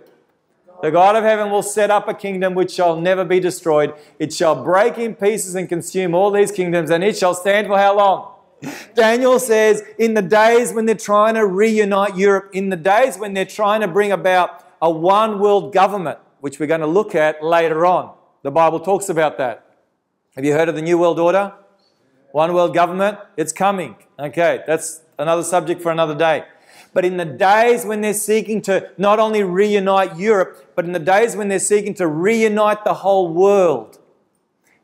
The 0.81 0.91
God 0.91 1.15
of 1.15 1.23
heaven 1.23 1.51
will 1.51 1.61
set 1.63 1.91
up 1.91 2.07
a 2.07 2.13
kingdom 2.13 2.55
which 2.55 2.71
shall 2.71 2.99
never 2.99 3.23
be 3.23 3.39
destroyed. 3.39 3.93
It 4.17 4.33
shall 4.33 4.63
break 4.63 4.97
in 4.97 5.15
pieces 5.15 5.53
and 5.55 5.69
consume 5.69 6.15
all 6.15 6.31
these 6.31 6.51
kingdoms, 6.51 6.89
and 6.89 7.03
it 7.03 7.15
shall 7.15 7.35
stand 7.35 7.67
for 7.67 7.77
how 7.77 7.95
long? 7.95 8.33
Daniel 8.95 9.39
says, 9.39 9.83
in 9.97 10.15
the 10.15 10.21
days 10.21 10.73
when 10.73 10.85
they're 10.85 10.95
trying 10.95 11.35
to 11.35 11.45
reunite 11.45 12.17
Europe, 12.17 12.49
in 12.53 12.69
the 12.69 12.75
days 12.75 13.17
when 13.17 13.33
they're 13.33 13.45
trying 13.45 13.81
to 13.81 13.87
bring 13.87 14.11
about 14.11 14.65
a 14.81 14.89
one 14.89 15.39
world 15.39 15.71
government, 15.71 16.17
which 16.39 16.59
we're 16.59 16.65
going 16.67 16.81
to 16.81 16.87
look 16.87 17.13
at 17.13 17.43
later 17.43 17.85
on. 17.85 18.15
The 18.41 18.51
Bible 18.51 18.79
talks 18.79 19.09
about 19.09 19.37
that. 19.37 19.65
Have 20.35 20.45
you 20.45 20.53
heard 20.53 20.67
of 20.67 20.75
the 20.75 20.81
New 20.81 20.97
World 20.97 21.19
Order? 21.19 21.53
One 22.31 22.53
world 22.53 22.73
government? 22.73 23.19
It's 23.37 23.53
coming. 23.53 23.95
Okay, 24.17 24.63
that's 24.65 25.01
another 25.21 25.43
subject 25.43 25.81
for 25.81 25.91
another 25.91 26.15
day. 26.15 26.45
But 26.93 27.05
in 27.05 27.17
the 27.17 27.25
days 27.25 27.85
when 27.85 28.01
they're 28.01 28.13
seeking 28.13 28.61
to 28.63 28.91
not 28.97 29.19
only 29.19 29.43
reunite 29.43 30.17
Europe, 30.17 30.73
but 30.75 30.83
in 30.83 30.91
the 30.91 30.99
days 30.99 31.35
when 31.35 31.47
they're 31.47 31.59
seeking 31.59 31.93
to 31.95 32.07
reunite 32.07 32.83
the 32.83 32.95
whole 32.95 33.33
world, 33.33 33.97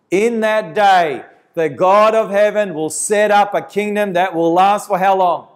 in 0.09 0.39
that 0.39 0.73
day, 0.73 1.25
the 1.53 1.67
God 1.67 2.15
of 2.15 2.29
heaven 2.29 2.73
will 2.73 2.89
set 2.89 3.31
up 3.31 3.53
a 3.53 3.61
kingdom 3.61 4.13
that 4.13 4.33
will 4.33 4.53
last 4.53 4.88
for 4.88 4.99
how 4.99 5.17
long? 5.17 5.49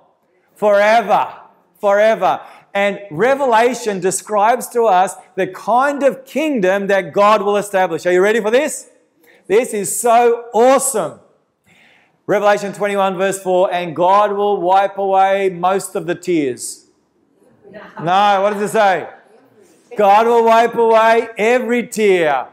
Forever. 0.55 1.33
Forever. 1.79 2.41
And 2.73 2.99
Revelation 3.11 3.99
describes 3.99 4.67
to 4.69 4.83
us 4.83 5.15
the 5.35 5.47
kind 5.47 6.03
of 6.03 6.25
kingdom 6.25 6.87
that 6.87 7.13
God 7.13 7.43
will 7.43 7.55
establish. 7.55 8.05
Are 8.05 8.11
you 8.11 8.21
ready 8.21 8.41
for 8.41 8.51
this? 8.51 8.89
This 9.47 9.73
is 9.73 9.99
so 9.99 10.49
awesome. 10.53 11.20
Revelation 12.27 12.73
21, 12.73 13.17
verse 13.17 13.41
4 13.41 13.73
and 13.73 13.95
God 13.95 14.33
will 14.33 14.61
wipe 14.61 14.97
away 14.97 15.49
most 15.49 15.95
of 15.95 16.05
the 16.05 16.15
tears. 16.15 16.87
No, 18.01 18.41
what 18.41 18.53
does 18.53 18.69
it 18.69 18.73
say? 18.73 19.09
God 19.97 20.27
will 20.27 20.45
wipe 20.45 20.75
away 20.75 21.29
every 21.37 21.87
tear 21.87 22.47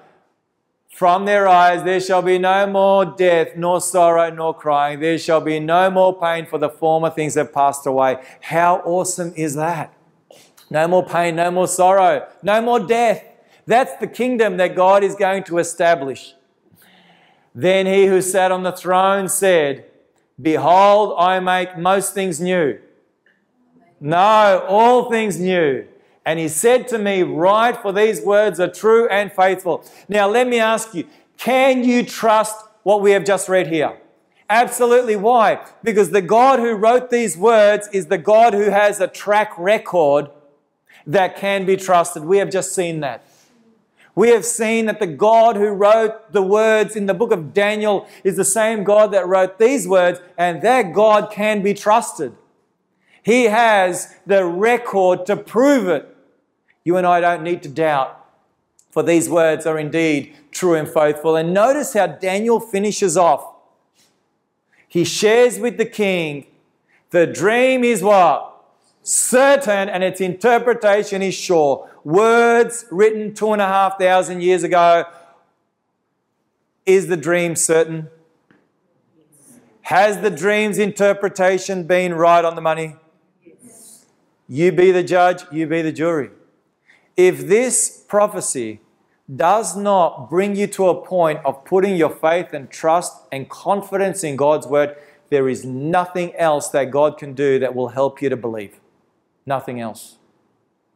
from 0.98 1.26
their 1.26 1.46
eyes 1.46 1.84
there 1.84 2.00
shall 2.00 2.22
be 2.22 2.40
no 2.40 2.66
more 2.66 3.04
death, 3.04 3.54
nor 3.56 3.80
sorrow, 3.80 4.30
nor 4.30 4.52
crying. 4.52 4.98
There 4.98 5.16
shall 5.16 5.40
be 5.40 5.60
no 5.60 5.92
more 5.92 6.18
pain, 6.18 6.44
for 6.44 6.58
the 6.58 6.68
former 6.68 7.08
things 7.08 7.36
have 7.36 7.52
passed 7.52 7.86
away. 7.86 8.16
How 8.40 8.78
awesome 8.78 9.32
is 9.36 9.54
that? 9.54 9.94
No 10.68 10.88
more 10.88 11.06
pain, 11.06 11.36
no 11.36 11.52
more 11.52 11.68
sorrow, 11.68 12.26
no 12.42 12.60
more 12.60 12.80
death. 12.80 13.22
That's 13.64 13.94
the 14.00 14.08
kingdom 14.08 14.56
that 14.56 14.74
God 14.74 15.04
is 15.04 15.14
going 15.14 15.44
to 15.44 15.58
establish. 15.58 16.34
Then 17.54 17.86
he 17.86 18.06
who 18.06 18.20
sat 18.20 18.52
on 18.52 18.62
the 18.62 18.72
throne 18.72 19.28
said, 19.28 19.84
Behold, 20.40 21.14
I 21.18 21.40
make 21.40 21.76
most 21.76 22.14
things 22.14 22.40
new. 22.40 22.78
No, 24.00 24.64
all 24.68 25.10
things 25.10 25.38
new. 25.38 25.86
And 26.24 26.38
he 26.38 26.48
said 26.48 26.86
to 26.88 26.98
me, 26.98 27.22
Write, 27.22 27.78
for 27.78 27.92
these 27.92 28.20
words 28.20 28.60
are 28.60 28.70
true 28.70 29.08
and 29.08 29.32
faithful. 29.32 29.84
Now, 30.08 30.28
let 30.28 30.46
me 30.46 30.60
ask 30.60 30.94
you, 30.94 31.06
can 31.36 31.84
you 31.84 32.04
trust 32.04 32.56
what 32.82 33.00
we 33.00 33.12
have 33.12 33.24
just 33.24 33.48
read 33.48 33.68
here? 33.68 33.96
Absolutely. 34.50 35.16
Why? 35.16 35.64
Because 35.82 36.10
the 36.10 36.22
God 36.22 36.58
who 36.58 36.74
wrote 36.74 37.10
these 37.10 37.36
words 37.36 37.88
is 37.92 38.06
the 38.06 38.18
God 38.18 38.54
who 38.54 38.70
has 38.70 39.00
a 39.00 39.06
track 39.06 39.52
record 39.58 40.30
that 41.06 41.36
can 41.36 41.66
be 41.66 41.76
trusted. 41.76 42.24
We 42.24 42.38
have 42.38 42.50
just 42.50 42.74
seen 42.74 43.00
that. 43.00 43.26
We 44.18 44.30
have 44.30 44.44
seen 44.44 44.86
that 44.86 44.98
the 44.98 45.06
God 45.06 45.54
who 45.54 45.68
wrote 45.68 46.32
the 46.32 46.42
words 46.42 46.96
in 46.96 47.06
the 47.06 47.14
book 47.14 47.30
of 47.30 47.54
Daniel 47.54 48.08
is 48.24 48.34
the 48.34 48.44
same 48.44 48.82
God 48.82 49.12
that 49.12 49.28
wrote 49.28 49.60
these 49.60 49.86
words, 49.86 50.20
and 50.36 50.60
that 50.62 50.92
God 50.92 51.30
can 51.30 51.62
be 51.62 51.72
trusted. 51.72 52.34
He 53.22 53.44
has 53.44 54.16
the 54.26 54.44
record 54.44 55.24
to 55.26 55.36
prove 55.36 55.86
it. 55.86 56.16
You 56.82 56.96
and 56.96 57.06
I 57.06 57.20
don't 57.20 57.44
need 57.44 57.62
to 57.62 57.68
doubt, 57.68 58.26
for 58.90 59.04
these 59.04 59.28
words 59.28 59.66
are 59.66 59.78
indeed 59.78 60.34
true 60.50 60.74
and 60.74 60.88
faithful. 60.88 61.36
And 61.36 61.54
notice 61.54 61.92
how 61.92 62.08
Daniel 62.08 62.58
finishes 62.58 63.16
off. 63.16 63.54
He 64.88 65.04
shares 65.04 65.60
with 65.60 65.78
the 65.78 65.86
king 65.86 66.48
the 67.10 67.24
dream 67.24 67.84
is 67.84 68.02
what? 68.02 68.57
Certain, 69.10 69.88
and 69.88 70.04
its 70.04 70.20
interpretation 70.20 71.22
is 71.22 71.32
sure. 71.32 71.88
Words 72.04 72.84
written 72.90 73.32
two 73.32 73.54
and 73.54 73.62
a 73.62 73.66
half 73.66 73.98
thousand 73.98 74.42
years 74.42 74.62
ago. 74.62 75.06
Is 76.84 77.06
the 77.06 77.16
dream 77.16 77.56
certain? 77.56 78.08
Has 79.80 80.20
the 80.20 80.28
dream's 80.28 80.76
interpretation 80.76 81.84
been 81.84 82.12
right 82.12 82.44
on 82.44 82.54
the 82.54 82.60
money? 82.60 82.96
You 84.46 84.72
be 84.72 84.90
the 84.90 85.02
judge, 85.02 85.42
you 85.50 85.66
be 85.66 85.80
the 85.80 85.90
jury. 85.90 86.28
If 87.16 87.46
this 87.46 88.04
prophecy 88.08 88.82
does 89.34 89.74
not 89.74 90.28
bring 90.28 90.54
you 90.54 90.66
to 90.66 90.90
a 90.90 91.02
point 91.02 91.40
of 91.46 91.64
putting 91.64 91.96
your 91.96 92.10
faith 92.10 92.52
and 92.52 92.70
trust 92.70 93.22
and 93.32 93.48
confidence 93.48 94.22
in 94.22 94.36
God's 94.36 94.66
word, 94.66 94.96
there 95.30 95.48
is 95.48 95.64
nothing 95.64 96.36
else 96.36 96.68
that 96.68 96.90
God 96.90 97.16
can 97.16 97.32
do 97.32 97.58
that 97.58 97.74
will 97.74 97.88
help 97.88 98.20
you 98.20 98.28
to 98.28 98.36
believe. 98.36 98.78
Nothing 99.48 99.80
else. 99.80 100.18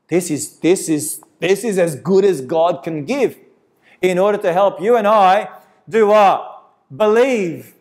This 0.08 0.30
is, 0.30 0.58
this 0.58 0.90
is, 0.90 1.22
this 1.40 1.64
is 1.64 1.78
as 1.78 1.96
good 1.96 2.22
as 2.22 2.42
God 2.42 2.82
can 2.84 3.06
give 3.06 3.38
in 4.02 4.18
order 4.18 4.36
to 4.36 4.52
help 4.52 4.78
you 4.78 4.94
and 4.94 5.08
I 5.08 5.48
do 5.88 6.08
what? 6.08 6.62
Believe. 6.94 7.72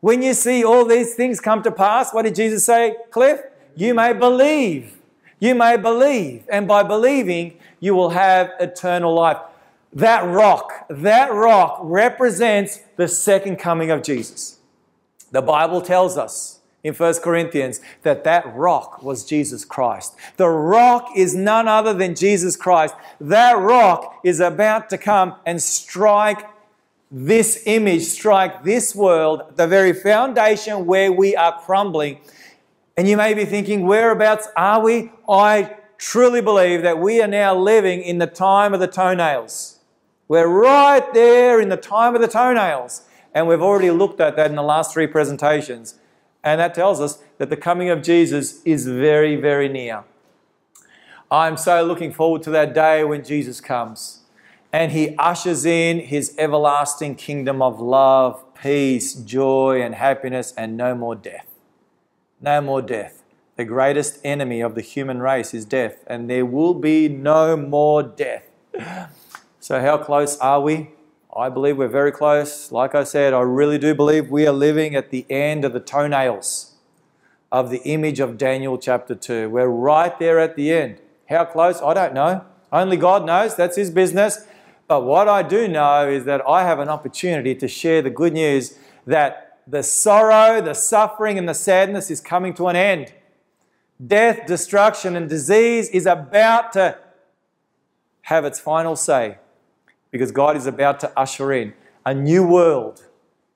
When 0.00 0.22
you 0.22 0.32
see 0.32 0.64
all 0.64 0.86
these 0.86 1.14
things 1.14 1.40
come 1.40 1.62
to 1.62 1.70
pass, 1.70 2.14
what 2.14 2.22
did 2.22 2.34
Jesus 2.36 2.64
say, 2.64 2.96
Cliff? 3.10 3.42
You 3.76 3.92
may 3.92 4.14
believe. 4.14 4.96
You 5.40 5.54
may 5.54 5.76
believe. 5.76 6.44
And 6.50 6.66
by 6.66 6.84
believing, 6.84 7.58
you 7.78 7.94
will 7.94 8.10
have 8.10 8.50
eternal 8.58 9.12
life. 9.12 9.36
That 9.92 10.24
rock, 10.24 10.86
that 10.88 11.34
rock 11.34 11.80
represents 11.82 12.80
the 12.96 13.08
second 13.08 13.56
coming 13.58 13.90
of 13.90 14.02
Jesus. 14.02 14.58
The 15.32 15.42
Bible 15.42 15.82
tells 15.82 16.16
us 16.16 16.60
in 16.84 16.92
1 16.94 17.14
Corinthians 17.14 17.80
that 18.02 18.24
that 18.24 18.44
rock 18.54 19.02
was 19.02 19.24
Jesus 19.24 19.64
Christ. 19.64 20.14
The 20.36 20.48
rock 20.48 21.08
is 21.16 21.34
none 21.34 21.66
other 21.66 21.94
than 21.94 22.14
Jesus 22.14 22.56
Christ. 22.56 22.94
That 23.20 23.58
rock 23.58 24.20
is 24.22 24.38
about 24.38 24.90
to 24.90 24.98
come 24.98 25.34
and 25.46 25.60
strike 25.60 26.46
this 27.10 27.62
image, 27.66 28.02
strike 28.02 28.64
this 28.64 28.94
world, 28.94 29.56
the 29.56 29.66
very 29.66 29.94
foundation 29.94 30.84
where 30.84 31.10
we 31.10 31.34
are 31.34 31.58
crumbling. 31.60 32.20
And 32.96 33.08
you 33.08 33.16
may 33.16 33.32
be 33.34 33.46
thinking, 33.46 33.86
whereabouts 33.86 34.48
are 34.56 34.82
we? 34.82 35.10
I 35.28 35.76
truly 35.96 36.42
believe 36.42 36.82
that 36.82 36.98
we 36.98 37.22
are 37.22 37.28
now 37.28 37.56
living 37.56 38.02
in 38.02 38.18
the 38.18 38.26
time 38.26 38.74
of 38.74 38.80
the 38.80 38.86
toenails. 38.86 39.78
We're 40.28 40.48
right 40.48 41.12
there 41.14 41.60
in 41.60 41.70
the 41.70 41.76
time 41.76 42.14
of 42.14 42.20
the 42.20 42.28
toenails. 42.28 43.02
And 43.32 43.48
we've 43.48 43.62
already 43.62 43.90
looked 43.90 44.20
at 44.20 44.36
that 44.36 44.50
in 44.50 44.56
the 44.56 44.62
last 44.62 44.92
three 44.92 45.06
presentations. 45.06 45.94
And 46.44 46.60
that 46.60 46.74
tells 46.74 47.00
us 47.00 47.18
that 47.38 47.50
the 47.50 47.56
coming 47.56 47.88
of 47.88 48.02
Jesus 48.02 48.62
is 48.64 48.86
very, 48.86 49.34
very 49.34 49.68
near. 49.68 50.04
I'm 51.30 51.56
so 51.56 51.84
looking 51.84 52.12
forward 52.12 52.42
to 52.44 52.50
that 52.50 52.74
day 52.74 53.02
when 53.02 53.24
Jesus 53.24 53.60
comes 53.60 54.20
and 54.74 54.92
he 54.92 55.14
ushers 55.18 55.64
in 55.64 56.00
his 56.00 56.34
everlasting 56.36 57.14
kingdom 57.14 57.62
of 57.62 57.80
love, 57.80 58.42
peace, 58.54 59.14
joy, 59.14 59.80
and 59.80 59.94
happiness, 59.94 60.52
and 60.56 60.76
no 60.76 60.96
more 60.96 61.14
death. 61.14 61.46
No 62.40 62.60
more 62.60 62.82
death. 62.82 63.22
The 63.56 63.64
greatest 63.64 64.18
enemy 64.24 64.60
of 64.60 64.74
the 64.74 64.80
human 64.80 65.20
race 65.20 65.54
is 65.54 65.64
death, 65.64 66.02
and 66.08 66.28
there 66.28 66.44
will 66.44 66.74
be 66.74 67.08
no 67.08 67.56
more 67.56 68.02
death. 68.02 68.44
So, 69.60 69.80
how 69.80 69.96
close 69.96 70.36
are 70.40 70.60
we? 70.60 70.90
I 71.36 71.48
believe 71.48 71.78
we're 71.78 71.88
very 71.88 72.12
close. 72.12 72.70
Like 72.70 72.94
I 72.94 73.02
said, 73.02 73.34
I 73.34 73.40
really 73.40 73.76
do 73.76 73.92
believe 73.92 74.30
we 74.30 74.46
are 74.46 74.52
living 74.52 74.94
at 74.94 75.10
the 75.10 75.26
end 75.28 75.64
of 75.64 75.72
the 75.72 75.80
toenails 75.80 76.76
of 77.50 77.70
the 77.70 77.82
image 77.82 78.20
of 78.20 78.38
Daniel 78.38 78.78
chapter 78.78 79.16
2. 79.16 79.50
We're 79.50 79.66
right 79.66 80.16
there 80.20 80.38
at 80.38 80.54
the 80.54 80.72
end. 80.72 81.00
How 81.28 81.44
close? 81.44 81.82
I 81.82 81.92
don't 81.92 82.14
know. 82.14 82.44
Only 82.72 82.96
God 82.96 83.26
knows. 83.26 83.56
That's 83.56 83.76
His 83.76 83.90
business. 83.90 84.46
But 84.86 85.04
what 85.04 85.26
I 85.26 85.42
do 85.42 85.66
know 85.66 86.08
is 86.08 86.24
that 86.24 86.40
I 86.46 86.62
have 86.62 86.78
an 86.78 86.88
opportunity 86.88 87.56
to 87.56 87.66
share 87.66 88.00
the 88.00 88.10
good 88.10 88.32
news 88.32 88.78
that 89.04 89.58
the 89.66 89.82
sorrow, 89.82 90.60
the 90.60 90.74
suffering, 90.74 91.36
and 91.36 91.48
the 91.48 91.54
sadness 91.54 92.12
is 92.12 92.20
coming 92.20 92.54
to 92.54 92.68
an 92.68 92.76
end. 92.76 93.12
Death, 94.04 94.46
destruction, 94.46 95.16
and 95.16 95.28
disease 95.28 95.88
is 95.88 96.06
about 96.06 96.72
to 96.74 96.96
have 98.22 98.44
its 98.44 98.60
final 98.60 98.94
say 98.94 99.38
because 100.14 100.30
God 100.30 100.56
is 100.56 100.68
about 100.68 101.00
to 101.00 101.10
usher 101.18 101.52
in 101.52 101.74
a 102.06 102.14
new 102.14 102.46
world, 102.46 103.04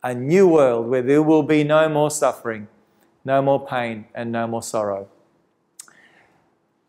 a 0.03 0.13
new 0.13 0.49
world 0.49 0.89
where 0.89 1.03
there 1.03 1.23
will 1.23 1.45
be 1.45 1.63
no 1.63 1.89
more 1.89 2.11
suffering, 2.11 2.67
no 3.25 3.41
more 3.41 3.65
pain, 3.65 4.07
and 4.13 4.33
no 4.33 4.45
more 4.49 4.61
sorrow. 4.61 5.07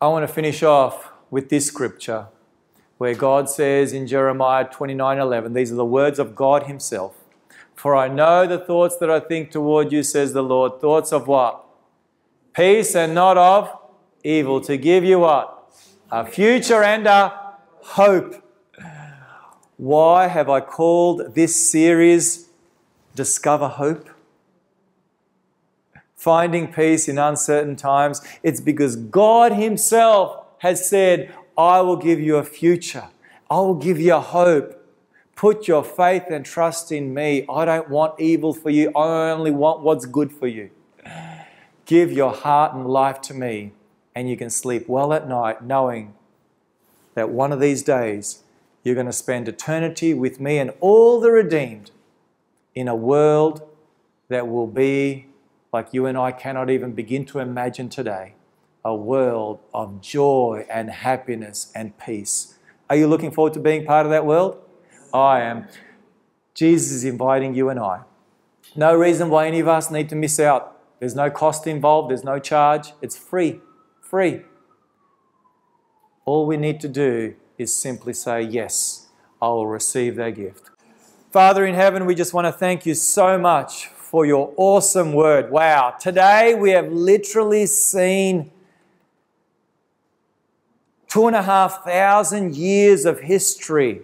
I 0.00 0.08
want 0.08 0.26
to 0.26 0.34
finish 0.34 0.64
off 0.64 1.12
with 1.30 1.50
this 1.50 1.66
scripture 1.66 2.26
where 2.98 3.14
God 3.14 3.48
says 3.48 3.92
in 3.92 4.08
Jeremiah 4.08 4.64
29:11, 4.64 5.54
these 5.54 5.70
are 5.70 5.76
the 5.76 5.84
words 5.84 6.18
of 6.18 6.34
God 6.34 6.64
himself. 6.64 7.14
For 7.76 7.94
I 7.94 8.08
know 8.08 8.48
the 8.48 8.58
thoughts 8.58 8.96
that 8.96 9.08
I 9.08 9.20
think 9.20 9.52
toward 9.52 9.92
you, 9.92 10.02
says 10.02 10.32
the 10.32 10.42
Lord, 10.42 10.80
thoughts 10.80 11.12
of 11.12 11.28
what? 11.28 11.64
Peace 12.54 12.96
and 12.96 13.14
not 13.14 13.38
of 13.38 13.70
evil, 14.24 14.60
to 14.62 14.76
give 14.76 15.04
you 15.04 15.20
what? 15.20 15.72
A 16.10 16.26
future 16.26 16.82
and 16.82 17.06
a 17.06 17.54
hope. 17.82 18.49
Why 19.80 20.26
have 20.26 20.50
I 20.50 20.60
called 20.60 21.34
this 21.34 21.56
series 21.56 22.50
Discover 23.14 23.66
Hope? 23.66 24.10
Finding 26.14 26.70
peace 26.70 27.08
in 27.08 27.16
uncertain 27.16 27.76
times. 27.76 28.20
It's 28.42 28.60
because 28.60 28.94
God 28.96 29.52
Himself 29.52 30.44
has 30.58 30.86
said, 30.86 31.34
I 31.56 31.80
will 31.80 31.96
give 31.96 32.20
you 32.20 32.36
a 32.36 32.44
future. 32.44 33.04
I 33.50 33.54
will 33.60 33.74
give 33.74 33.98
you 33.98 34.16
a 34.16 34.20
hope. 34.20 34.86
Put 35.34 35.66
your 35.66 35.82
faith 35.82 36.24
and 36.28 36.44
trust 36.44 36.92
in 36.92 37.14
me. 37.14 37.46
I 37.48 37.64
don't 37.64 37.88
want 37.88 38.20
evil 38.20 38.52
for 38.52 38.68
you. 38.68 38.90
I 38.94 39.30
only 39.30 39.50
want 39.50 39.80
what's 39.80 40.04
good 40.04 40.30
for 40.30 40.46
you. 40.46 40.68
Give 41.86 42.12
your 42.12 42.34
heart 42.34 42.74
and 42.74 42.86
life 42.86 43.22
to 43.22 43.32
me, 43.32 43.72
and 44.14 44.28
you 44.28 44.36
can 44.36 44.50
sleep 44.50 44.90
well 44.90 45.14
at 45.14 45.26
night 45.26 45.64
knowing 45.64 46.12
that 47.14 47.30
one 47.30 47.50
of 47.50 47.60
these 47.60 47.82
days 47.82 48.42
you're 48.82 48.94
going 48.94 49.06
to 49.06 49.12
spend 49.12 49.48
eternity 49.48 50.14
with 50.14 50.40
me 50.40 50.58
and 50.58 50.72
all 50.80 51.20
the 51.20 51.30
redeemed 51.30 51.90
in 52.74 52.88
a 52.88 52.94
world 52.94 53.68
that 54.28 54.48
will 54.48 54.66
be 54.66 55.26
like 55.72 55.88
you 55.92 56.06
and 56.06 56.16
I 56.16 56.32
cannot 56.32 56.70
even 56.70 56.92
begin 56.92 57.24
to 57.26 57.38
imagine 57.38 57.88
today 57.88 58.34
a 58.84 58.94
world 58.94 59.60
of 59.74 60.00
joy 60.00 60.66
and 60.70 60.90
happiness 60.90 61.70
and 61.74 61.96
peace. 61.98 62.58
Are 62.88 62.96
you 62.96 63.06
looking 63.06 63.30
forward 63.30 63.52
to 63.54 63.60
being 63.60 63.84
part 63.84 64.06
of 64.06 64.10
that 64.10 64.24
world? 64.24 64.58
I 65.12 65.40
am. 65.40 65.66
Jesus 66.54 66.90
is 66.90 67.04
inviting 67.04 67.54
you 67.54 67.68
and 67.68 67.78
I. 67.78 68.02
No 68.74 68.94
reason 68.94 69.30
why 69.30 69.46
any 69.46 69.60
of 69.60 69.68
us 69.68 69.90
need 69.90 70.08
to 70.08 70.16
miss 70.16 70.40
out. 70.40 70.78
There's 70.98 71.14
no 71.14 71.30
cost 71.30 71.66
involved, 71.66 72.10
there's 72.10 72.24
no 72.24 72.38
charge. 72.38 72.92
It's 73.02 73.16
free. 73.16 73.60
Free. 74.00 74.42
All 76.24 76.46
we 76.46 76.56
need 76.56 76.80
to 76.80 76.88
do 76.88 77.34
is 77.60 77.74
simply 77.74 78.14
say, 78.14 78.40
Yes, 78.40 79.08
I 79.40 79.48
will 79.48 79.66
receive 79.66 80.16
that 80.16 80.30
gift. 80.30 80.70
Father 81.30 81.66
in 81.66 81.74
heaven, 81.74 82.06
we 82.06 82.14
just 82.14 82.32
want 82.32 82.46
to 82.46 82.52
thank 82.52 82.86
you 82.86 82.94
so 82.94 83.38
much 83.38 83.86
for 83.88 84.24
your 84.24 84.52
awesome 84.56 85.12
word. 85.12 85.50
Wow. 85.50 85.94
Today 86.00 86.54
we 86.54 86.70
have 86.70 86.90
literally 86.90 87.66
seen 87.66 88.50
two 91.06 91.26
and 91.26 91.36
a 91.36 91.42
half 91.42 91.84
thousand 91.84 92.56
years 92.56 93.04
of 93.04 93.20
history 93.20 94.02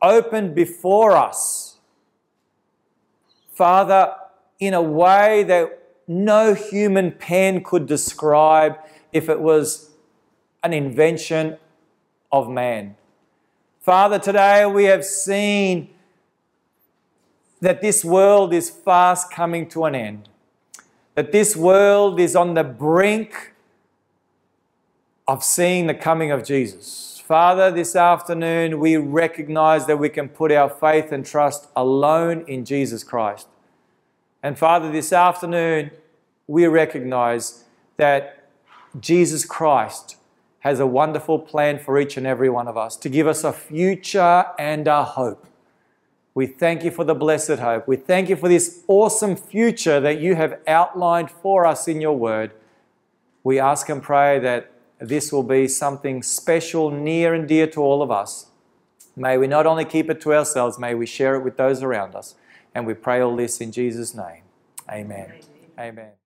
opened 0.00 0.54
before 0.54 1.12
us. 1.12 1.76
Father, 3.52 4.14
in 4.58 4.72
a 4.72 4.82
way 4.82 5.44
that 5.44 5.82
no 6.08 6.54
human 6.54 7.12
pen 7.12 7.62
could 7.62 7.86
describe 7.86 8.78
if 9.12 9.28
it 9.28 9.40
was 9.40 9.90
an 10.62 10.72
invention 10.72 11.58
of 12.30 12.48
man. 12.48 12.96
Father, 13.80 14.18
today 14.18 14.66
we 14.66 14.84
have 14.84 15.04
seen 15.04 15.90
that 17.60 17.80
this 17.80 18.04
world 18.04 18.52
is 18.52 18.68
fast 18.68 19.30
coming 19.30 19.68
to 19.68 19.84
an 19.84 19.94
end, 19.94 20.28
that 21.14 21.32
this 21.32 21.56
world 21.56 22.20
is 22.20 22.36
on 22.36 22.54
the 22.54 22.64
brink 22.64 23.54
of 25.28 25.42
seeing 25.42 25.86
the 25.86 25.94
coming 25.94 26.30
of 26.30 26.44
Jesus. 26.44 27.22
Father, 27.26 27.70
this 27.72 27.96
afternoon 27.96 28.78
we 28.78 28.96
recognize 28.96 29.86
that 29.86 29.98
we 29.98 30.08
can 30.08 30.28
put 30.28 30.52
our 30.52 30.68
faith 30.68 31.10
and 31.10 31.26
trust 31.26 31.68
alone 31.74 32.44
in 32.46 32.64
Jesus 32.64 33.02
Christ. 33.02 33.48
And 34.42 34.56
Father, 34.56 34.92
this 34.92 35.12
afternoon 35.12 35.90
we 36.46 36.66
recognize 36.66 37.64
that 37.96 38.48
Jesus 39.00 39.44
Christ 39.44 40.16
has 40.66 40.80
a 40.80 40.86
wonderful 40.86 41.38
plan 41.38 41.78
for 41.78 41.96
each 41.96 42.16
and 42.16 42.26
every 42.26 42.50
one 42.50 42.66
of 42.66 42.76
us 42.76 42.96
to 42.96 43.08
give 43.08 43.28
us 43.28 43.44
a 43.44 43.52
future 43.52 44.44
and 44.58 44.88
a 44.88 45.04
hope. 45.04 45.46
We 46.34 46.48
thank 46.48 46.82
you 46.82 46.90
for 46.90 47.04
the 47.04 47.14
blessed 47.14 47.60
hope. 47.60 47.86
We 47.86 47.94
thank 47.94 48.28
you 48.28 48.34
for 48.34 48.48
this 48.48 48.82
awesome 48.88 49.36
future 49.36 50.00
that 50.00 50.18
you 50.18 50.34
have 50.34 50.58
outlined 50.66 51.30
for 51.30 51.66
us 51.66 51.86
in 51.86 52.00
your 52.00 52.18
word. 52.18 52.50
We 53.44 53.60
ask 53.60 53.88
and 53.88 54.02
pray 54.02 54.40
that 54.40 54.72
this 54.98 55.30
will 55.30 55.44
be 55.44 55.68
something 55.68 56.24
special, 56.24 56.90
near 56.90 57.32
and 57.32 57.46
dear 57.46 57.68
to 57.68 57.80
all 57.80 58.02
of 58.02 58.10
us. 58.10 58.46
May 59.14 59.38
we 59.38 59.46
not 59.46 59.66
only 59.66 59.84
keep 59.84 60.10
it 60.10 60.20
to 60.22 60.34
ourselves, 60.34 60.80
may 60.80 60.96
we 60.96 61.06
share 61.06 61.36
it 61.36 61.44
with 61.44 61.56
those 61.56 61.80
around 61.80 62.16
us. 62.16 62.34
And 62.74 62.88
we 62.88 62.94
pray 62.94 63.20
all 63.20 63.36
this 63.36 63.60
in 63.60 63.70
Jesus' 63.70 64.16
name. 64.16 64.42
Amen. 64.90 65.26
Amen. 65.30 65.40
Amen. 65.78 66.25